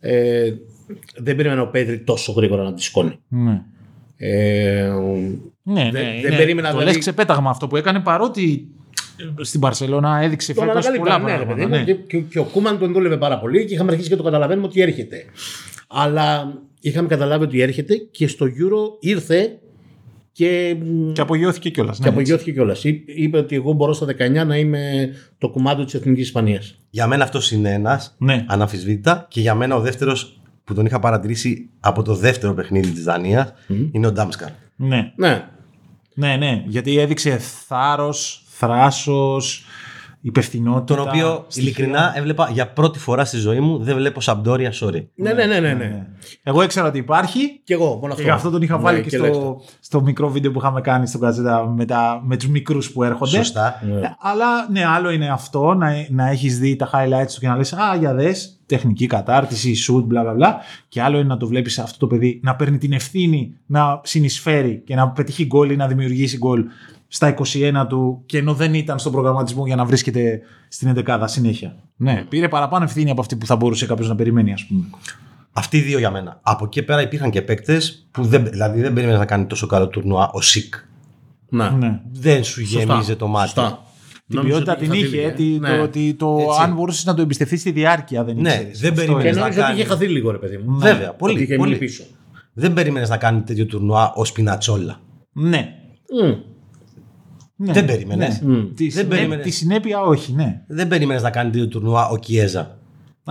ε, 0.00 0.52
δεν 1.16 1.36
περίμενα 1.36 1.62
ο 1.62 1.66
Πέτρη 1.70 1.98
τόσο 2.00 2.32
γρήγορα 2.32 2.62
να 2.62 2.72
τη 2.74 2.82
σηκώνει. 2.82 3.18
Ναι. 3.28 3.62
Ε, 4.16 4.90
Ναι, 5.62 5.82
ναι, 5.82 5.90
δεν 5.90 6.18
είναι- 6.18 6.36
περίμενα, 6.36 6.66
Το 6.68 6.72
δηλαδή- 6.72 6.86
λες 6.94 6.98
ξεπέταγμα 6.98 7.50
αυτό 7.50 7.66
που 7.66 7.76
έκανε 7.76 8.00
παρότι 8.00 8.68
στην 9.40 9.60
Παρσελώνα 9.60 10.20
έδειξε 10.22 10.54
τον 10.54 10.66
φέτος 10.66 10.84
πολλά 10.84 10.94
ανακαλύπταμε, 11.14 11.32
ναι, 11.32 11.38
ρε 11.38 11.44
πράγματα. 11.44 11.68
παιδί 11.68 11.80
μου, 11.80 11.84
ναι. 11.86 11.92
και, 11.92 12.16
και, 12.16 12.18
και 12.30 12.38
ο 12.38 12.44
Κούμαν 12.44 12.78
τον 12.78 12.92
δούλευε 12.92 13.16
πάρα 13.16 13.38
πολύ 13.38 13.64
και 13.66 13.74
είχαμε 13.74 13.90
αρχίσει 13.92 14.08
και 14.08 14.16
το 14.16 14.22
καταλαβαίνουμε 14.22 14.66
ότι 14.66 14.80
έρχεται. 14.80 15.24
Αλλά 15.88 16.52
είχαμε 16.80 17.08
καταλάβει 17.08 17.44
ότι 17.44 17.60
έρχεται 17.60 17.96
και 17.96 18.26
στο 18.28 18.46
Euro 18.46 18.96
ήρθε 19.00 19.58
και, 20.32 20.76
Και 21.12 21.20
απογειώθηκε 21.20 21.70
κιόλας. 21.70 21.98
και 21.98 22.08
απογειώθηκε 22.08 22.52
κιόλας. 22.52 22.84
Είπε 23.06 23.38
ότι 23.38 23.54
εγώ 23.56 23.72
μπορώ 23.72 23.92
στα 23.92 24.06
19 24.06 24.44
να 24.46 24.56
είμαι 24.56 25.10
το 25.38 25.50
κομμάτι 25.50 25.84
της 25.84 25.94
Εθνικής 25.94 26.24
Ισπανίας. 26.26 26.80
Για 26.90 27.06
μένα 27.06 27.24
αυτό 27.24 27.40
είναι 27.52 27.72
ένα, 27.72 28.00
Ναι. 28.18 28.44
αναμφισβήτητα. 28.48 29.26
Και 29.30 29.40
για 29.40 29.54
μένα 29.54 29.76
ο 29.76 29.80
δεύτερος 29.80 30.40
που 30.66 30.74
τον 30.74 30.86
είχα 30.86 30.98
παρατηρήσει 30.98 31.68
από 31.80 32.02
το 32.02 32.14
δεύτερο 32.14 32.54
παιχνίδι 32.54 32.90
της 32.90 33.04
Δανίας 33.04 33.52
είναι 33.92 34.06
ο 34.06 34.12
Ντάμσκαρ. 34.12 34.48
Ναι. 34.76 35.12
Ναι. 35.16 35.44
ναι, 36.14 36.36
ναι. 36.36 36.62
Γιατί 36.66 36.98
έδειξε 36.98 37.38
θάρρος, 37.38 38.44
θράσος, 38.48 39.64
υπευθυνότητα. 40.20 40.94
Τον 40.96 41.08
οποίο 41.08 41.44
στοιχεία. 41.48 41.62
ειλικρινά 41.70 42.12
έβλεπα 42.16 42.48
για 42.52 42.68
πρώτη 42.72 42.98
φορά 42.98 43.24
στη 43.24 43.36
ζωή 43.36 43.60
μου. 43.60 43.78
Δεν 43.82 43.96
βλέπω 43.96 44.20
Σαμπτόρια, 44.20 44.72
sorry. 44.80 45.04
Ναι, 45.14 45.32
ναι, 45.32 45.44
ναι, 45.44 45.60
ναι, 45.60 45.72
ναι. 45.72 46.06
Εγώ 46.42 46.62
ήξερα 46.62 46.86
ότι 46.88 46.98
υπάρχει 46.98 47.60
Και 47.64 47.74
εγώ, 47.74 47.86
μόνο 47.86 48.06
και 48.06 48.10
αυτό. 48.10 48.22
γι' 48.22 48.30
αυτό 48.30 48.50
τον 48.50 48.62
είχα 48.62 48.76
Ναι, 48.76 48.82
βάλει 48.82 49.02
και, 49.02 49.18
λέξτε. 49.18 49.34
στο, 49.42 49.62
στο 49.80 50.00
μικρό 50.02 50.28
βίντεο 50.30 50.50
που 50.50 50.58
είχαμε 50.58 50.80
κάνει 50.80 51.06
στο 51.06 51.18
Κατζέτα 51.18 51.66
με, 51.66 51.84
τα, 51.84 52.20
με 52.24 52.36
τους 52.36 52.48
μικρούς 52.48 52.92
που 52.92 53.02
έρχονται. 53.02 53.36
Σωστά. 53.36 53.82
Ναι. 53.86 54.00
Ε, 54.00 54.16
Αλλά 54.20 54.46
ναι, 54.70 54.84
άλλο 54.86 55.10
είναι 55.10 55.28
αυτό 55.30 55.74
να, 55.74 55.90
να 56.10 56.28
έχεις 56.28 56.58
δει 56.58 56.76
τα 56.76 56.90
highlights 56.92 57.32
του 57.34 57.40
και 57.40 57.48
να 57.48 57.56
λες 57.56 57.72
Α, 57.72 57.96
για 57.98 58.14
δες, 58.14 58.55
τεχνική 58.66 59.06
κατάρτιση, 59.06 59.74
shoot, 59.88 60.02
μπλα 60.04 60.22
μπλα 60.22 60.32
μπλα. 60.34 60.56
Και 60.88 61.02
άλλο 61.02 61.18
είναι 61.18 61.28
να 61.28 61.36
το 61.36 61.46
βλέπεις 61.46 61.78
αυτό 61.78 61.98
το 61.98 62.06
παιδί 62.06 62.40
να 62.42 62.56
παίρνει 62.56 62.78
την 62.78 62.92
ευθύνη 62.92 63.54
να 63.66 64.00
συνεισφέρει 64.04 64.82
και 64.86 64.94
να 64.94 65.08
πετύχει 65.10 65.46
γκολ 65.46 65.70
ή 65.70 65.76
να 65.76 65.86
δημιουργήσει 65.86 66.36
γκολ 66.36 66.64
στα 67.08 67.34
21 67.82 67.86
του 67.88 68.22
και 68.26 68.38
ενώ 68.38 68.54
δεν 68.54 68.74
ήταν 68.74 68.98
στον 68.98 69.12
προγραμματισμό 69.12 69.66
για 69.66 69.76
να 69.76 69.84
βρίσκεται 69.84 70.40
στην 70.68 70.94
11 71.06 71.22
συνέχεια. 71.24 71.76
Ναι, 71.96 72.24
πήρε 72.28 72.48
παραπάνω 72.48 72.84
ευθύνη 72.84 73.10
από 73.10 73.20
αυτή 73.20 73.36
που 73.36 73.46
θα 73.46 73.56
μπορούσε 73.56 73.86
κάποιος 73.86 74.08
να 74.08 74.14
περιμένει, 74.14 74.52
ας 74.52 74.64
πούμε. 74.66 74.84
Αυτοί 75.52 75.76
οι 75.76 75.80
δύο 75.80 75.98
για 75.98 76.10
μένα. 76.10 76.38
Από 76.42 76.64
εκεί 76.64 76.82
πέρα 76.82 77.02
υπήρχαν 77.02 77.30
και 77.30 77.42
παίκτες 77.42 78.06
που 78.10 78.24
δεν, 78.24 78.44
δηλαδή 78.50 78.80
δεν 78.80 78.92
περίμενες 78.92 79.20
να 79.20 79.26
κάνει 79.26 79.46
τόσο 79.46 79.66
καλό 79.66 79.88
τουρνουά 79.88 80.30
ο 80.32 80.40
Σικ. 80.40 80.74
Ναι. 81.48 81.70
Ναι. 81.70 82.00
Δεν 82.12 82.44
σου 82.44 82.66
Σωστά. 82.66 82.78
γέμιζε 82.78 83.16
το 83.16 83.26
μάτι. 83.26 83.48
Σωστά. 83.48 83.85
Την 84.28 84.36
Νόμιζα 84.36 84.54
ποιότητα 84.54 84.72
ότι 84.76 84.84
την 84.84 84.92
είχα 84.92 85.06
είχε, 85.06 85.16
δει, 85.16 85.22
ε, 85.24 85.30
τι- 85.30 85.58
ναι. 85.58 85.76
το, 85.76 85.82
ότι 85.82 86.14
το, 86.14 86.36
Έτσι. 86.40 86.62
αν 86.62 86.74
μπορούσε 86.74 87.02
να 87.06 87.14
το 87.14 87.22
εμπιστευτείς 87.22 87.60
στη 87.60 87.70
διάρκεια 87.70 88.24
δεν 88.24 88.36
Ναι, 88.36 88.48
ήξερες. 88.50 88.80
δεν 88.80 88.90
Αυτό 88.92 89.02
περίμενες 89.04 89.24
είναι. 89.24 89.34
Και 89.34 89.40
νόμιζα 89.40 89.60
να 89.60 89.66
ότι 89.66 89.74
είχε 89.78 89.88
κάνει. 89.88 89.98
χαθεί 90.00 90.12
λίγο, 90.12 90.30
ρε 90.30 90.38
παιδί 90.38 90.56
μου. 90.56 90.78
Βέβαια, 90.78 91.12
πολύ. 91.14 91.32
Ότι 91.34 91.42
είχε 91.42 91.56
πολύ. 91.56 91.68
μείνει 91.68 91.80
πίσω. 91.84 92.04
Δεν 92.52 92.72
περίμενες 92.72 93.08
να 93.08 93.16
κάνει 93.16 93.40
τέτοιο 93.42 93.66
τουρνουά 93.66 94.12
ως 94.14 94.32
πινατσόλα. 94.32 95.00
Ναι. 95.32 95.68
Μμ. 96.24 96.34
ναι. 97.56 97.72
Δεν 97.72 97.84
περίμενες. 97.84 98.40
Ναι. 98.40 98.56
Μμ. 98.56 98.74
Τη, 98.74 98.82
Δεν 98.84 98.90
συνέ- 98.92 99.08
περίμενες. 99.08 99.44
τη 99.44 99.50
συνέπεια 99.50 100.00
όχι, 100.00 100.32
ναι. 100.32 100.62
Δεν 100.68 100.88
περίμενες 100.88 101.22
να 101.22 101.30
κάνει 101.30 101.50
τέτοιο 101.50 101.68
τουρνουά 101.68 102.08
ο 102.08 102.16
Κιέζα. 102.16 102.78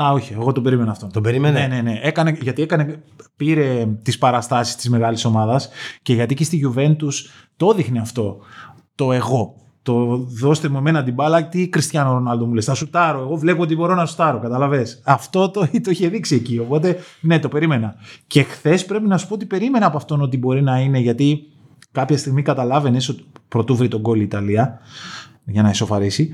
Α, 0.01 0.12
όχι, 0.12 0.34
εγώ 0.34 0.51
τον 0.51 0.63
περίμενα 0.63 0.91
αυτόν. 0.91 1.12
Τον 1.12 1.23
περίμενε; 1.23 1.60
Ναι, 1.60 1.75
ναι, 1.75 1.81
ναι. 1.81 1.99
Έκανε, 2.03 2.38
γιατί 2.41 2.62
έκανε, 2.62 3.03
πήρε 3.36 3.86
τις 4.01 4.17
παραστάσεις 4.17 4.75
της 4.75 4.89
μεγάλης 4.89 5.25
ομάδας 5.25 5.69
και 6.01 6.13
γιατί 6.13 6.34
και 6.36 6.43
στη 6.43 6.62
Juventus 6.67 7.13
το 7.58 7.69
έδειχνε 7.73 7.99
αυτό. 7.99 8.38
Το 8.95 9.12
εγώ. 9.12 9.55
Το 9.86 10.15
δώστε 10.15 10.69
μου 10.69 10.78
εμένα 10.78 11.04
την 11.04 11.13
μπάλα, 11.13 11.48
τι 11.48 11.67
Κριστιανό 11.67 12.13
Ρονάλντο 12.13 12.45
μου 12.45 12.54
λες. 12.54 12.65
Θα 12.65 12.74
σουτάρω. 12.74 13.19
Εγώ 13.19 13.36
βλέπω 13.36 13.62
ότι 13.62 13.76
μπορώ 13.76 13.95
να 13.95 14.06
σουτάρω, 14.06 14.39
καταλαβέ. 14.39 14.86
Αυτό 15.04 15.50
το, 15.50 15.67
το 15.84 15.91
είχε 15.91 16.08
δείξει 16.08 16.36
εκεί. 16.36 16.60
Οπότε, 16.60 16.98
ναι, 17.21 17.39
το 17.39 17.48
περίμενα. 17.48 17.95
Και 18.28 18.43
χθες 18.43 18.86
πρέπει 18.86 19.08
να 19.08 19.17
σου 19.17 19.28
πω 19.28 19.34
ότι 19.34 19.45
περίμενα 19.45 19.86
από 19.86 19.98
αυτόν 19.98 20.21
ότι 20.21 20.38
μπορεί 20.38 20.62
να 20.62 20.80
είναι, 20.80 21.00
γιατί 21.00 21.48
κάποια 21.91 22.17
στιγμή 22.17 22.41
καταλάβαινες 22.41 23.10
ότι 23.10 23.24
πρωτού 23.48 23.76
βρει 23.76 23.88
τον 23.88 24.00
γκολ 24.00 24.19
η 24.19 24.24
Ιταλία 24.24 24.80
για 25.45 25.62
να 25.62 25.69
ισοφαρίσει, 25.69 26.30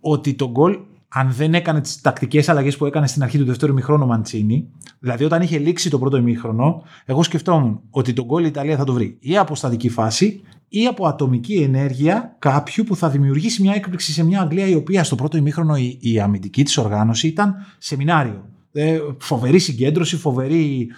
ότι 0.00 0.34
το 0.34 0.50
γκολ, 0.50 0.78
αν 1.08 1.32
δεν 1.32 1.54
έκανε 1.54 1.80
τις 1.80 2.00
τακτικές 2.00 2.48
αλλαγές 2.48 2.76
που 2.76 2.86
έκανε 2.86 3.06
στην 3.06 3.22
αρχή 3.22 3.38
του 3.38 3.44
δεύτερου 3.44 3.72
ημιχρόνου 3.72 4.04
ο 4.04 4.06
Μαντσίνη, 4.06 4.68
δηλαδή 4.98 5.24
όταν 5.24 5.42
είχε 5.42 5.58
λήξει 5.58 5.90
το 5.90 5.98
πρώτο 5.98 6.16
ημίχρονο, 6.16 6.82
εγώ 7.04 7.22
σκεφτόμουν 7.22 7.80
ότι 7.90 8.12
το 8.12 8.24
γκολ 8.24 8.44
η 8.44 8.46
Ιταλία 8.46 8.76
θα 8.76 8.84
το 8.84 8.92
βρει 8.92 9.16
ή 9.20 9.36
από 9.36 9.54
στατική 9.54 9.88
φάση 9.88 10.42
ή 10.74 10.86
από 10.86 11.06
ατομική 11.06 11.54
ενέργεια 11.54 12.36
κάποιου 12.38 12.84
που 12.84 12.96
θα 12.96 13.08
δημιουργήσει 13.08 13.62
μια 13.62 13.74
έκπληξη 13.74 14.12
σε 14.12 14.24
μια 14.24 14.40
Αγγλία 14.40 14.66
η 14.66 14.74
οποία 14.74 15.04
στο 15.04 15.14
πρώτο 15.14 15.36
ημίχρονο 15.36 15.76
η, 15.76 15.98
η 16.00 16.20
αμυντική 16.20 16.62
της 16.62 16.78
οργάνωση 16.78 17.26
ήταν 17.26 17.54
σεμινάριο. 17.78 18.48
Ε, 18.72 18.98
φοβερή 19.18 19.58
συγκέντρωση, 19.58 20.16
φοβερή 20.16 20.88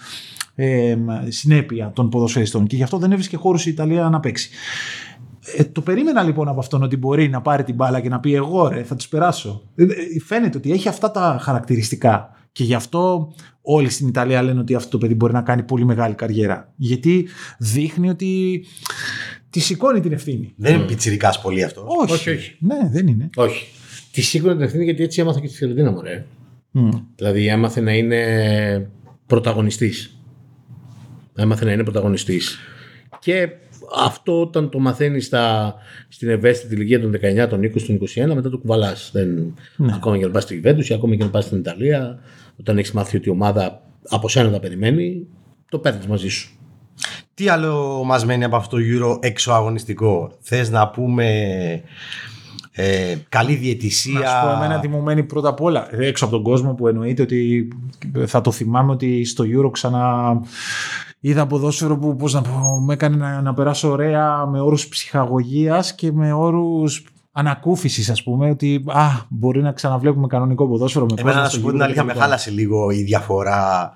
ε, 0.54 0.96
συνέπεια 1.28 1.92
των 1.94 2.08
ποδοσφαιριστών 2.08 2.66
και 2.66 2.76
γι' 2.76 2.82
αυτό 2.82 2.98
δεν 2.98 3.12
έβρισκε 3.12 3.36
χώρους 3.36 3.66
η 3.66 3.70
Ιταλία 3.70 4.08
να 4.08 4.20
παίξει. 4.20 4.50
Ε, 5.56 5.64
το 5.64 5.80
περίμενα 5.80 6.22
λοιπόν 6.22 6.48
από 6.48 6.60
αυτόν 6.60 6.82
ότι 6.82 6.96
μπορεί 6.96 7.28
να 7.28 7.40
πάρει 7.40 7.64
την 7.64 7.74
μπάλα 7.74 8.00
και 8.00 8.08
να 8.08 8.20
πει 8.20 8.34
εγώ 8.34 8.68
ρε 8.68 8.82
θα 8.82 8.96
τους 8.96 9.08
περάσω. 9.08 9.62
Ε, 9.74 9.82
ε, 9.82 9.88
φαίνεται 10.24 10.56
ότι 10.56 10.72
έχει 10.72 10.88
αυτά 10.88 11.10
τα 11.10 11.38
χαρακτηριστικά 11.40 12.30
και 12.52 12.64
γι' 12.64 12.74
αυτό 12.74 13.32
όλοι 13.62 13.88
στην 13.88 14.08
Ιταλία 14.08 14.42
λένε 14.42 14.60
ότι 14.60 14.74
αυτό 14.74 14.88
το 14.90 14.98
παιδί 14.98 15.14
μπορεί 15.14 15.32
να 15.32 15.42
κάνει 15.42 15.62
πολύ 15.62 15.84
μεγάλη 15.84 16.14
καριέρα. 16.14 16.72
Γιατί 16.76 17.28
δείχνει 17.58 18.08
ότι 18.08 18.64
τη 19.54 19.60
σηκώνει 19.60 20.00
την 20.00 20.12
ευθύνη. 20.12 20.52
Δεν 20.56 20.74
είναι 20.74 20.84
πιτσιρικάς 20.84 21.40
πολύ 21.40 21.64
αυτός. 21.64 21.84
Όχι. 22.02 22.12
Όχι, 22.12 22.30
όχι. 22.30 22.56
Ναι, 22.58 22.88
δεν 22.92 23.06
είναι. 23.06 23.30
Όχι. 23.34 23.66
Τη 24.12 24.22
σήκωνε 24.22 24.54
την 24.54 24.62
ευθύνη 24.62 24.84
γιατί 24.84 25.02
έτσι 25.02 25.20
έμαθα 25.20 25.40
και 25.40 25.46
τη 25.46 25.54
Φιωρεντίνα 25.54 25.90
μου, 25.90 26.02
ρε. 26.02 26.24
Μμ. 26.70 26.88
Δηλαδή 27.16 27.46
έμαθε 27.46 27.80
να 27.80 27.92
είναι 27.92 28.90
πρωταγωνιστής. 29.26 30.18
Έμαθε 31.34 31.64
να 31.64 31.72
είναι 31.72 31.82
πρωταγωνιστής. 31.82 32.58
Και 33.18 33.48
αυτό 33.96 34.40
όταν 34.40 34.70
το 34.70 34.78
μαθαίνεις 34.78 35.26
στα, 35.26 35.74
στην 36.08 36.28
ευαίσθητη 36.28 36.74
ηλικία 36.74 37.00
των 37.00 37.12
19, 37.12 37.46
των 37.48 37.60
20, 37.60 37.82
των 37.82 37.98
21, 38.30 38.34
μετά 38.34 38.50
το 38.50 38.58
κουβαλάς. 38.58 39.12
Ακόμα 39.94 40.18
και 40.18 40.24
να 40.24 40.30
πας 40.30 40.42
στη 40.42 40.60
Juventus 40.64 40.84
ή 40.84 40.94
ακόμα 40.94 41.14
και 41.14 41.24
να 41.24 41.30
πας 41.30 41.44
στην 41.44 41.58
Ιταλία, 41.58 42.18
όταν 42.60 42.78
έχεις 42.78 42.92
μάθει 42.92 43.16
ότι 43.16 43.28
η 43.28 43.32
ομάδα 43.32 43.82
από 44.08 44.28
σένα 44.28 44.50
τα 44.50 44.60
περιμένει, 44.60 45.26
το 45.68 45.78
παίρνεις 45.78 46.06
μαζί 46.06 46.28
σου. 46.28 46.58
Τι 47.34 47.48
άλλο 47.48 48.02
μας 48.04 48.24
μένει 48.24 48.44
από 48.44 48.56
αυτό 48.56 48.76
το 48.76 48.82
Euro 48.82 49.24
έξω 49.24 49.52
αγωνιστικό; 49.52 50.32
Θες 50.40 50.70
να 50.70 50.88
πούμε 50.88 51.26
ε, 52.72 53.14
καλή 53.28 53.54
διαιτησία; 53.54 54.20
Να 54.20 54.26
σου 54.26 54.34
πω 54.42 54.52
εμένα 54.52 54.80
τι 54.80 54.88
μου 54.88 55.00
μένει 55.00 55.22
πρώτα 55.22 55.48
απ' 55.48 55.60
όλα 55.60 55.88
έξω 55.94 56.24
από 56.24 56.34
τον 56.34 56.42
κόσμο 56.44 56.74
που 56.74 56.88
εννοείται 56.88 57.22
ότι 57.22 57.68
θα 58.26 58.40
το 58.40 58.50
θυμάμαι 58.50 58.92
ότι 58.92 59.24
στο 59.24 59.44
Euro 59.56 59.70
ξανά 59.72 60.40
είδα 61.20 61.46
ποδόσφαιρο 61.46 61.98
που 61.98 62.16
πώς 62.16 62.32
να 62.32 62.42
πω, 62.42 62.80
με 62.86 62.92
έκανε 62.92 63.16
να, 63.16 63.40
να 63.40 63.54
περάσω 63.54 63.90
ωραία 63.90 64.46
με 64.46 64.60
όρους 64.60 64.88
ψυχαγωγίας 64.88 65.94
και 65.94 66.12
με 66.12 66.32
όρους 66.32 67.04
ανακούφισης 67.32 68.10
ας 68.10 68.22
πούμε 68.22 68.50
ότι 68.50 68.84
α, 68.86 69.06
μπορεί 69.28 69.62
να 69.62 69.72
ξαναβλέπουμε 69.72 70.26
κανονικό 70.26 70.68
ποδόσφαιρο 70.68 71.06
με 71.06 71.14
Εμένα 71.18 71.26
κόσμο 71.26 71.42
να 71.42 71.48
στο 71.48 71.58
σου 71.58 71.62
πω 71.62 71.68
Euro 71.68 71.72
την 71.72 71.82
αλήθεια 71.82 72.04
με 72.04 72.12
κτλ. 72.12 72.20
χάλασε 72.20 72.50
λίγο 72.50 72.90
η 72.90 73.02
διαφορά. 73.02 73.92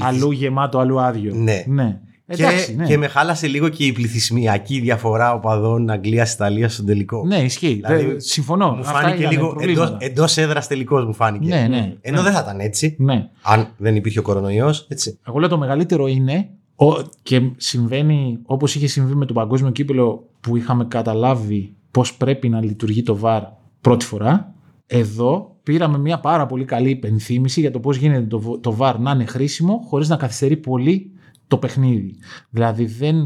Αλλού 0.00 0.30
γεμάτο, 0.30 0.78
αλλού 0.78 1.00
άδειο. 1.00 1.34
Ναι. 1.34 1.64
ναι. 1.66 2.00
Εντάξει, 2.32 2.66
και, 2.66 2.76
ναι. 2.76 2.86
και 2.86 2.98
με 2.98 3.06
χάλασε 3.06 3.46
λίγο 3.46 3.68
και 3.68 3.84
η 3.84 3.92
πληθυσμιακή 3.92 4.80
διαφορά 4.80 5.32
οπαδών 5.34 5.90
Αγγλία-Ιταλία 5.90 6.68
στον 6.68 6.86
τελικό. 6.86 7.24
Ναι, 7.26 7.36
ισχύει. 7.36 7.80
Δηλαδή, 7.84 8.04
Δε- 8.04 8.18
συμφωνώ. 8.20 8.70
Μου 8.70 8.80
Αυτά 8.80 8.92
φάνηκε 8.92 9.18
ήταν 9.20 9.32
λίγο 9.32 9.48
προβλήματα. 9.48 9.96
εντό 10.00 10.04
εντός 10.04 10.36
έδρας 10.36 10.66
τελικός 10.66 11.04
μου 11.04 11.14
φάνηκε. 11.14 11.48
Ναι, 11.54 11.66
ναι. 11.68 11.94
Ενώ 12.00 12.16
ναι. 12.16 12.22
δεν 12.22 12.32
θα 12.32 12.40
ήταν 12.40 12.60
έτσι. 12.60 12.96
ναι. 12.98 13.28
Αν 13.42 13.68
δεν 13.76 13.96
υπήρχε 13.96 14.18
ο 14.18 14.22
κορονοϊός. 14.22 14.86
Έτσι. 14.88 15.18
Εγώ 15.28 15.38
λέω 15.38 15.48
το 15.48 15.58
μεγαλύτερο 15.58 16.06
είναι 16.06 16.48
ο, 16.76 16.92
και 17.22 17.40
συμβαίνει 17.56 18.38
όπως 18.44 18.74
είχε 18.74 18.86
συμβεί 18.86 19.14
με 19.14 19.26
το 19.26 19.32
παγκόσμιο 19.32 19.70
κύπελο 19.70 20.28
που 20.40 20.56
είχαμε 20.56 20.84
καταλάβει 20.84 21.74
πώς 21.90 22.14
πρέπει 22.14 22.48
να 22.48 22.64
λειτουργεί 22.64 23.02
το 23.02 23.18
VAR 23.22 23.40
πρώτη 23.80 24.04
φορά. 24.04 24.54
Εδώ 24.86 25.56
πήραμε 25.62 25.98
μια 25.98 26.20
πάρα 26.20 26.46
πολύ 26.46 26.64
καλή 26.64 26.90
υπενθύμηση 26.90 27.60
για 27.60 27.70
το 27.70 27.80
πώς 27.80 27.96
γίνεται 27.96 28.26
το, 28.26 28.58
το 28.60 28.76
VAR 28.80 28.94
να 28.98 29.10
είναι 29.10 29.24
χρήσιμο 29.24 29.82
χωρίς 29.88 30.08
να 30.08 30.16
καθυστερεί 30.16 30.56
πολύ 30.56 31.10
το 31.52 31.58
παιχνίδι. 31.58 32.16
Δηλαδή 32.50 32.84
δεν, 32.84 33.16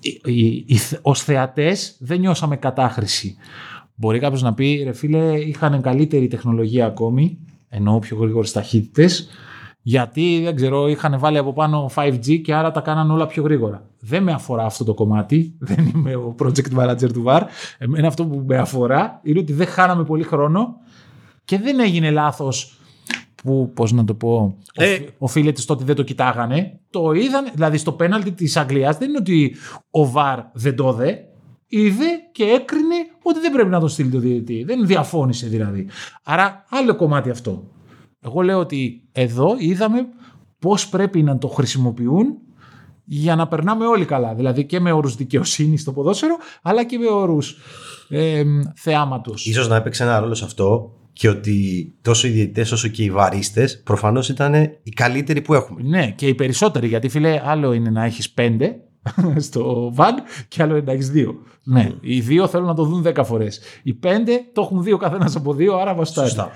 οι, 0.00 0.20
οι, 0.24 0.64
οι, 0.66 0.78
ως 1.02 1.22
θεατές 1.22 1.96
δεν 2.00 2.20
νιώσαμε 2.20 2.56
κατάχρηση. 2.56 3.36
Μπορεί 3.94 4.18
κάποιος 4.18 4.42
να 4.42 4.54
πει, 4.54 4.82
ρε 4.84 4.92
φίλε, 4.92 5.38
είχαν 5.38 5.80
καλύτερη 5.80 6.26
τεχνολογία 6.26 6.86
ακόμη, 6.86 7.38
εννοώ 7.68 7.98
πιο 7.98 8.16
γρήγορες 8.16 8.52
ταχύτητες, 8.52 9.28
γιατί 9.82 10.40
δεν 10.44 10.56
ξέρω, 10.56 10.88
είχαν 10.88 11.18
βάλει 11.18 11.38
από 11.38 11.52
πάνω 11.52 11.90
5G 11.94 12.40
και 12.40 12.54
άρα 12.54 12.70
τα 12.70 12.80
κάναν 12.80 13.10
όλα 13.10 13.26
πιο 13.26 13.42
γρήγορα. 13.42 13.82
Δεν 14.00 14.22
με 14.22 14.32
αφορά 14.32 14.64
αυτό 14.64 14.84
το 14.84 14.94
κομμάτι. 14.94 15.56
Δεν 15.58 15.92
είμαι 15.94 16.14
ο 16.14 16.34
project 16.42 16.78
manager 16.78 17.12
του 17.12 17.24
VAR. 17.26 17.40
Εμένα 17.78 18.06
αυτό 18.06 18.26
που 18.26 18.44
με 18.46 18.56
αφορά 18.56 19.20
είναι 19.22 19.38
ότι 19.38 19.52
δεν 19.52 19.66
χάναμε 19.66 20.04
πολύ 20.04 20.22
χρόνο 20.22 20.76
και 21.44 21.58
δεν 21.58 21.80
έγινε 21.80 22.10
λάθος 22.10 22.79
που, 23.42 23.72
πώς 23.74 23.92
να 23.92 24.04
το 24.04 24.14
πω, 24.14 24.56
Ε. 24.74 24.92
οφ- 24.94 25.08
οφείλεται 25.18 25.60
στο 25.60 25.74
ότι 25.74 25.84
δεν 25.84 25.94
το 25.94 26.02
κοιτάγανε. 26.02 26.80
Το 26.90 27.12
είδαν, 27.12 27.48
δηλαδή 27.54 27.76
στο 27.76 27.92
πέναλτι 27.92 28.32
της 28.32 28.56
Αγγλίας 28.56 28.96
δεν 28.98 29.08
είναι 29.08 29.18
ότι 29.18 29.54
ο 29.90 30.12
VAR 30.14 30.38
δεν 30.52 30.76
το 30.76 30.92
δε, 30.92 31.14
είδε 31.66 32.04
και 32.32 32.44
έκρινε 32.44 32.94
ότι 33.22 33.40
δεν 33.40 33.52
πρέπει 33.52 33.68
να 33.68 33.80
τον 33.80 33.88
στείλει 33.88 34.10
το 34.10 34.18
διαιτητή. 34.18 34.64
Δεν 34.64 34.86
διαφώνησε 34.86 35.46
δηλαδή. 35.46 35.88
Άρα 36.22 36.64
άλλο 36.70 36.96
κομμάτι 36.96 37.30
αυτό. 37.30 37.64
Εγώ 38.20 38.40
λέω 38.40 38.58
ότι 38.58 39.02
εδώ 39.12 39.54
είδαμε 39.58 40.06
πώς 40.58 40.88
πρέπει 40.88 41.22
να 41.22 41.38
το 41.38 41.48
χρησιμοποιούν 41.48 42.26
για 43.04 43.36
να 43.36 43.48
περνάμε 43.48 43.86
όλοι 43.86 44.04
καλά. 44.04 44.34
Δηλαδή 44.34 44.64
και 44.66 44.80
με 44.80 44.92
όρους 44.92 45.16
δικαιοσύνη 45.16 45.76
στο 45.78 45.92
ποδόσφαιρο, 45.92 46.36
αλλά 46.62 46.84
και 46.84 46.98
με 46.98 47.06
όρους 47.06 47.56
ε, 48.08 48.42
θεάματος. 48.74 49.46
Ίσως 49.46 49.68
να 49.68 49.76
έπαιξε 49.76 50.02
ένα 50.02 50.18
ρόλο 50.20 50.34
σε 50.34 50.44
αυτό 50.44 50.92
και 51.20 51.28
ότι 51.28 51.92
τόσο 52.02 52.26
οι 52.26 52.30
διαιτητές 52.30 52.72
όσο 52.72 52.88
και 52.88 53.02
οι 53.02 53.10
βαρίστες 53.10 53.82
προφανώς 53.82 54.28
ήταν 54.28 54.54
οι 54.82 54.90
καλύτεροι 54.90 55.40
που 55.40 55.54
έχουμε. 55.54 55.82
Ναι, 55.82 56.10
και 56.10 56.26
οι 56.26 56.34
περισσότεροι, 56.34 56.86
γιατί 56.86 57.08
φίλε, 57.08 57.40
άλλο 57.44 57.72
είναι 57.72 57.90
να 57.90 58.04
έχεις 58.04 58.30
πέντε 58.30 58.76
στο 59.46 59.92
βαν 59.94 60.14
και 60.48 60.62
άλλο 60.62 60.76
είναι 60.76 60.84
να 60.86 60.92
έχεις 60.92 61.10
δύο. 61.10 61.34
Ναι, 61.64 61.90
οι 62.00 62.20
δύο 62.20 62.48
θέλουν 62.48 62.66
να 62.66 62.74
το 62.74 62.84
δουν 62.84 63.02
δέκα 63.02 63.24
φορές. 63.24 63.60
Οι 63.82 63.94
πέντε 63.94 64.44
το 64.52 64.62
έχουν 64.62 64.82
δύο 64.82 64.96
καθένας 64.96 65.36
από 65.36 65.54
δύο, 65.54 65.76
άρα 65.76 65.94
βαστάρει. 65.94 66.28
Σωστά. 66.28 66.50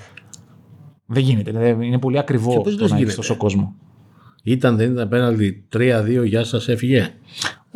Δεν 1.06 1.22
γίνεται, 1.22 1.50
δηλαδή 1.50 1.86
είναι 1.86 1.98
πολύ 1.98 2.14
Και 2.14 2.20
ακριβό 2.20 2.54
πώς 2.54 2.64
το 2.64 2.70
δεν 2.70 2.78
να 2.78 2.84
έχεις 2.84 2.96
γίνεται; 2.96 3.14
τόσο 3.14 3.36
κόσμο. 3.36 3.74
Ήταν, 4.42 4.76
δεν 4.76 4.92
ήταν 4.92 5.08
πέναλτι 5.08 5.68
3-2, 5.76 6.24
γεια 6.24 6.44
σας, 6.44 6.68
έφυγε. 6.68 7.10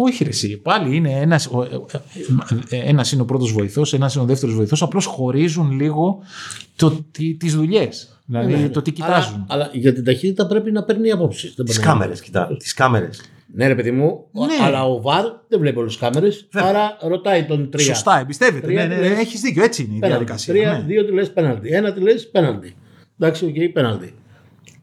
Όχι 0.00 0.24
ρε 0.24 0.28
εσύ, 0.30 0.56
πάλι 0.56 0.96
είναι 0.96 1.10
ένας, 1.12 1.46
ο- 1.46 1.62
ε, 1.62 1.68
ε, 2.70 2.76
ε, 2.76 2.88
ένας 2.88 3.12
είναι 3.12 3.22
ο 3.22 3.24
πρώτος 3.24 3.52
βοηθός, 3.52 3.92
ένας 3.94 4.14
είναι 4.14 4.22
ο 4.24 4.26
δεύτερος 4.26 4.54
βοηθός, 4.54 4.82
απλώς 4.82 5.04
χωρίζουν 5.04 5.70
λίγο 5.70 6.18
το, 6.76 6.90
τι, 7.10 7.34
τις 7.34 7.54
δουλειές, 7.54 8.20
δηλαδή 8.26 8.52
Ναι, 8.52 8.58
ναι. 8.58 8.68
το 8.68 8.82
τι 8.82 8.92
κοιτάζουν. 8.92 9.44
Αλλά, 9.48 9.64
αλλά 9.64 9.70
για 9.72 9.92
την 9.92 10.04
ταχύτητα 10.04 10.46
πρέπει 10.46 10.70
να 10.72 10.82
παίρνει 10.82 11.10
απόψεις. 11.10 11.54
Τις 11.54 11.78
κάμερες, 11.78 12.20
κοιτά. 12.20 12.56
Τις 12.58 12.74
κάμερες. 12.74 13.20
Ναι, 13.54 13.66
ρε 13.66 13.74
παιδί 13.74 13.90
μου, 13.90 14.24
Ναι. 14.32 14.64
αλλά 14.66 14.84
ο 14.84 15.00
Βαρ 15.00 15.24
δεν 15.48 15.60
βλέπει 15.60 15.78
όλες 15.78 15.90
τις 15.92 16.00
κάμερες. 16.00 16.48
Άρα 16.52 16.96
ρωτάει 17.00 17.44
τον 17.44 17.70
3. 17.70 17.80
Σωστά, 17.80 18.18
εμπιστεύεται. 18.20 18.66
Τρία 18.66 18.86
Ναι, 18.86 18.94
ναι, 18.94 18.94
τη 18.94 19.08
ναι, 19.08 19.08
λες. 19.08 19.18
έχεις 19.18 19.40
δίκιο, 19.40 19.62
έτσι 19.64 19.82
είναι 19.82 20.06
η 20.06 20.08
διαδικασία. 20.08 20.54
Τρία, 20.54 20.72
ναι. 20.72 20.84
δύο 20.86 21.04
τη 21.04 21.12
λες 21.12 21.32
πέναλτι. 21.32 21.68
Ένα 21.68 21.92
τη 21.92 22.00
λες 22.00 22.28
πέναλτι. 22.30 22.74
Εντάξει, 23.18 23.44
οκ, 23.44 23.72
πέναλτι. 23.72 24.14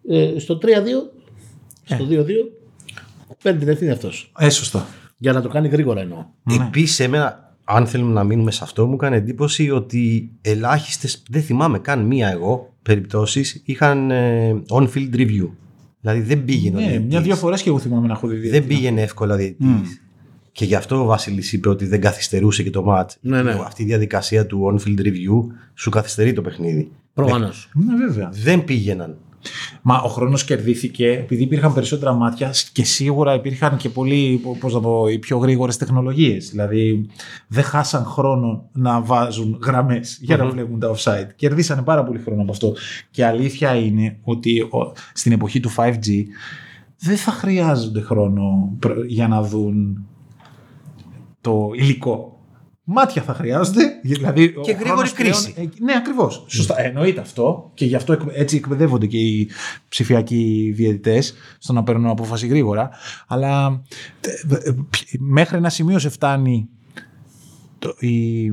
Ε, 0.10 0.34
στο 0.40 0.58
3-2, 0.58 1.12
Ε. 1.88 1.96
στο 1.96 2.06
2-2, 2.06 2.52
παίρνει 3.42 3.60
την 3.60 3.68
ευθύνη 3.70 3.92
αυτός. 3.92 4.32
Ε, 4.40 4.50
σωστά. 4.50 4.88
Για 5.18 5.34
να 5.34 5.42
το 5.42 5.50
κάνει 5.50 5.68
γρήγορα 5.68 6.02
εννοώ. 6.02 6.26
Ναι. 6.44 6.56
Επίσης 6.56 7.00
εμένα, 7.00 7.56
αν 7.64 7.88
θέλουμε 7.88 8.14
να 8.14 8.24
μείνουμε 8.24 8.52
σε 8.52 8.64
αυτό, 8.64 8.88
μου 8.88 8.94
έκανε 8.94 9.16
εντύπωση 9.16 9.70
ότι 9.72 10.32
ελάχιστες, 10.42 11.24
δεν 11.30 11.42
θυμάμαι 11.42 11.80
καν 11.80 12.06
μία 12.06 12.30
εγώ, 12.30 12.74
περιπτώσεις 12.82 13.62
είχαν 13.66 14.12
ε, 14.12 14.62
on-field 14.70 15.16
review. 15.16 15.50
Δηλαδή 16.02 16.22
δεν 16.22 16.46
πήγαινε 16.46 16.78
ο 16.78 16.80
Ναι, 16.80 16.86
διαιτητής. 16.86 17.08
μια-δύο 17.10 17.36
φορές 17.36 17.62
και 17.62 17.70
εγώ 17.70 17.80
θυμάμαι 17.80 18.08
να 18.08 18.14
έχω 18.14 18.28
δει. 18.28 18.50
Δεν 18.50 18.68
πήγαινε 18.68 19.02
εύκολα 19.02 19.34
ο 19.34 19.38
διαιτητής. 19.38 20.02
Και 20.52 20.66
γι' 20.66 20.76
αυτό 20.76 21.02
ο 21.02 21.06
Βασίλης 21.06 21.54
είπε 21.54 21.70
ότι 21.70 21.86
δεν 21.86 22.02
καθυστερούσε 22.02 22.64
και 22.64 22.70
το 22.70 22.84
ματς. 22.84 23.12
Ναι, 23.22 23.42
ναι. 23.42 23.52
Αυτή 23.52 23.82
η 23.84 23.86
διαδικασία 23.86 24.46
του 24.46 24.74
on-field 24.76 25.00
review 25.00 25.56
σου 25.74 25.90
καθυστερεί 25.90 26.34
το 26.34 26.42
παιχνίδι. 26.42 26.92
Προφανώς. 27.14 27.70
Ναι, 27.74 27.96
βέβαια. 28.08 28.30
Δεν 28.34 28.64
πήγαιναν. 28.64 29.18
Μα 29.82 29.98
ο 30.02 30.08
χρόνος 30.08 30.44
κερδίθηκε 30.44 31.08
επειδή 31.12 31.44
υπήρχαν 31.44 31.74
περισσότερα 31.74 32.14
μάτια 32.14 32.54
και 32.74 32.84
σίγουρα 32.84 33.34
υπήρχαν 33.34 33.78
και 33.78 33.90
πολύ, 33.90 34.42
πώς 34.60 34.74
να 34.74 34.80
πω, 34.80 35.08
οι 35.08 35.20
πιο 35.20 35.38
γρήγορες 35.38 35.78
τεχνολογίες. 35.78 36.50
Δηλαδή 36.50 37.06
δεν 37.48 37.64
χάσαν 37.64 38.04
χρόνο 38.06 38.70
να 38.72 39.02
βάζουν 39.02 39.60
γραμμές 39.64 40.18
για 40.22 40.38
να 40.38 40.46
βλέπουν 40.46 40.80
τα 40.80 40.96
offside. 40.96 41.28
Κερδίσανε 41.36 41.82
πάρα 41.82 42.04
πολύ 42.04 42.20
χρόνο 42.20 42.42
από 42.42 42.52
αυτό. 42.52 42.74
Και 43.12 43.26
αλήθεια 43.26 43.76
είναι 43.76 44.18
ότι 44.24 44.60
ο- 44.62 44.94
στην 45.14 45.32
εποχή 45.32 45.60
του 45.60 45.70
5G 45.76 46.24
δεν 47.00 47.18
θα 47.18 47.32
χρειάζονται 47.32 48.02
χρόνο 48.02 48.76
προ- 48.80 49.06
για 49.06 49.28
να 49.28 49.42
δουν 49.44 50.06
το 51.42 51.70
υλικό. 51.76 52.35
Μάτια 52.88 53.22
θα 53.22 53.34
χρειάζονται. 53.34 54.00
Δηλαδή, 54.04 54.50
Και 54.52 54.58
ο 54.60 54.62
γρήγορη 54.64 54.84
χρόνος 54.86 55.14
κρίση. 55.14 55.54
πλέον- 55.54 55.70
ε, 55.80 55.84
ναι, 55.84 55.94
ακριβώς. 55.96 56.46
Σωστά. 56.48 56.82
Εννοείται 56.82 57.20
αυτό. 57.22 57.72
Και 57.74 57.86
γι' 57.86 57.96
αυτό 57.96 58.14
εκ- 58.14 58.22
έτσι 58.34 58.56
εκπαιδεύονται 58.56 59.06
και 59.06 59.18
οι 59.18 59.50
ψηφιακοί 59.90 60.72
διαιτητές 60.76 61.34
στο 61.60 61.74
να 61.74 61.84
παίρνουν 61.84 62.10
απόφαση 62.10 62.48
γρήγορα. 62.48 62.90
Αλλά 63.28 63.82
τε- 64.22 64.68
ε, 64.68 64.72
π- 64.72 65.20
μέχρι 65.20 65.58
ένα 65.58 65.70
σημείο 65.70 66.00
σε 66.00 66.10
φτάνει 66.10 66.70
το, 67.80 67.96
η, 68.00 68.50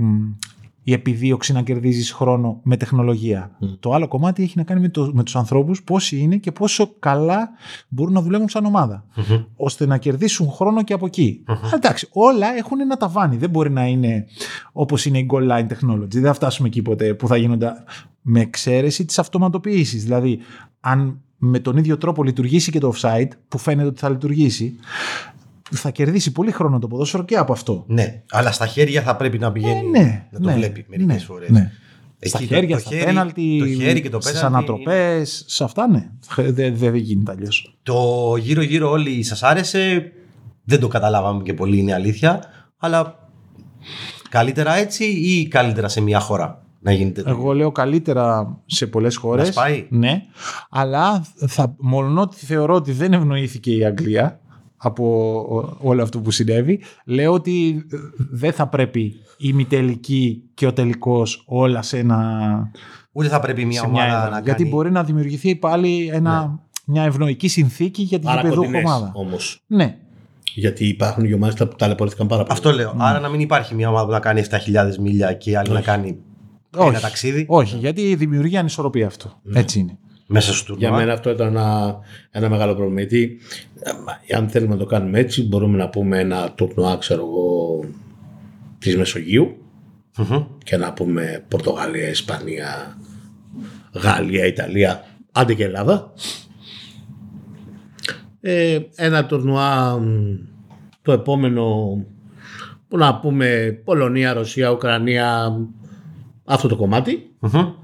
η 0.82 0.92
επιδίωξη 0.92 1.52
να 1.52 1.62
κερδίζεις 1.62 2.12
χρόνο 2.12 2.60
με 2.62 2.76
τεχνολογία. 2.76 3.50
Το 3.80 3.92
άλλο 3.92 4.08
κομμάτι 4.08 4.42
έχει 4.42 4.52
να 4.56 4.62
κάνει 4.62 4.80
με, 4.80 4.88
το, 4.88 5.10
με 5.14 5.22
τους 5.22 5.36
ανθρώπους 5.36 5.82
πόσοι 5.82 6.18
είναι 6.18 6.36
και 6.36 6.52
πόσο 6.52 6.94
καλά 6.98 7.50
μπορούν 7.88 8.12
να 8.12 8.22
δουλεύουν 8.22 8.48
σαν 8.48 8.64
ομάδα. 8.64 9.04
Ώστε 9.56 9.86
να 9.86 9.98
κερδίσουν 9.98 10.50
χρόνο 10.50 10.82
και 10.82 10.92
από 10.92 11.06
εκεί. 11.06 11.44
Αλλά 11.46 11.70
Εντάξει, 11.74 12.08
όλα 12.12 12.56
έχουν 12.56 12.80
ένα 12.80 12.96
ταβάνι. 12.96 13.36
Δεν 13.36 13.50
μπορεί 13.50 13.70
να 13.70 13.86
είναι 13.86 14.26
όπως 14.72 15.04
είναι 15.04 15.18
η 15.18 15.28
goal 15.32 15.50
line 15.50 15.66
technology. 15.66 16.08
Δεν 16.08 16.22
θα 16.22 16.32
φτάσουμε 16.32 16.68
εκεί 16.68 16.82
ποτέ 16.82 17.14
που 17.14 17.26
θα 17.26 17.36
γίνονται 17.36 17.72
με 18.22 18.40
εξαίρεση 18.40 19.04
της 19.04 19.18
αυτοματοποίησης. 19.18 20.02
Δηλαδή, 20.02 20.38
αν 20.80 21.20
με 21.44 21.58
τον 21.58 21.76
ίδιο 21.76 21.98
τρόπο 21.98 22.24
λειτουργήσει 22.24 22.70
και 22.70 22.78
το 22.78 22.92
offside, 22.96 23.28
που 23.48 23.58
φαίνεται 23.58 23.88
ότι 23.88 23.98
θα 23.98 24.08
λειτουργήσει, 24.08 24.76
θα 25.74 25.90
κερδίσει 25.90 26.32
πολύ 26.32 26.50
χρόνο 26.50 26.78
το 26.78 26.86
ποδόσφαιρο 26.86 27.24
και 27.24 27.36
από 27.36 27.52
αυτό. 27.52 27.84
Ναι, 27.88 28.22
αλλά 28.30 28.52
στα 28.52 28.66
χέρια 28.66 29.02
θα 29.02 29.16
πρέπει 29.16 29.38
να 29.38 29.52
πηγαίνει. 29.52 29.78
Ε, 29.94 29.98
ναι, 30.02 30.26
να 30.30 30.40
το 30.40 30.48
ναι, 30.48 30.54
βλέπει 30.54 30.84
μερικές 30.88 31.14
ναι, 31.14 31.18
φορές. 31.18 31.48
ναι. 31.48 31.70
στα 32.20 32.38
Εκεί 32.38 32.48
το- 32.48 32.54
χέρια, 32.54 32.74
το 32.76 32.80
στα 32.80 32.90
χέρι- 32.90 33.04
πέναλτι, 33.04 33.56
το 33.58 33.66
χέρι 33.82 34.00
και 34.02 34.08
το 34.08 34.20
στις 34.20 34.32
πέναλτι 34.32 34.56
ανατροπές, 34.56 35.44
σε 35.46 35.64
αυτά 35.64 35.88
ναι. 35.88 36.10
Δεν 36.36 36.76
δεν 36.76 36.94
γίνεται 36.94 37.32
αλλιώς. 37.32 37.78
Το 37.82 38.02
γύρω-γύρω 38.40 38.90
όλοι 38.90 39.22
σας 39.22 39.42
άρεσε. 39.42 40.12
Δεν 40.64 40.80
το 40.80 40.88
καταλάβαμε 40.88 41.42
και 41.42 41.54
πολύ, 41.54 41.78
είναι 41.78 41.90
η 41.90 41.94
αλήθεια. 41.94 42.40
Αλλά 42.78 43.28
καλύτερα 44.28 44.74
έτσι 44.76 45.04
ή 45.04 45.48
καλύτερα 45.48 45.88
σε 45.88 46.00
μια 46.00 46.20
χώρα 46.20 46.62
να 46.80 46.92
γίνεται 46.92 47.22
το 47.22 47.30
Εγώ 47.30 47.52
λέω 47.52 47.72
καλύτερα 47.72 48.56
σε 48.66 48.86
πολλές 48.86 49.16
χώρες. 49.16 49.46
Να 49.46 49.52
σπάει. 49.52 49.86
Ναι. 49.90 50.22
Αλλά 50.70 51.24
θα, 51.46 51.74
μόνο 51.78 52.20
ότι 52.20 52.36
θεωρώ 52.46 52.74
ότι 52.74 52.92
δεν 52.92 53.12
ευνοήθηκε 53.12 53.74
η 53.74 53.84
Αγγλία 53.84 54.40
από 54.84 55.30
ο- 55.50 55.76
όλο 55.88 56.02
αυτό 56.02 56.20
που 56.20 56.30
συνέβη, 56.30 56.80
λέω 57.04 57.32
ότι 57.32 57.84
ε, 57.92 57.96
δεν 58.30 58.52
θα 58.52 58.66
πρέπει 58.66 59.00
η 59.00 59.14
ημιτελική 59.38 60.42
και 60.54 60.66
ο 60.66 60.72
τελικός 60.72 61.42
όλα 61.46 61.82
σε 61.82 61.98
ένα 61.98 62.70
Ούτε 63.12 63.28
θα 63.28 63.40
πρέπει 63.40 63.64
μια 63.64 63.80
σε 63.80 63.88
μια 63.88 64.02
ομάδα 64.04 64.16
έδρα. 64.18 64.30
να 64.30 64.40
Γιατί 64.40 64.62
κάνει... 64.62 64.74
μπορεί 64.74 64.90
να 64.90 65.04
δημιουργηθεί 65.04 65.54
πάλι 65.56 66.10
ένα, 66.12 66.60
μια 66.86 67.02
ευνοϊκή 67.02 67.48
συνθήκη 67.48 68.02
για 68.02 68.18
την 68.18 68.28
Άρα 68.28 68.40
γηπεδούχο 68.40 68.60
κοντινές 68.66 68.84
ομάδα. 68.90 69.12
όμως. 69.14 69.62
Ναι. 69.66 69.96
Γιατί 70.54 70.88
υπάρχουν 70.88 71.26
και 71.26 71.34
ομάδες 71.34 71.54
που 71.68 71.76
ταλαιπωρήθηκαν 71.76 72.26
πάρα 72.26 72.42
πολύ. 72.42 72.52
Αυτό 72.52 72.72
λέω. 72.72 72.94
Άρα 72.98 73.20
να 73.20 73.28
μην 73.28 73.40
υπάρχει 73.40 73.74
μια 73.74 73.88
ομάδα 73.88 74.04
που 74.06 74.10
να 74.12 74.20
κάνει 74.20 74.42
7.000 74.50 74.56
μίλια 75.00 75.32
και 75.32 75.50
η 75.50 75.54
άλλη 75.56 75.70
να 75.70 75.80
κάνει 75.80 76.16
ένα 76.76 76.84
Όχι. 76.86 77.00
ταξίδι 77.00 77.44
Όχι, 77.48 77.76
γιατί 77.76 78.14
δημιουργεί 78.14 78.56
ανισορροπία 78.56 79.06
αυτό. 79.06 79.40
Έτσι 79.52 79.78
είναι. 79.78 79.98
Μέσα 80.32 80.52
στο 80.54 80.64
τουρνουά. 80.64 80.88
Για 80.88 80.98
μένα 80.98 81.12
αυτό 81.12 81.30
ήταν 81.30 81.46
ένα, 81.46 81.98
ένα 82.30 82.48
μεγάλο 82.48 82.74
πρόβλημα. 82.74 83.00
Γιατί 83.00 83.40
ε, 84.26 84.36
αν 84.36 84.48
θέλουμε 84.48 84.72
να 84.72 84.80
το 84.80 84.86
κάνουμε 84.86 85.18
έτσι, 85.18 85.46
μπορούμε 85.46 85.76
να 85.76 85.88
πούμε 85.88 86.18
ένα 86.18 86.52
τουρνουά, 86.54 86.96
ξέρω 86.96 87.22
εγώ, 87.22 87.80
της 88.78 88.96
Μεσογείου 88.96 89.56
Μμμ. 90.18 90.44
και 90.64 90.76
να 90.76 90.92
πούμε 90.92 91.44
Πορτογαλία, 91.48 92.08
Ισπανία, 92.08 92.98
Γαλλία, 93.92 94.46
Ιταλία, 94.46 95.04
άντε 95.32 95.54
και 95.54 95.64
Ελλάδα. 95.64 96.12
Ε, 98.40 98.78
ένα 98.94 99.26
τουρνουά 99.26 99.98
μ, 99.98 100.36
το 101.02 101.12
επόμενο, 101.12 101.96
που 102.88 102.96
να 102.96 103.18
πούμε 103.18 103.80
Πολωνία, 103.84 104.32
Ρωσία, 104.32 104.70
Ουκρανία, 104.70 105.52
αυτό 106.44 106.68
το 106.68 106.76
κομμάτι. 106.76 107.30
Μμμ. 107.38 107.81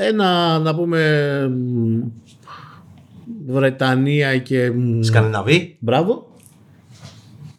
Ένα, 0.00 0.58
να 0.58 0.74
πούμε, 0.74 1.00
μ, 1.48 2.00
Βρετανία 3.46 4.38
και... 4.38 4.70
μ, 4.70 5.00
Σκανδιναβοί. 5.02 5.76
Μπράβο. 5.80 6.34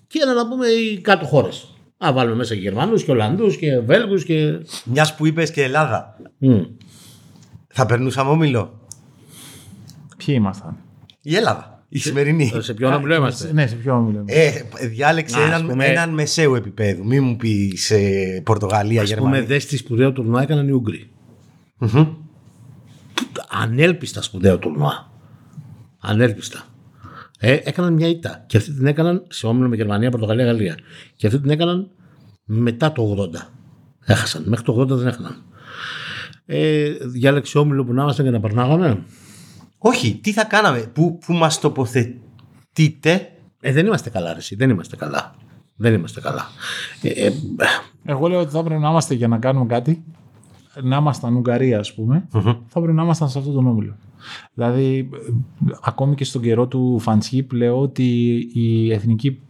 Και 0.07 0.19
ένα 0.23 0.33
να 0.33 0.47
πούμε 0.47 0.67
οι 0.67 1.01
κάτω 1.01 1.25
χώρες. 1.25 1.71
Να 1.97 2.13
βάλουμε 2.13 2.35
μέσα 2.35 2.53
και 2.55 2.61
Γερμανούς 2.61 3.03
και 3.03 3.11
Ολλανδούς 3.11 3.57
και 3.57 3.79
Βέλγους 3.79 4.23
και... 4.23 4.59
Μιας 4.83 5.15
που 5.15 5.25
είπες 5.27 5.51
και 5.51 5.63
Ελλάδα. 5.63 6.17
Μ. 6.37 6.59
Θα 7.67 7.85
περνούσαμε 7.85 8.29
όμιλο. 8.29 8.79
Ποιοι 10.17 10.35
ήμασταν; 10.37 10.77
Η 11.21 11.35
Ελλάδα. 11.35 11.83
Η 11.89 11.99
σημερινή. 11.99 12.51
Σε 12.59 12.73
ποιο 12.73 12.89
να 12.89 12.99
μιλάμε. 12.99 13.31
Ναι, 13.51 13.67
σε 13.67 13.75
ποιο 13.75 13.95
μιλάμε. 13.99 14.25
Ε, 14.31 14.51
διάλεξε 14.87 15.37
Να, 15.37 15.43
ας 15.43 15.47
έναν, 15.49 15.67
πούμε- 15.67 15.85
έναν 15.85 16.09
μεσαίου 16.09 16.55
επίπεδου. 16.55 17.05
Μην 17.05 17.23
μου 17.23 17.35
πεις 17.35 17.83
σε 17.85 17.95
Πορτογαλία, 18.43 19.01
Ας 19.01 19.09
πούμε 19.09 19.21
Γερμανία. 19.21 19.47
δες 19.47 19.65
τι 19.65 19.77
σπουδαίο 19.77 20.11
τουρνουά 20.11 20.41
έκαναν 20.41 20.67
οι 20.67 20.71
Ούγγροι. 20.71 21.09
Μμμ. 21.77 22.05
Ανέλπιστα 23.49 24.21
σπουδαίο 24.21 24.57
τουρνουά. 24.57 25.11
Ανέλπιστα. 25.99 26.63
Ε, 27.39 27.59
έκαναν 27.63 27.93
μια 27.93 28.07
ήττα. 28.07 28.43
Και 28.47 28.57
αυτή 28.57 28.73
την 28.73 28.85
έκαναν 28.85 29.25
σε 29.29 29.47
όμιλο 29.47 29.67
με 29.67 29.75
Γερμανία, 29.75 30.11
Πορτογαλία, 30.11 30.45
Γαλλία. 30.45 30.77
Και 31.15 31.27
αυτή 31.27 31.39
την 31.39 31.49
έκαναν 31.49 31.89
μετά 32.45 32.91
το 32.91 33.29
80. 33.33 33.49
Έχασαν. 34.05 34.43
Μέχρι 34.45 34.65
το 34.65 34.79
80 34.79 34.87
δεν 34.87 35.07
έχαναν. 35.07 35.43
Ε, 36.45 36.89
διάλεξε 37.01 37.57
όμιλο 37.57 37.83
που 37.83 37.93
να 37.93 38.01
ήμασταν 38.01 38.25
και 38.25 38.31
να 38.31 38.39
περνάγαμε. 38.39 39.03
Όχι, 39.77 40.19
τι 40.23 40.31
θα 40.31 40.43
κάναμε, 40.43 40.79
πού, 40.79 41.17
πού 41.25 41.33
μας 41.33 41.59
τοποθετείτε; 41.59 43.31
Ε, 43.59 43.71
δεν 43.71 43.85
είμαστε 43.85 44.09
καλά, 44.09 44.31
ρε, 44.31 44.37
εσύ. 44.37 44.55
Δεν 44.55 44.69
είμαστε 44.69 44.95
καλά. 44.95 45.35
Δεν 45.75 45.93
είμαστε 45.93 46.21
καλά. 46.21 46.47
Ε, 47.01 47.25
ε, 47.25 47.31
Εγώ 48.05 48.27
λέω 48.27 48.39
ότι 48.39 48.51
θα 48.51 48.63
πρέπει 48.63 48.81
να 48.81 48.89
είμαστε 48.89 49.13
για 49.13 49.27
να 49.27 49.37
κάνουμε 49.37 49.65
κάτι. 49.65 50.03
Να 50.83 50.97
ήμασταν 50.97 51.35
Ουγγαρία, 51.35 51.79
ας 51.79 51.93
πούμε. 51.93 52.27
Θα 52.67 52.79
πρέπει 52.79 52.93
να 52.93 53.03
ήμασταν 53.03 53.29
σε 53.29 53.37
αυτόν 53.37 53.53
τον 53.53 53.67
όμιλο. 53.67 53.95
Δηλαδή, 54.53 55.09
ε, 55.13 55.17
ακόμη 55.81 56.15
και 56.15 56.23
στον 56.23 56.41
καιρό 56.41 56.67
του 56.67 56.99
Φαντσίπ 56.99 57.51
λέω 57.51 57.81
ότι 57.81 58.35
η 58.53 58.93
εθνική 58.93 59.41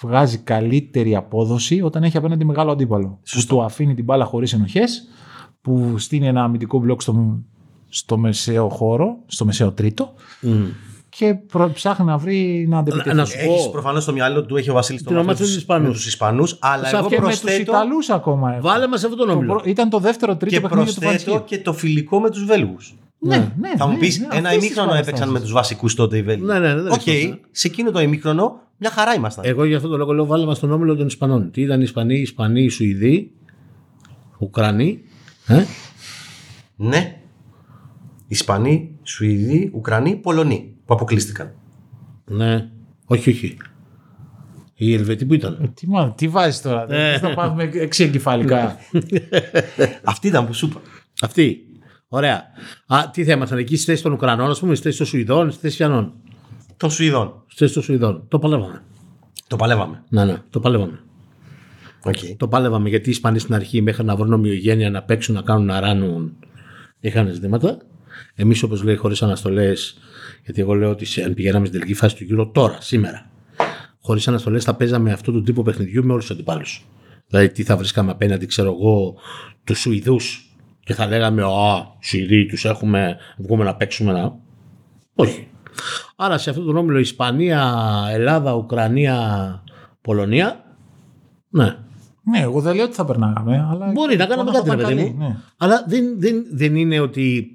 βγάζει 0.00 0.38
καλύτερη 0.38 1.16
απόδοση 1.16 1.82
όταν 1.82 2.02
έχει 2.02 2.16
απέναντι 2.16 2.44
μεγάλο 2.44 2.70
αντίπαλο. 2.70 3.18
Που 3.32 3.46
του 3.46 3.62
αφήνει 3.62 3.94
την 3.94 4.04
μπάλα 4.04 4.24
χωρίς 4.24 4.52
ενοχές, 4.52 5.08
που 5.60 5.94
στείνει 5.98 6.26
ένα 6.26 6.44
αμυντικό 6.44 6.78
μπλοκ 6.78 7.02
στο, 7.02 7.40
στο 7.88 8.18
μεσαίο 8.18 8.68
χώρο, 8.68 9.16
στο 9.26 9.44
μεσαίο 9.44 9.72
τρίτο 9.72 10.12
μ. 10.40 10.48
Και 11.18 11.34
προ- 11.34 11.72
ψάχνει 11.72 12.04
να 12.06 12.16
βρει 12.18 12.66
να 12.68 12.78
αντεπιτεθεί. 12.78 13.16
να 13.16 13.24
σου 13.24 13.36
πω- 13.44 13.52
Έχεις 13.52 13.70
προφανώς 13.70 14.02
στο 14.02 14.12
μυαλό 14.12 14.44
του, 14.44 14.56
έχει 14.56 14.70
ο 14.70 14.72
Βασίλης 14.72 15.02
Την 15.02 15.16
ομάδα 15.16 15.38
τους 15.38 15.56
Ισπανούς. 15.56 15.92
τους 15.96 16.06
Ισπανούς, 16.06 16.56
αλλά 16.60 16.84
Σε 16.84 16.96
εγώ 16.96 17.04
αυτό 17.04 17.08
και 17.16 17.20
με 17.20 17.28
τους 17.28 17.40
προσθέτω, 17.40 17.72
Ιταλούς 17.72 18.10
ακόμα. 18.10 18.52
έχω. 18.52 18.60
Βάλε 18.62 18.86
μας 18.88 19.00
σε 19.00 19.06
αυτόν 19.06 19.20
τον 19.20 19.28
Το 19.30 19.34
όμιλο. 19.38 19.52
προ- 19.54 19.66
Ήταν 19.66 19.90
το 19.90 19.98
δεύτερο 19.98 20.36
τρίτο 20.36 20.54
και 20.54 20.60
παιχνίδι 20.60 20.94
του 20.94 21.00
προσθέτω 21.00 21.30
Φαντσίπ. 21.30 21.46
και 21.58 21.58
το 21.64 21.72
φιλικό 21.72 22.20
με 22.20 22.30
τους 22.30 22.44
Βέλγους. 22.44 22.94
Ναι, 23.18 23.52
ναι. 23.58 23.70
Θα 23.76 23.86
μου 23.86 23.92
ναι, 23.92 23.98
πεις, 23.98 24.18
ναι, 24.18 24.26
ένα 24.30 24.36
αυτές 24.36 24.52
τις 24.54 24.64
ημίχρονο 24.66 24.90
έπαιξαν 24.92 25.12
με 25.12 25.18
παραστάσεις. 25.18 25.42
τους 25.42 25.52
βασικούς 25.52 25.94
τότε 25.94 26.16
οι 26.16 26.22
Βέλγοι. 26.22 26.42
Ναι, 26.44 26.58
ναι, 26.58 26.74
ναι, 26.74 26.82
δεν 26.82 26.92
Οκ, 26.92 26.98
ξέρω. 26.98 27.38
σε 27.50 27.66
εκείνο 27.68 27.90
το 27.90 28.00
ημίχρονο 28.00 28.60
μια 28.76 28.90
χαρά 28.90 29.14
ήμασταν. 29.14 29.44
Εγώ 29.46 29.64
για 29.64 29.76
αυτό 29.76 29.88
το 29.88 29.96
λόγο 29.96 30.12
λέω 30.12 30.26
βάλε 30.26 30.46
μας 30.46 30.56
στον 30.56 30.72
όμιλο 30.72 30.96
των 30.96 31.06
Ισπανών. 31.06 31.50
Τι 31.50 31.62
ήταν 31.62 31.78
οι 31.80 31.82
Ισπανοί, 31.84 32.14
οι 32.14 32.20
Ισπανοί, 32.20 32.62
οι 32.62 32.68
Σουηδοί, 32.68 33.30
Ουκρανοί. 34.38 34.98
Ε; 35.46 35.64
Ναι. 36.76 37.16
Ισπανοί, 38.28 38.98
Σουηδοί, 39.02 39.70
Ουκρανοί, 39.74 40.16
Πολωνοί 40.16 40.74
που 40.92 40.98
αποκλείστηκαν. 40.98 41.52
Ναι. 42.24 42.68
Όχι, 43.06 43.30
όχι. 43.30 43.56
Οι 44.74 44.94
Ελβετοί 44.94 45.26
που 45.26 45.34
ήταν. 45.34 45.72
Τι, 45.74 45.88
μα, 45.88 46.12
τι 46.12 46.28
βάζεις 46.28 46.60
τώρα, 46.62 46.86
δεν 46.86 47.18
θα 47.18 47.34
πάμε 47.34 47.70
έξι 47.72 48.04
εγκεφαλικά. 48.04 48.76
Αυτή 50.04 50.28
ήταν 50.28 50.46
που 50.46 50.54
σου 50.54 50.66
είπα. 50.66 50.80
Αυτοί. 51.20 51.58
Ωραία. 52.08 52.42
Α, 52.86 53.10
τι 53.12 53.24
θα 53.24 53.32
ήμασταν 53.32 53.58
εκεί 53.58 53.76
στη 53.76 53.84
θέση 53.84 54.02
των 54.02 54.12
Ουκρανών, 54.12 54.50
ας 54.50 54.60
πούμε, 54.60 54.74
στη 54.74 54.84
θέση 54.84 54.98
των 54.98 55.06
Σουηδών, 55.06 55.50
στη 55.50 55.60
θέση 55.60 55.82
Ιανών. 55.82 56.12
Των 56.76 56.90
Σουηδών. 56.90 57.44
Στη 57.46 57.58
θέση 57.58 57.74
των 57.74 57.82
Σουηδών. 57.82 58.24
Το 58.28 58.38
παλεύαμε. 58.38 58.82
Το 59.46 59.56
παλεύαμε. 59.56 60.02
Ναι, 60.08 60.24
ναι, 60.24 60.36
το 60.50 60.60
παλεύαμε. 60.60 61.00
Okay. 62.04 62.34
Το 62.36 62.48
παλεύαμε 62.48 62.88
γιατί 62.88 63.08
οι 63.08 63.12
Ισπανοί 63.12 63.38
στην 63.38 63.54
αρχή 63.54 63.82
μέχρι 63.82 64.04
να 64.04 64.16
βρουν 64.16 64.32
ομοιογένεια, 64.32 64.90
να 64.90 65.02
παίξουν, 65.02 65.34
να 65.34 65.42
κάνουν, 65.42 65.66
να 65.66 65.80
ράνουν, 65.80 66.36
είχαν 67.00 67.32
ζητήματα. 67.32 67.78
Εμείς, 68.34 68.62
όπως 68.62 68.82
λέει, 68.82 68.96
χωρίς 68.96 69.22
αναστολές, 69.22 69.98
γιατί 70.44 70.60
εγώ 70.60 70.74
λέω 70.74 70.90
ότι 70.90 71.04
σε- 71.04 71.22
αν 71.24 71.34
πηγαίναμε 71.34 71.66
στην 71.66 71.78
τελική 71.78 71.98
φάση 71.98 72.16
του 72.16 72.24
γύρω 72.24 72.50
τώρα, 72.50 72.76
σήμερα, 72.80 73.30
χωρίς 74.00 74.28
αναστολές 74.28 74.64
θα 74.64 74.74
παίζαμε 74.74 75.12
αυτόν 75.12 75.34
τον 75.34 75.44
τύπο 75.44 75.62
παιχνιδιού 75.62 76.04
με 76.04 76.12
όλους 76.12 76.26
τους 76.26 76.34
αντιπάλους. 76.34 76.86
Δηλαδή, 77.26 77.48
τι 77.48 77.62
θα 77.62 77.76
βρίσκαμε 77.76 78.10
απέναντι, 78.10 78.46
ξέρω 78.46 78.68
εγώ, 78.80 79.14
τους 79.64 79.78
Σουηδούς 79.78 80.56
και 80.80 80.94
θα 80.94 81.06
λέγαμε, 81.06 81.42
Α, 81.42 81.96
Σουηδοί, 82.00 82.46
τους 82.46 82.64
έχουμε, 82.64 83.16
βγούμε 83.38 83.64
να 83.64 83.74
παίξουμε 83.74 84.12
να. 84.12 84.34
Όχι. 85.14 85.46
Άρα 86.16 86.38
σε 86.38 86.50
αυτόν 86.50 86.66
τον 86.66 86.76
όμιλο 86.76 86.98
Ισπανία, 86.98 87.74
Ελλάδα, 88.10 88.54
Ουκρανία, 88.54 89.62
Πολωνία. 90.00 90.64
Ναι, 91.48 91.64
ναι, 92.30 92.38
εγώ 92.40 92.60
δεν 92.60 92.74
λέω 92.74 92.84
ότι 92.84 92.94
θα 92.94 93.04
περνάγαμε. 93.04 93.66
Αλλά 93.70 93.90
Μπορεί 93.92 94.16
να 94.16 94.26
κάναμε 94.26 94.50
θα 94.50 94.56
κάτι, 94.58 94.68
ρε 94.70 94.74
ήταν 94.76 94.86
παιδί 94.88 95.00
καλή, 95.02 95.14
μου. 95.14 95.26
ναι. 95.28 95.36
Αλλά 95.56 95.84
δεν, 95.88 96.20
δεν, 96.20 96.44
δεν 96.52 96.76
είναι 96.76 97.00
ότι 97.00 97.46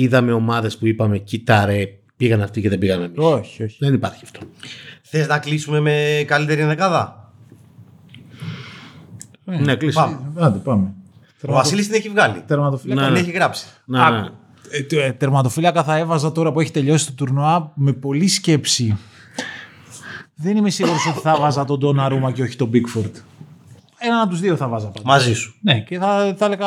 είδαμε 0.00 0.32
ομάδες 0.32 0.78
που 0.78 0.86
είπαμε, 0.86 1.18
κοίτα 1.18 1.64
ρε, 1.64 1.84
πήγαν 2.16 2.42
αυτοί 2.42 2.60
και 2.60 2.68
δεν 2.68 2.78
πήγαμε 2.78 3.04
εμείς. 3.04 3.16
Όχι, 3.18 3.62
όχι. 3.62 3.76
Δεν 3.80 3.94
υπάρχει 3.94 4.20
αυτό. 4.24 4.40
Θες 5.02 5.26
να 5.26 5.38
κλείσουμε 5.38 5.80
με 5.80 6.24
καλύτερη 6.26 6.62
δεκάδα. 6.64 7.32
ναι, 9.44 9.76
κλείσει. 9.76 9.96
Πάμε. 9.98 10.18
Άντε, 10.36 10.58
πάμε. 10.58 10.92
Ο 11.46 11.52
Βασίλης 11.52 11.86
την 11.86 11.94
έχει 11.94 12.08
βγάλει. 12.08 12.42
Τερματοφύλακα. 12.46 13.02
Την 13.04 13.12
Ναι. 13.12 13.18
έχει 13.18 13.30
γράψει. 13.30 13.66
Ναι, 13.84 13.98
ναι. 13.98 14.04
Άκου. 14.06 14.30
Ε, 14.70 14.80
τε- 14.82 14.98
ε, 15.04 15.12
τερματοφύλακα 15.12 15.84
θα 15.84 15.96
έβαζα 15.96 16.32
τώρα 16.32 16.52
που 16.52 16.60
έχει 16.60 16.70
τελειώσει 16.70 17.06
το 17.06 17.12
τουρνουά 17.12 17.72
με 17.74 17.92
πολλή 17.92 18.28
σκέψη. 18.28 18.96
Δεν 20.34 20.56
είμαι 20.56 20.70
σίγουρος 20.70 21.06
ότι 21.06 21.18
θα 21.18 21.36
βάζα 21.40 21.64
τον 21.64 21.78
Ντόνα 21.78 22.08
Ρούμα 22.08 22.32
και 22.32 22.42
όχι 22.42 22.56
τον 22.56 22.70
Bigford. 22.72 23.10
Έναν 23.98 24.20
από 24.20 24.30
τους 24.30 24.40
δύο 24.40 24.56
θα 24.56 24.68
βάζα 24.68 24.86
πάντα. 24.86 25.00
Μαζί 25.04 25.34
σου. 25.34 25.54
Ναι, 25.60 25.80
και 25.80 25.98
θα, 25.98 26.34
θα 26.38 26.44
έλεγα 26.44 26.66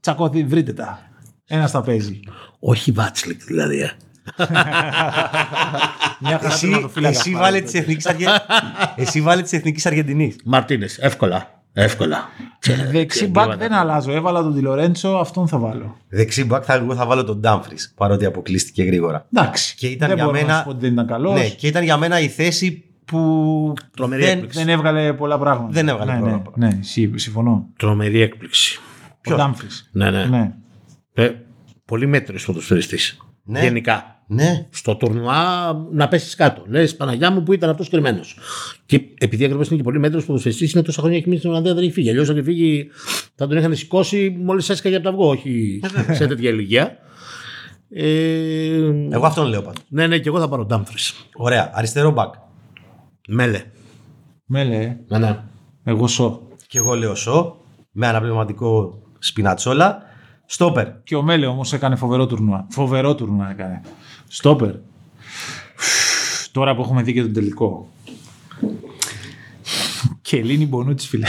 τσακώθη, 0.00 0.44
βρείτε 0.44 0.72
τα. 0.72 1.05
Ένας 1.46 1.70
τα 1.70 1.80
παίζει. 1.80 2.20
Όχι 2.58 2.92
Βάτσλικ 2.92 3.44
δηλαδή. 3.44 3.80
ε. 3.80 3.90
Μια 6.20 6.38
χαρά 6.38 6.46
Εσύ, 6.52 6.60
τερματοφύλακας 6.66 7.18
εσύ 7.18 7.30
πάλι. 7.30 7.42
βάλε 7.44 7.60
τη 7.60 7.78
Εθνική 7.78 8.08
Αργε... 8.08 8.26
εσύ 8.96 9.20
βάλε 9.20 9.42
της 9.42 9.52
Εθνικής 9.52 9.86
Αργεντινής. 9.86 10.36
Μαρτίνες, 10.44 10.98
εύκολα. 10.98 11.54
Εύκολα. 11.72 12.28
Δεξί 12.90 13.26
μπακ 13.26 13.56
δεν 13.56 13.72
αλλάζω. 13.72 14.12
Έβαλα 14.12 14.42
τον 14.42 14.54
Τιλορέντσο, 14.54 15.08
αυτόν 15.08 15.48
θα 15.48 15.58
βάλω. 15.58 15.96
Δεξί 16.08 16.44
μπακ 16.44 16.62
θα, 16.66 16.74
εγώ 16.74 16.94
θα 16.94 17.06
βάλω 17.06 17.24
τον 17.24 17.38
Ντάμφρις 17.40 17.92
παρότι 17.96 18.24
αποκλείστηκε 18.24 18.82
γρήγορα. 18.82 19.26
Εντάξει. 19.34 19.74
Και 19.76 19.86
ήταν 19.86 20.08
δεν 20.08 20.16
για 20.16 20.26
μπορώ 20.26 20.36
μένα- 20.38 20.52
να 20.52 20.58
σου 20.58 20.64
πω 20.64 20.70
ότι 20.70 20.80
δεν 20.80 20.92
ήταν 20.92 21.06
καλός. 21.06 21.34
Ναι, 21.40 21.48
και 21.48 21.66
ήταν 21.66 21.82
για 21.82 21.96
μένα 21.96 22.20
η 22.20 22.28
θέση 22.28 22.84
που. 23.04 23.72
Τρομερή 23.96 24.22
δεν, 24.22 24.32
έκπληξη. 24.32 24.58
Δεν 24.58 24.68
έβγαλε 24.68 25.12
πολλά 25.12 25.38
πράγματα. 25.38 25.72
Δεν 25.72 25.88
έβγαλε 25.88 26.12
ναι, 26.12 26.18
πολλά 26.18 26.32
ναι, 26.32 26.38
πράγματα. 26.42 26.66
Ναι, 26.76 26.82
συ- 26.82 27.18
συμφωνώ. 27.18 27.66
Τρομερή 27.76 28.20
έκπληξη. 28.20 28.80
Ο 29.30 29.34
Ντάμφρις. 29.34 29.88
Ναι, 29.92 30.10
ναι. 30.10 30.24
Ναι. 30.24 30.52
Ε, 31.18 31.30
πολύ 31.84 32.06
μέτριος 32.06 32.44
ποδοσφαιριστής. 32.44 33.16
Ναι. 33.44 33.60
Γενικά. 33.60 34.10
Ναι. 34.28 34.66
Στο 34.70 34.96
τουρνουά 34.96 35.72
να 35.92 36.08
πέσεις 36.08 36.34
κάτω. 36.34 36.62
Λες 36.68 36.96
Παναγιά 36.96 37.30
μου 37.30 37.42
που 37.42 37.52
ήταν 37.52 37.70
αυτός 37.70 37.88
κρυμμένος. 37.88 38.38
Και 38.86 39.00
επειδή 39.18 39.44
ακριβώς 39.44 39.68
είναι 39.68 39.76
και 39.76 39.82
πολύ 39.82 39.98
μέτρο 39.98 40.22
ποδοσφαιριστής, 40.22 40.72
είναι 40.72 40.82
τόσα 40.82 41.00
χρόνια 41.00 41.16
έχει 41.18 41.26
μείνει 41.26 41.38
στην 41.38 41.50
Ολλανδία 41.50 41.74
δεν 41.74 41.82
έχει 41.82 41.92
φύγει. 41.92 42.08
Αλλιώς 42.10 42.26
θα 42.26 42.32
είχε 42.32 42.42
φύγει, 42.42 42.88
θα 43.34 43.46
τον 43.46 43.56
είχαν 43.56 43.74
σηκώσει 43.74 44.36
μόλις 44.44 44.68
έσκαγε 44.68 44.94
από 44.96 45.04
το 45.04 45.10
αυγό, 45.10 45.28
όχι 45.28 45.80
σε 46.12 46.26
τέτοια 46.26 46.50
ηλικία. 46.50 46.96
Ε, 47.90 48.74
Εγώ 49.10 49.26
αυτόν 49.26 49.46
λέω 49.48 49.62
πάντως. 49.62 49.82
ναι, 49.88 50.06
ναι, 50.06 50.18
και 50.18 50.28
εγώ 50.28 50.38
θα 50.38 50.48
πάρω 50.48 50.64
Ντάμφρι. 50.64 50.96
Ωραία. 51.36 51.70
Αριστερό 51.74 52.10
μπακ. 52.10 52.34
Μέλε. 53.28 53.62
Μέλε, 54.46 54.76
ε. 54.76 54.96
Ναι, 55.08 55.18
ναι. 55.18 55.38
εγώ 55.84 56.06
σω. 56.06 56.48
Και 56.66 56.78
εγώ 56.78 56.94
λέω 56.94 57.14
Σο. 57.14 57.56
Με 57.90 58.06
αναπληρωματικό 58.06 59.02
σπινατσόλα. 59.18 60.02
Στόπερ. 60.46 61.02
Και 61.02 61.16
ο 61.16 61.22
Μέλε 61.22 61.46
όμως 61.46 61.72
έκανε 61.72 61.96
φοβερό 61.96 62.26
τουρνουά. 62.26 62.66
Φοβερό 62.70 63.14
τουρνουά 63.14 63.50
έκανε. 63.50 63.80
Στόπερ. 64.28 64.74
Τώρα 66.52 66.74
που 66.74 66.82
έχουμε 66.82 67.02
δει 67.02 67.12
και 67.12 67.22
τον 67.22 67.32
τελικό. 67.32 67.88
Και 70.22 70.36
Ελλήνη 70.36 70.66
Μπονούτσι, 70.66 71.08
φίλε. 71.08 71.26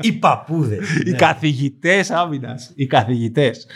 Οι 0.00 0.12
παππούδες. 0.12 0.96
Οι 1.04 1.12
καθηγητές 1.12 2.10
άμυνας. 2.10 2.72
Οι 2.74 2.86
καθηγητές. 2.86 3.66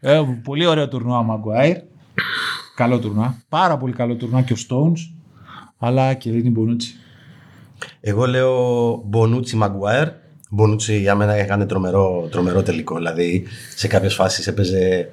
Ε, 0.00 0.22
πολύ 0.42 0.66
ωραίο 0.66 0.88
τουρνουά 0.88 1.18
ο 1.18 1.22
Μαγκουάιρ. 1.22 1.76
Καλό 2.76 2.98
τουρνουά. 2.98 3.42
Πάρα 3.48 3.76
πολύ 3.76 3.92
καλό 3.92 4.14
τουρνουά 4.14 4.42
και 4.42 4.52
ο 4.52 4.56
Stones. 4.68 4.98
Αλλά 5.78 6.14
και 6.14 6.28
Ελλήνη 6.28 6.50
Μπονούτσι. 6.50 6.94
Εγώ 8.00 8.26
λέω 8.26 8.94
Μπονούτσι 9.04 9.56
Μαγκουάερ. 9.56 10.08
Μπονούτσι 10.52 10.98
για 10.98 11.14
μένα 11.14 11.32
έκανε 11.34 11.66
τρομερό, 11.66 12.28
τρομερό 12.30 12.62
τελικό. 12.62 12.96
Δηλαδή 12.96 13.42
σε 13.76 13.86
κάποιες 13.86 14.14
φάσεις 14.14 14.46
έπαιζε. 14.46 15.10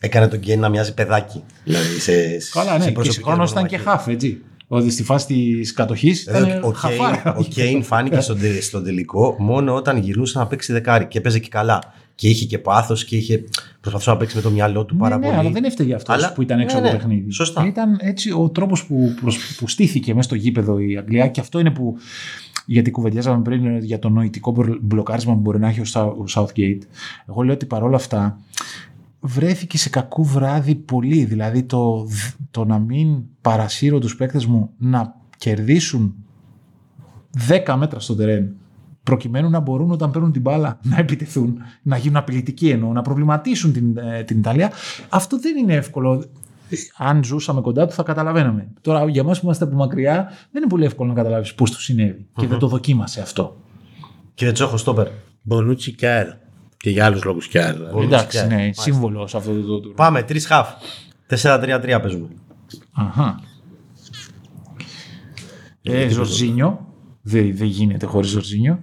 Έκανε 0.00 0.28
τον 0.28 0.38
Γκέιν 0.38 0.60
να 0.60 0.68
μοιάζει 0.68 0.94
παιδάκι. 0.94 1.42
Δηλαδή 1.64 1.98
σε, 2.00 2.12
Καλά, 2.52 2.70
σε 2.72 2.78
ναι. 2.78 2.84
Και 2.84 2.90
προσωπική 2.92 3.10
συγχρόνως 3.14 3.50
ήταν 3.50 3.66
και 3.66 3.74
ορμανομαχία. 3.76 4.04
χάφ, 4.06 4.14
έτσι. 4.14 4.40
ότι 4.68 4.90
στη 4.90 5.02
φάση 5.02 5.26
της 5.26 5.72
κατοχής 5.72 6.22
ήταν 6.22 6.44
Δηλαδή, 6.44 6.58
ο, 6.58 6.60
Κέιν, 6.60 6.74
χαφάρα. 6.74 7.34
ο 7.38 7.42
Κέιν 7.42 7.82
φάνηκε 7.82 8.20
στον, 8.20 8.38
τε- 8.40 8.62
στον 8.62 8.84
τελικό 8.84 9.36
μόνο 9.38 9.74
όταν 9.74 9.96
γυρνούσε 9.96 10.38
να 10.38 10.46
παίξει 10.46 10.72
δεκάρι 10.72 11.06
και 11.06 11.20
παίζει 11.20 11.40
και 11.40 11.48
καλά. 11.48 11.78
Και 12.14 12.28
είχε 12.28 12.44
και 12.44 12.58
πάθος 12.58 13.04
και 13.04 13.16
είχε 13.16 13.44
προσπαθούσε 13.80 14.10
να 14.10 14.16
παίξει 14.16 14.36
με 14.36 14.42
το 14.42 14.50
μυαλό 14.50 14.84
του 14.84 14.96
πάρα 14.96 15.16
ναι, 15.16 15.20
πολύ. 15.22 15.34
ναι, 15.34 15.40
αλλά 15.40 15.50
δεν 15.50 15.64
έφταιγε 15.64 15.94
αυτός 15.94 16.14
Αλλά- 16.14 16.32
που 16.32 16.42
ήταν 16.42 16.60
έξω 16.60 16.74
ναι, 16.80 16.80
από 16.80 16.90
το 16.90 16.96
ναι, 16.96 16.98
παιχνίδι. 17.08 17.32
σωστά. 17.32 17.66
Ήταν 17.66 17.98
έτσι 18.00 18.30
ο 18.32 18.48
τρόπος 18.50 18.84
που, 18.84 19.14
προσ- 19.20 19.56
που 19.58 19.68
στήθηκε 19.68 20.10
μέσα 20.14 20.22
στο 20.28 20.34
γήπεδο 20.34 20.78
η 20.78 20.96
Αγγλία 20.96 21.26
και 21.28 21.40
αυτό 21.40 21.58
είναι 21.58 21.70
που. 21.70 21.96
Γιατί 22.66 22.90
κουβεντιάζαμε 22.90 23.42
πριν 23.42 23.78
για 23.78 23.98
το 23.98 24.08
νοητικό 24.08 24.50
μπρο- 24.50 24.78
μπλοκάρισμα 24.82 25.34
που 25.34 25.40
μπορεί 25.40 25.58
να 25.58 25.68
έχει 25.68 25.80
ο 25.80 25.84
Σα- 25.84 26.04
ο 26.04 26.24
Southgate. 26.34 26.80
Εγώ 27.28 27.42
λέω 27.42 27.54
ότι 27.54 27.66
παρόλα 27.66 27.96
αυτά 27.96 28.38
βρέθηκε 29.20 29.78
σε 29.78 29.88
κακό 29.88 30.22
βράδυ 30.22 30.74
πολύ. 30.74 31.24
Δηλαδή 31.24 31.62
το, 31.62 32.08
το 32.50 32.64
να 32.64 32.78
μην 32.78 33.22
παρασύρω 33.40 33.98
τους 33.98 34.16
παίκτες 34.16 34.46
μου 34.46 34.70
να 34.78 35.14
κερδίσουν 35.38 36.14
10 37.66 37.74
μέτρα 37.78 38.00
στο 38.00 38.14
τερέν 38.14 38.54
προκειμένου 39.02 39.50
να 39.50 39.60
μπορούν 39.60 39.90
όταν 39.90 40.10
παίρνουν 40.10 40.32
την 40.32 40.40
μπάλα 40.42 40.78
να 40.82 40.96
επιτεθούν, 40.98 41.56
να 41.82 41.96
γίνουν 41.96 42.16
απειλητικοί 42.16 42.68
εννοώ, 42.68 42.92
να 42.92 43.02
προβληματίσουν 43.02 43.72
την, 43.72 43.96
ε, 43.96 44.22
την 44.22 44.38
Ιταλία. 44.38 44.70
Αυτό 45.08 45.38
δεν 45.38 45.56
είναι 45.56 45.74
εύκολο. 45.74 46.24
Αν 46.96 47.24
ζούσαμε 47.24 47.60
κοντά 47.60 47.86
του 47.86 47.92
θα 47.92 48.02
καταλαβαίναμε. 48.02 48.68
Τώρα 48.80 49.08
για 49.10 49.20
εμάς 49.20 49.38
που 49.38 49.44
είμαστε 49.44 49.64
από 49.64 49.74
μακριά 49.76 50.24
δεν 50.24 50.62
είναι 50.62 50.66
πολύ 50.70 50.84
εύκολο 50.84 51.08
να 51.08 51.14
καταλάβεις 51.14 51.54
πώς 51.54 51.70
του 51.70 51.80
συνέβη 51.80 52.26
και 52.36 52.46
δεν 52.46 52.58
το 52.58 52.66
δοκίμασε 52.66 53.20
αυτό. 53.20 53.56
Κύριε 54.34 54.52
Τσόχο, 54.52 54.76
στόπερ. 54.76 55.06
Μπονούτσι 55.42 55.92
και 55.94 56.06
αέρα. 56.08 56.38
Και 56.76 56.90
για 56.90 57.04
άλλους 57.04 57.24
λόγους 57.24 57.48
και 57.48 57.58
αέρα. 57.60 57.72
δηλαδή. 57.78 58.04
Εντάξει, 58.04 58.38
και- 58.40 58.46
ναι, 58.46 58.54
μάλιστα. 58.56 58.82
σύμβολος 58.82 59.30
σε 59.30 59.36
αυτό 59.36 59.52
το 59.52 59.60
τουρνουά. 59.78 59.94
Πάμε, 59.94 60.22
τρεις 60.22 60.46
χαφ. 60.46 60.68
4-3-3 61.26 62.00
παίζουμε. 62.00 62.28
Αχα. 62.92 63.40
Ε, 65.82 66.08
Ζορζίνιο. 66.08 66.86
Δεν, 67.22 67.56
δεν 67.56 67.66
γίνεται 67.66 68.06
χωρίς 68.06 68.30
Ζορζίνιο. 68.30 68.82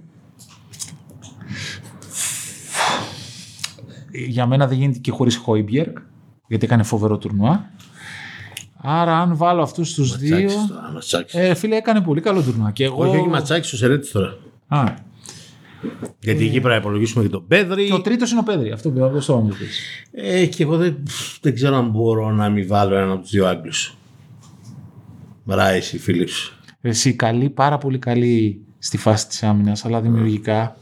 Για 4.26 4.46
μένα 4.46 4.66
δεν 4.66 4.78
γίνεται 4.78 4.98
και 4.98 5.10
χωρίς 5.10 5.36
Χόιμπιερκ, 5.36 5.98
γιατί 6.48 6.64
έκανε 6.64 6.82
φοβερό 6.82 7.18
τουρνουά. 7.18 7.70
Άρα 8.82 9.18
αν 9.18 9.36
βάλω 9.36 9.62
αυτούς 9.62 9.94
τους 9.94 10.16
δύο... 10.16 10.36
Ματσάκης 10.36 10.66
τώρα, 10.68 10.90
ματσάκης. 10.92 11.34
Ε, 11.34 11.54
φίλε, 11.54 11.76
έκανε 11.76 12.00
πολύ 12.00 12.20
καλό 12.20 12.42
τουρνουά. 12.42 12.70
Και 12.70 12.84
εγώ... 12.84 13.06
Όχι, 13.08 13.16
όχι 13.16 13.28
ματσάκι, 13.28 13.74
ο 13.74 13.78
Σερέτης 13.78 14.10
τώρα. 14.10 14.36
Α, 14.68 14.84
Γιατί 16.20 16.44
εκεί 16.44 16.50
πρέπει 16.50 16.68
να 16.68 16.76
υπολογίσουμε 16.76 17.24
και 17.24 17.30
τον 17.30 17.46
Πέδρη. 17.46 17.86
και 17.86 17.92
ο 17.92 18.00
τρίτος 18.00 18.30
είναι 18.30 18.40
ο 18.40 18.42
Πέδρη. 18.42 18.70
Αυτό 18.70 18.90
που 18.90 19.04
αυτό 19.04 19.36
μου 19.36 19.48
πεις. 19.58 19.80
Ε, 20.12 20.46
και 20.46 20.62
εγώ 20.62 20.76
δεν, 20.76 20.96
δεν 21.40 21.54
ξέρω 21.54 21.76
αν 21.76 21.90
μπορώ 21.90 22.30
να 22.30 22.48
μην 22.48 22.66
βάλω 22.66 22.94
έναν 22.94 23.10
από 23.10 23.20
τους 23.20 23.30
δύο 23.30 23.46
Άγγλους. 23.46 23.96
Ράις 25.46 25.92
ή 25.92 25.98
Φίλιπς. 25.98 26.54
Εσύ 26.80 27.14
καλή, 27.14 27.50
πάρα 27.50 27.78
πολύ 27.78 27.98
καλή 27.98 28.64
στη 28.78 28.96
φάση 28.96 29.28
της 29.28 29.42
άμυνας, 29.42 29.84
αλλά 29.84 30.00
δημιουργικά 30.00 30.76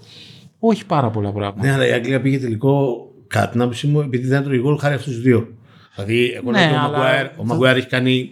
όχι 0.59 0.87
πάρα 0.87 1.11
πολλά 1.11 1.33
πράγματα. 1.33 1.67
Ναι, 1.67 1.73
αλλά 1.73 1.87
η 1.87 1.93
Αγγλία 1.93 2.21
πήγε 2.21 2.39
τελικό 2.39 3.07
κατά 3.27 3.49
την 3.49 3.61
άποψή 3.61 3.87
μου 3.87 4.01
επειδή 4.01 4.27
δεν 4.27 4.41
έτρωγε 4.41 4.61
γκολ 4.61 4.79
χάρη 4.79 4.95
αυτούς 4.95 5.13
τους 5.13 5.23
δύο. 5.23 5.49
Δηλαδή, 6.05 6.33
εγώ 6.37 6.51
Ναι, 6.51 6.59
λέω 6.59 6.67
ότι 6.69 6.75
ο 6.75 6.79
αλλά- 6.79 6.91
Μαγκουάιρ- 6.91 7.31
ο 7.39 7.45
Μαγκουάιρ 7.45 7.77
έχει 7.77 7.87
κάνει 7.87 8.31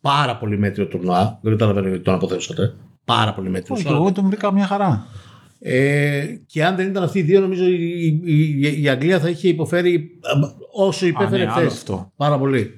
πάρα 0.00 0.36
πολύ 0.36 0.58
μέτριο 0.58 0.86
τουρνουά. 0.86 1.38
Δεν 1.42 1.52
καταλαβαίνω 1.52 1.88
γιατί 1.88 2.02
τον 2.04 2.14
αποθέσατε. 2.14 2.74
Πάρα 3.04 3.32
πολύ 3.34 3.48
μέτριο. 3.50 3.74
Όχι, 3.74 3.86
εγώ 3.88 4.12
τον 4.12 4.26
βρήκα 4.26 4.52
μια 4.52 4.66
χαρά. 4.66 5.06
Ε, 5.60 6.24
και 6.46 6.64
αν 6.64 6.76
δεν 6.76 6.88
ήταν 6.88 7.02
αυτοί 7.02 7.18
οι 7.18 7.22
δύο, 7.22 7.40
νομίζω 7.40 7.64
η, 7.64 8.06
η, 8.24 8.60
η- 8.60 8.82
η 8.82 8.88
Αγγλία 8.88 9.20
θα 9.20 9.28
είχε 9.28 9.48
υποφέρει 9.48 10.10
α, 10.22 10.30
όσο 10.84 11.06
υπέφερε 11.06 11.44
ναι, 11.44 11.50
άλλο 11.50 11.60
χθες. 11.60 11.72
αυτό. 11.72 12.12
Πάρα 12.16 12.38
πολύ. 12.38 12.72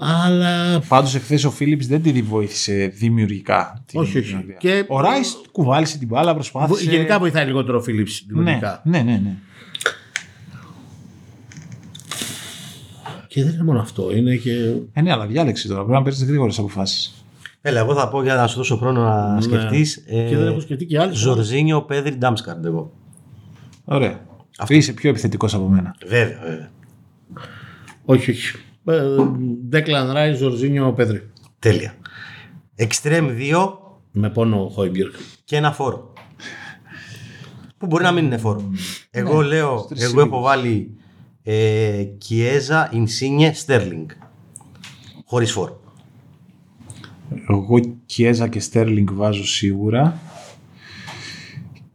Αλλά. 0.00 0.80
Πάντως 0.88 1.14
εχθές 1.14 1.44
ο 1.44 1.50
Φίλιπς 1.50 1.86
δεν 1.86 2.02
τη 2.02 2.22
βοήθησε 2.22 2.92
δημιουργικά. 2.94 3.82
την 3.86 4.00
Όχι, 4.00 4.18
όχι. 4.18 4.34
Αγγλία. 4.34 4.56
Και- 4.58 4.84
Ο 4.88 5.00
Ράι 5.00 5.20
κουβάλισε 5.52 5.98
την 5.98 6.08
μπάλα, 6.08 6.34
προσπάθησε. 6.34 6.90
Γενικά 6.90 7.18
βοηθάει 7.18 7.46
λιγότερο 7.46 7.78
ο 7.78 7.82
Φίλιπς 7.82 8.24
ναι, 8.26 8.34
δημιουργικά. 8.36 8.80
ναι, 8.84 8.98
ναι, 8.98 9.20
ναι. 9.24 9.36
Και 13.28 13.44
δεν 13.44 13.52
είναι 13.52 13.62
μόνο 13.62 13.80
αυτό. 13.80 14.16
Είναι 14.16 14.36
και. 14.36 14.72
Ε, 14.92 15.00
ναι, 15.00 15.12
αλλά 15.12 15.26
διάλεξη 15.26 15.68
τώρα. 15.68 15.80
Πρέπει 15.80 15.96
να 15.98 16.02
παίρνεις 16.02 16.24
γρήγορες 16.24 16.58
αποφάσεις. 16.58 17.24
Έλα, 17.60 17.80
εγώ 17.80 17.94
θα 17.94 18.08
πω 18.08 18.22
για 18.22 18.34
να 18.34 18.46
σου 18.46 18.56
δώσω 18.56 18.76
χρόνο 18.76 19.02
να 19.02 19.34
Ναι. 19.34 19.40
σκεφτείς. 19.40 20.04
Και 20.08 20.36
δεν 20.36 20.46
έχω 20.46 20.60
σκεφτεί 20.60 20.86
και 20.86 20.98
άλλες. 21.00 21.16
Ζορζίνιο, 21.16 21.82
Πέδρι, 21.82 22.14
Ντάμσγκααρντ 22.16 22.64
εγώ. 22.64 22.92
Ωραία. 23.84 24.20
Αυτό 24.58 24.74
είσαι 24.74 24.92
πιο 24.92 25.10
επιθετικός 25.10 25.54
από 25.54 25.68
μένα. 25.68 25.94
Βέβαια, 26.06 26.38
βέβαια. 26.42 26.70
Όχι, 28.04 28.30
όχι. 28.30 28.56
Ντέκλαν 29.68 30.12
Ράις, 30.12 30.32
Ζορζίνιο, 30.34 30.92
Πέδρι. 30.92 31.30
Τέλεια. 31.58 31.94
Εξτρέμ 32.74 33.28
2 33.52 33.78
Με 34.12 34.30
πόνο 34.30 34.64
ο 34.64 34.68
Χόιμπιερκ. 34.68 35.14
και 35.44 35.56
ένα 35.56 35.72
φορ. 35.72 36.12
Που 37.78 37.86
μπορεί 37.86 38.04
να 38.04 38.12
μην 38.12 38.24
είναι 38.24 38.36
φορ. 38.38 38.70
Εγώ 39.10 39.40
λέω, 39.40 39.84
τρεις 39.88 40.00
εγώ 40.00 40.08
σίγουρους. 40.10 40.32
έχω 40.32 40.40
βάλει 40.40 40.96
ε, 41.50 42.04
Κιέζα, 42.18 42.90
Ινσίνιε, 42.92 43.52
Στέρλινγκ. 43.52 44.08
Χωρίς 45.24 45.52
φορ. 45.52 45.80
Εγώ 47.48 47.80
Κιέζα 48.06 48.48
και 48.48 48.60
Στέρλινγκ 48.60 49.08
βάζω 49.12 49.46
σίγουρα. 49.46 50.18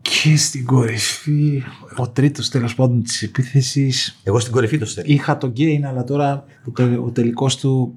Και 0.02 0.38
στην 0.38 0.66
κορυφή, 0.66 1.64
ο 1.98 2.10
τρίτος 2.10 2.50
τέλος 2.50 2.76
πάντων 2.76 3.04
της 3.04 3.22
επίθεσης. 3.22 4.20
Εγώ 4.24 4.40
στην 4.40 4.54
κορυφή 4.54 4.78
το 4.78 4.86
Στέρλινγκ. 4.86 5.18
Είχα 5.20 5.38
τον 5.38 5.50
Κέιν, 5.50 5.86
αλλά 5.86 6.04
τώρα 6.04 6.46
ο, 6.68 6.72
τε- 6.72 6.98
ο 7.00 7.12
τελικός 7.12 7.58
του. 7.58 7.94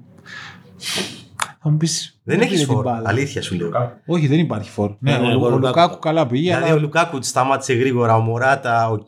Θα 1.67 1.73
μου 1.73 1.79
πεις. 1.79 2.19
Δεν 2.23 2.41
έχεις 2.41 2.65
φορ. 2.65 3.01
Αλήθεια 3.03 3.41
σου 3.41 3.55
λέω. 3.55 3.71
Όχι, 4.05 4.27
δεν 4.27 4.39
υπάρχει 4.39 4.69
φορ. 4.69 4.91
Ναι, 4.99 5.17
ναι, 5.17 5.27
ο, 5.27 5.29
εγώ 5.29 5.45
ο 5.45 5.49
Λουκάκου. 5.49 5.65
Λουκάκου 5.65 5.99
καλά 5.99 6.27
πήγε. 6.27 6.49
Δηλαδή 6.49 6.69
αλλά... 6.69 6.77
ο 6.77 6.79
Λουκάκου 6.79 7.17
σταμάτησε 7.21 7.73
γρήγορα, 7.73 8.15
ο 8.15 8.19
Μωράτα 8.19 8.89
οκ, 8.89 9.07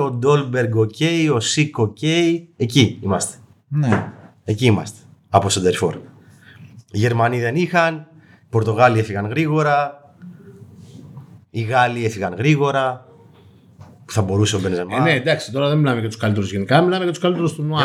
ο 0.00 0.10
Ντόλμπεργκ 0.10 0.76
οκ, 0.76 0.94
ο 1.34 1.40
Σίκ 1.40 1.78
οκ. 1.78 2.02
Εκεί 2.56 2.98
είμαστε. 3.02 3.36
Ναι. 3.68 4.12
Εκεί 4.44 4.66
είμαστε. 4.66 4.98
Από 5.28 5.48
σέντερ 5.48 5.73
φορ. 5.73 5.94
Οι 6.90 6.98
Γερμανοί 6.98 7.40
δεν 7.40 7.56
είχαν, 7.56 7.94
οι 7.94 8.46
Πορτογάλοι 8.50 8.98
έφυγαν 8.98 9.26
γρήγορα, 9.26 10.00
οι 11.50 11.60
Γάλλοι 11.60 12.04
έφυγαν 12.04 12.34
γρήγορα. 12.34 13.06
Που 14.04 14.12
θα 14.12 14.22
μπορούσε 14.22 14.56
ο 14.56 14.60
Μπενζεμά. 14.60 14.96
Ε, 14.96 15.00
ναι, 15.00 15.12
εντάξει, 15.12 15.52
τώρα 15.52 15.68
δεν 15.68 15.78
μιλάμε 15.78 16.00
για 16.00 16.08
τους 16.08 16.18
καλύτερους 16.18 16.52
γενικά, 16.52 16.80
μιλάμε 16.80 17.02
για 17.02 17.12
τους 17.12 17.22
καλύτερους 17.22 17.54
του 17.54 17.62
Νουά. 17.62 17.80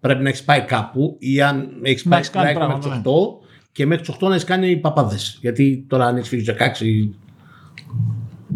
Αυτό 0.00 0.08
σου 0.08 0.14
Άρα 0.14 0.14
λέω. 0.14 0.16
πρέπει 0.16 0.22
να 0.22 0.28
έχεις 0.28 0.44
πάει 0.44 0.60
κάπου 0.64 1.16
ή 1.18 1.42
αν 1.42 1.68
έχεις 1.82 2.04
Να 2.04 2.10
πάει 2.10 2.20
έχεις 2.20 2.30
κάνει 2.30 2.52
τουλάχιστον 2.52 2.90
μέχρι 2.90 3.00
πράγματα, 3.02 3.02
του 3.02 3.42
8 3.42 3.46
και 3.72 3.86
μέχρι 3.86 4.04
του 4.04 4.14
8 4.20 4.28
να 4.28 4.34
έχεις 4.34 4.44
κάνει 4.44 4.76
παπάδες. 4.76 5.38
Γιατί 5.40 5.84
τώρα 5.88 6.06
αν 6.06 6.16
έχεις 6.16 6.28
φύγει 6.28 6.42
του 6.42 6.54
16. 6.58 7.08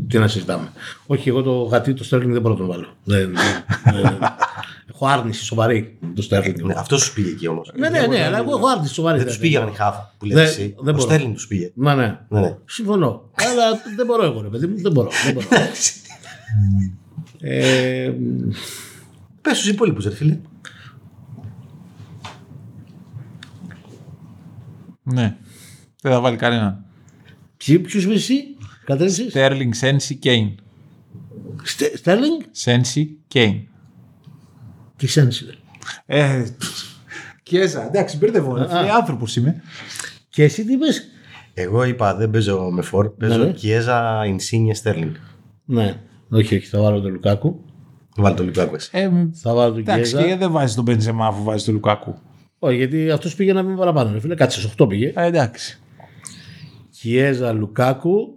Τι 0.08 0.18
να 0.18 0.28
συζητάμε. 0.28 0.68
Όχι, 1.06 1.28
εγώ 1.28 1.42
το 1.42 1.62
γατί 1.62 1.94
το 1.94 2.04
Στέρλινγκ 2.04 2.32
δεν 2.32 2.42
μπορώ 2.42 2.54
να 2.54 2.60
τον 2.60 2.68
βάλω. 2.68 2.86
Δεν, 3.04 3.34
δεν- 3.84 4.18
έχω 4.94 5.06
άρνηση 5.06 5.44
σοβαρή 5.44 5.98
το 6.14 6.22
Στέρλινγκ. 6.22 6.60
Ναι, 6.64 6.74
αυτός 6.76 7.02
σου 7.02 7.12
πήγε 7.14 7.30
εκεί 7.30 7.48
όμως. 7.48 7.72
Ναι, 7.76 7.88
ναι, 7.88 8.06
ναι, 8.06 8.24
αλλά 8.24 8.38
εγώ 8.38 8.50
έχω 8.56 8.66
άρνηση 8.66 8.94
σοβαρή. 8.94 9.18
Δεν 9.18 9.26
τους 9.26 9.38
πήγε 9.38 9.58
η 9.58 9.74
χάφ 9.74 9.96
που 10.18 10.24
λέτε 10.24 10.40
Δεν- 10.40 10.48
εσύ. 10.48 10.74
δεν 10.80 10.94
ο 10.94 10.96
μπορώ. 10.96 11.08
Στέρλινγκ 11.10 11.34
τους 11.34 11.46
πήγε. 11.46 11.70
Ναι, 11.74 11.94
ναι. 11.94 12.18
Ναι, 12.28 12.40
ναι. 12.40 12.56
Συμφωνώ. 12.64 13.22
αλλά 13.50 13.80
δεν 13.96 14.06
μπορώ 14.06 14.24
εγώ, 14.24 14.40
ρε 14.42 14.48
παιδί 14.48 14.66
μου. 14.66 14.80
Δεν 14.80 14.92
μπορώ. 14.92 15.10
Δεν 15.24 15.32
μπορώ. 15.34 15.46
ε, 17.40 18.12
Πες 19.42 19.56
στους 19.56 19.68
υπόλοιπους, 19.68 20.04
ρε 20.04 20.14
φίλε. 20.14 20.38
Ναι. 25.12 25.36
Δεν 26.02 26.12
θα 26.12 26.20
βάλει 26.20 26.36
κανένα. 26.36 26.84
Ποιο 27.56 27.80
είσαι 27.94 28.10
εσύ, 28.12 28.34
κατέληξε. 28.84 29.28
Στέρλινγκ, 29.30 29.72
Σένσι, 29.72 30.14
Κέιν. 30.14 30.54
Στέρλινγκ. 31.94 32.40
Σένσι, 32.50 33.18
Κέιν. 33.28 33.60
Τι 34.96 35.06
σένση. 35.06 35.46
Ε, 36.06 36.44
Κιέζα, 37.42 37.86
εντάξει, 37.86 38.16
μπερδεύω. 38.16 38.54
άνθρωπος 38.96 39.36
είμαι. 39.36 39.62
Και 40.28 40.42
εσύ 40.42 40.64
τι 40.64 40.72
είπες; 40.72 41.08
Εγώ 41.54 41.84
είπα 41.84 42.14
δεν 42.14 42.30
παίζω 42.30 42.70
με 42.70 42.82
φόρ, 42.82 43.08
παίζω 43.08 43.38
ναι. 43.38 43.52
Κιέζα, 43.52 44.24
Ινσίνιε, 44.26 44.74
Στέρλινγκ. 44.74 45.14
Ναι. 45.64 46.00
Όχι, 46.30 46.56
όχι, 46.56 46.66
θα 46.66 46.80
βάλω 46.80 47.00
τον 47.00 47.12
Λουκάκου. 47.12 47.64
Βάλει 48.16 48.36
το 48.36 48.44
Λουκάκου 48.44 48.74
εσύ. 48.74 48.88
Ε, 48.92 49.10
Θα 49.32 49.54
βάλω 49.54 49.72
τον 49.72 49.80
εντάξει, 49.80 50.12
Κιέζα. 50.12 50.26
και 50.28 50.36
δεν 50.36 50.50
βάζεις 50.50 50.74
τον 50.74 50.84
Μπεντζεμά 50.84 51.26
αφού 51.26 51.42
βάζεις 51.42 51.64
τον 51.64 51.74
Λουκάκου. 51.74 52.14
Όχι, 52.64 52.76
γιατί 52.76 53.10
αυτός 53.10 53.34
πήγε 53.34 53.52
να 53.52 53.62
μην 53.62 53.76
παραπάνω. 53.76 54.12
Ρε 54.12 54.20
φίλε, 54.20 54.34
κάτσε 54.34 54.60
σε 54.60 54.72
8 54.78 54.88
πήγε. 54.88 55.12
Ε, 55.16 55.24
εντάξει. 55.26 55.80
Κιέζα, 56.90 57.52
Λουκάκου. 57.52 58.34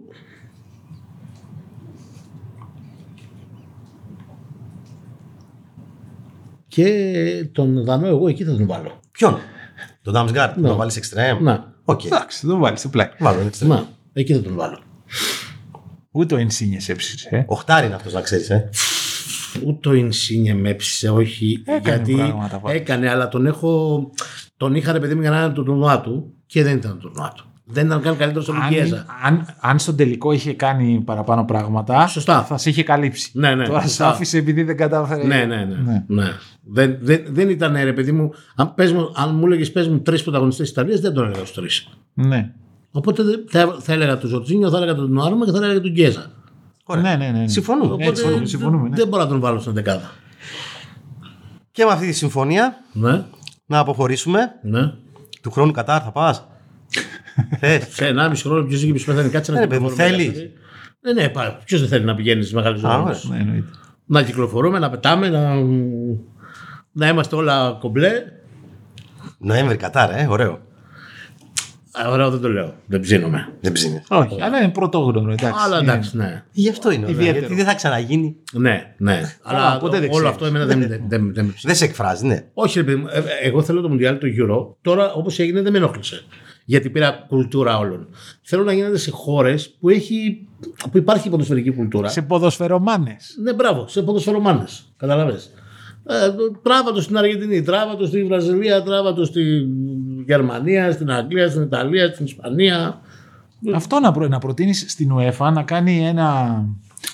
Και 6.68 7.48
τον 7.52 7.84
Δανό 7.84 8.06
εγώ 8.06 8.28
εκεί 8.28 8.44
θα 8.44 8.56
τον 8.56 8.66
βάλω. 8.66 9.00
Ποιον; 9.10 9.38
Τον 10.02 10.12
Ντάμσγκάρτ. 10.12 10.56
Να 10.56 10.68
το 10.68 10.76
βάλεις 10.76 10.96
εξτρέμ. 10.96 11.42
Να. 11.42 11.74
Οκ. 11.84 12.04
Εντάξει, 12.04 12.40
θα 12.40 12.46
τον 12.46 12.60
βάλεις 12.60 12.80
στο 12.80 12.88
πλάι. 12.88 13.08
Βάλω 13.18 13.40
εξτρέμ. 13.40 13.68
Να, 13.70 13.88
εκεί 14.12 14.34
θα 14.34 14.40
τον 14.40 14.54
βάλω. 14.54 14.78
Ούτε 16.10 16.34
ο 16.34 16.38
Ενσίνιες 16.38 16.88
έψησε. 16.88 17.28
Ε. 17.30 17.44
Οχτάρι 17.46 17.86
είναι 17.86 17.94
αυτός 17.94 18.12
να 18.12 18.20
ξέρεις. 18.20 18.50
Ε. 18.50 18.70
Ούτε 19.64 19.88
ο 19.88 19.94
Ινσίνιε 19.94 20.54
με 20.54 20.68
έψησε, 20.70 21.10
όχι. 21.10 21.62
Έκανε 21.64 21.80
γιατί 21.84 22.14
πράγματα 22.14 22.58
πάντως. 22.58 22.76
έκανε, 22.80 23.10
αλλά 23.10 23.28
τον 23.28 23.46
έχω. 23.46 24.00
Τον 24.56 24.74
είχα 24.74 24.92
ρε 24.92 25.00
παιδί 25.00 25.14
μου 25.14 25.20
για 25.20 25.30
να 25.30 25.42
είναι 25.44 25.52
το 25.52 25.62
τουρνουά 25.62 26.00
του 26.00 26.32
και 26.46 26.62
δεν 26.62 26.76
ήταν 26.76 26.90
το 26.90 27.08
τουρνουά 27.08 27.32
του. 27.36 27.44
Δεν 27.68 27.86
ήταν 27.86 28.00
καν 28.00 28.16
καλύτερος 28.16 28.48
από 28.48 28.56
τον 28.56 28.66
Αν, 28.66 28.72
Κιέζα. 28.72 29.06
αν, 29.24 29.46
αν 29.60 29.78
στον 29.78 29.96
τελικό 29.96 30.32
είχε 30.32 30.52
κάνει 30.52 31.02
παραπάνω 31.04 31.44
πράγματα, 31.44 32.06
Σωστά. 32.06 32.42
θα 32.42 32.58
σε 32.58 32.70
είχε 32.70 32.82
καλύψει. 32.82 33.30
Ναι, 33.34 33.54
ναι, 33.54 33.64
Τώρα 33.66 33.80
σε 33.80 33.86
σωστά. 33.88 34.08
άφησε 34.08 34.38
επειδή 34.38 34.62
δεν 34.62 34.76
κατάφερε. 34.76 35.24
Ναι, 35.26 35.44
ναι, 35.44 35.56
ναι. 35.56 35.64
Ναι. 35.84 36.04
ναι. 36.06 36.32
Δεν, 36.64 36.96
δεν, 37.00 37.22
δεν 37.28 37.48
ήταν 37.48 37.74
ρε 37.84 37.92
παιδί 37.92 38.12
μου. 38.12 38.30
Αν, 38.56 38.74
πες 38.74 38.92
μου, 38.92 39.10
αν 39.14 39.34
μου 39.34 39.46
έλεγες 39.46 39.72
πες 39.72 39.88
μου 39.88 40.00
τρεις 40.00 40.22
πρωταγωνιστές 40.22 40.64
της 40.66 40.74
Ιταλίας, 40.76 41.00
δεν 41.00 41.12
τον 41.12 41.24
έλεγα 41.24 41.42
του 41.42 41.52
τρεις. 41.54 41.88
Ναι. 42.14 42.52
Οπότε 42.90 43.22
δεν- 43.22 43.44
θα, 43.48 43.76
θα 43.80 43.92
έλεγα 43.92 44.18
τον 44.18 44.30
Ζορτζίνιο, 44.30 44.70
θα 44.70 44.76
έλεγα 44.76 44.94
τον 44.94 45.12
Νουάρμα 45.12 45.44
και 45.44 45.50
θα 45.50 45.58
έλεγα 45.64 45.80
τον 45.80 45.92
Κιέζα. 45.94 46.30
Ωραία. 46.88 47.02
Ναι, 47.02 47.24
ναι, 47.24 47.30
ναι, 47.30 47.38
ναι. 47.38 47.48
Συμφωνούμε. 47.48 47.86
Ναι, 47.86 47.92
Οπότε 47.94 48.14
συμφωνούμε, 48.16 48.46
συμφωνούμε, 48.46 48.88
ναι. 48.88 48.96
Δεν 48.96 49.08
μπορώ 49.08 49.22
να 49.22 49.28
τον 49.28 49.40
βάλω 49.40 49.60
στην 49.60 49.72
δεκάδα. 49.72 50.10
Και 51.70 51.84
με 51.84 51.90
αυτή 51.90 52.06
τη 52.06 52.12
συμφωνία 52.12 52.76
Ναι, 52.92 53.24
να 53.66 53.78
αποχωρήσουμε. 53.78 54.40
ναι. 54.62 54.92
Του 55.42 55.50
χρόνου 55.50 55.72
Κατάρ 55.72 56.00
θα 56.04 56.10
πας; 56.12 56.46
Θες; 57.60 57.86
Σε 57.90 58.14
1,5 58.16 58.32
χρόνο 58.36 58.64
ποιος 58.64 58.82
είχε 58.82 58.92
πεθαίνει, 59.04 59.28
κάτσε 59.28 59.52
να 59.52 59.60
Ναι, 59.60 59.66
παιδί 59.66 59.82
μου, 59.82 59.88
κυκλοφορούμε, 59.88 60.16
θέλεις. 60.18 60.32
δηλαδή. 60.32 60.52
Ναι, 61.00 61.12
ναι, 61.12 61.32
ποιος 61.64 61.80
δεν 61.80 61.88
θέλει 61.88 62.04
να 62.04 62.14
πηγαίνεις 62.14 62.46
στι 62.46 62.54
μεγάλε 62.54 62.76
Α, 62.76 62.78
ζώνε. 62.78 62.94
ωραία. 63.02 63.18
Ναι, 63.28 63.36
εννοείται. 63.38 63.68
Να 64.06 64.22
κυκλοφορούμε, 64.22 64.78
να 64.78 64.90
πετάμε, 64.90 65.28
να, 65.28 65.54
να 66.92 67.08
είμαστε 67.08 67.36
όλα 67.36 67.76
κομπλέ. 67.80 68.10
Νοέμβρη 69.38 69.76
Κατάρ, 69.76 70.10
ε, 70.10 70.26
ωραίο. 70.30 70.60
Α, 72.04 72.10
Ωραίο 72.10 72.30
δεν 72.30 72.40
το 72.40 72.48
λέω. 72.48 72.74
Δεν 72.86 73.00
ψήνομαι. 73.00 73.48
Δεν 73.60 73.72
ψήνεις. 73.72 74.02
Όχι, 74.08 74.42
αλλά 74.42 74.58
είναι 74.58 74.68
πρωτόγνωρο, 74.68 75.32
εντάξει. 75.32 75.60
Αλλά 75.64 75.78
Είναι- 75.78 75.92
εντάξει, 75.92 76.16
ναι. 76.16 76.44
Γι' 76.52 76.68
αυτό 76.68 76.90
είναι. 76.90 77.04
ωραίο, 77.04 77.16
Ιδιαίτερο. 77.16 77.38
Γιατί 77.38 77.54
δεν 77.54 77.64
θα 77.64 77.74
ξαναγίνει. 77.74 78.36
Ναι, 78.52 78.94
ναι. 78.98 79.20
Αλλά 79.42 79.78
ποτέ 79.78 79.98
δεν 80.00 80.08
όλο 80.08 80.14
ξέρεις. 80.18 80.30
αυτό 80.30 80.44
εμένα 80.46 80.64
δεν, 80.66 80.78
δεν, 80.78 80.88
δεν, 80.88 81.08
δεν 81.08 81.20
με 81.20 81.30
ψήνει. 81.32 81.52
Δεν 81.62 81.74
σε 81.74 81.84
εκφράζει, 81.84 82.26
ναι. 82.26 82.44
Όχι, 82.54 82.78
ρε 82.78 82.84
παιδί 82.84 82.96
μου, 82.98 83.06
ε, 83.10 83.18
ε, 83.18 83.22
εγώ 83.42 83.62
θέλω 83.62 83.80
το 83.80 83.88
Μουντιάλ 83.88 84.18
το 84.18 84.26
Euro. 84.40 84.74
Τώρα, 84.82 85.12
όπως 85.12 85.38
έγινε, 85.38 85.62
δεν 85.62 85.72
με 85.72 85.78
ενόχλησε. 85.78 86.24
Γιατί 86.64 86.90
πήρα 86.90 87.24
κουλτούρα 87.28 87.78
όλων. 87.78 88.08
Θέλω 88.42 88.62
να 88.64 88.72
γίνεται 88.72 88.98
σε 88.98 89.10
χώρες 89.10 89.76
που, 89.80 89.88
έχει, 89.88 90.46
που 90.90 90.98
υπάρχει 90.98 91.28
ποδοσφαιρική 91.28 91.70
κουλτούρα. 91.72 92.08
Σε 92.08 92.22
ποδοσφαιρομάνες. 92.22 93.36
Ναι, 93.42 93.52
μπράβο, 93.52 93.84
σε 93.88 94.02
ποδοσφαιρομάνες. 94.02 94.92
Καταλαβέ. 94.96 95.38
Ε, 96.08 96.14
τράβα 96.62 96.92
το 96.92 97.00
στην 97.00 97.16
Αργεντινή, 97.18 97.62
τράβα 97.62 97.96
το 97.96 98.06
στη 98.06 98.24
Βραζιλία, 98.24 98.82
τράβα 98.82 99.12
το 99.14 99.24
στη 99.24 99.66
Γερμανία, 100.26 100.92
στην 100.92 101.10
Αγγλία, 101.10 101.48
στην 101.48 101.62
Ιταλία, 101.62 102.12
στην 102.12 102.24
Ισπανία. 102.24 103.00
Αυτό 103.74 104.00
να, 104.00 104.12
προ, 104.12 104.28
να 104.28 104.38
προτείνεις 104.38 104.84
στην 104.88 105.12
UEFA 105.16 105.50
να 105.52 105.62
κάνει 105.62 106.06
ένα 106.06 106.58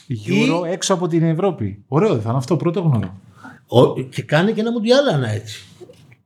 Euro 0.08 0.66
έξω 0.72 0.94
από 0.94 1.08
την 1.08 1.22
Ευρώπη. 1.22 1.84
Ωραίο, 1.88 2.12
δεν 2.12 2.20
θα 2.20 2.28
είναι 2.28 2.38
αυτό 2.38 2.56
πρωτόγνωρο. 2.56 3.20
Ο, 3.66 4.00
και 4.02 4.22
κάνει 4.22 4.52
και 4.52 4.60
ένα 4.60 4.70
Μουντιάλ 4.70 5.06
ένα 5.12 5.28
έτσι. 5.28 5.64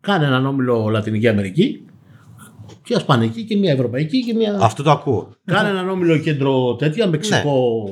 Κάνε 0.01 0.26
έναν 0.26 0.47
όμιλο 0.47 0.89
Λατινική 0.89 1.28
Αμερική, 1.28 1.87
και 2.82 2.95
Ασπανική 2.95 3.45
και 3.45 3.57
μια 3.57 3.72
Ευρωπαϊκή 3.72 4.24
και 4.24 4.34
μια. 4.34 4.59
Αυτό 4.61 4.82
το 4.82 4.91
ακούω. 4.91 5.28
Κάνε 5.45 5.68
έναν 5.68 5.89
όμιλο 5.89 6.18
κέντρο 6.18 6.74
τέτοια, 6.74 7.07
Μεξικό 7.07 7.84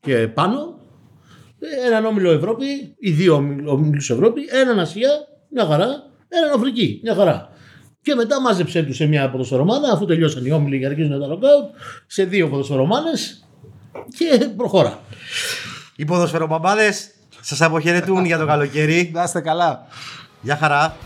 και 0.00 0.16
πάνω. 0.16 0.80
Έναν 1.86 2.04
όμιλο 2.04 2.30
Ευρώπη, 2.30 2.64
οι 2.98 3.10
δύο 3.10 3.34
όμιλου 3.66 4.00
Ευρώπη, 4.08 4.40
έναν 4.62 4.78
Ασία, 4.78 5.10
μια 5.48 5.64
χαρά, 5.64 5.86
έναν 6.28 6.52
Αφρική, 6.54 7.00
μια 7.02 7.14
χαρά. 7.14 7.48
Και 8.02 8.14
μετά 8.14 8.40
μάζεψε 8.40 8.82
τους 8.82 8.96
σε 8.96 9.06
μια 9.06 9.30
ποδοσφαιρομάνα, 9.30 9.92
αφού 9.92 10.04
τελειώσαν 10.06 10.46
οι 10.46 10.50
όμιλοι 10.50 10.78
και 10.78 10.86
αρχίζουν 10.86 11.20
τα 11.20 11.26
λοκάουτ, 11.26 11.70
σε 12.06 12.24
δύο 12.24 12.48
ποδοσφαιρομάνε 12.48 13.10
και 14.18 14.48
προχώρα. 14.56 15.00
Οι 15.96 16.04
ποδοσφαιροπαμπάδες 16.04 17.10
σας 17.40 17.60
αποχαιρετούν 17.60 18.24
για 18.24 18.38
το 18.38 18.46
καλοκαίρι. 18.46 19.10
Να 19.14 19.22
είστε 19.22 19.40
καλά. 19.40 19.86
Γεια 20.40 20.56
χαρά. 20.56 20.96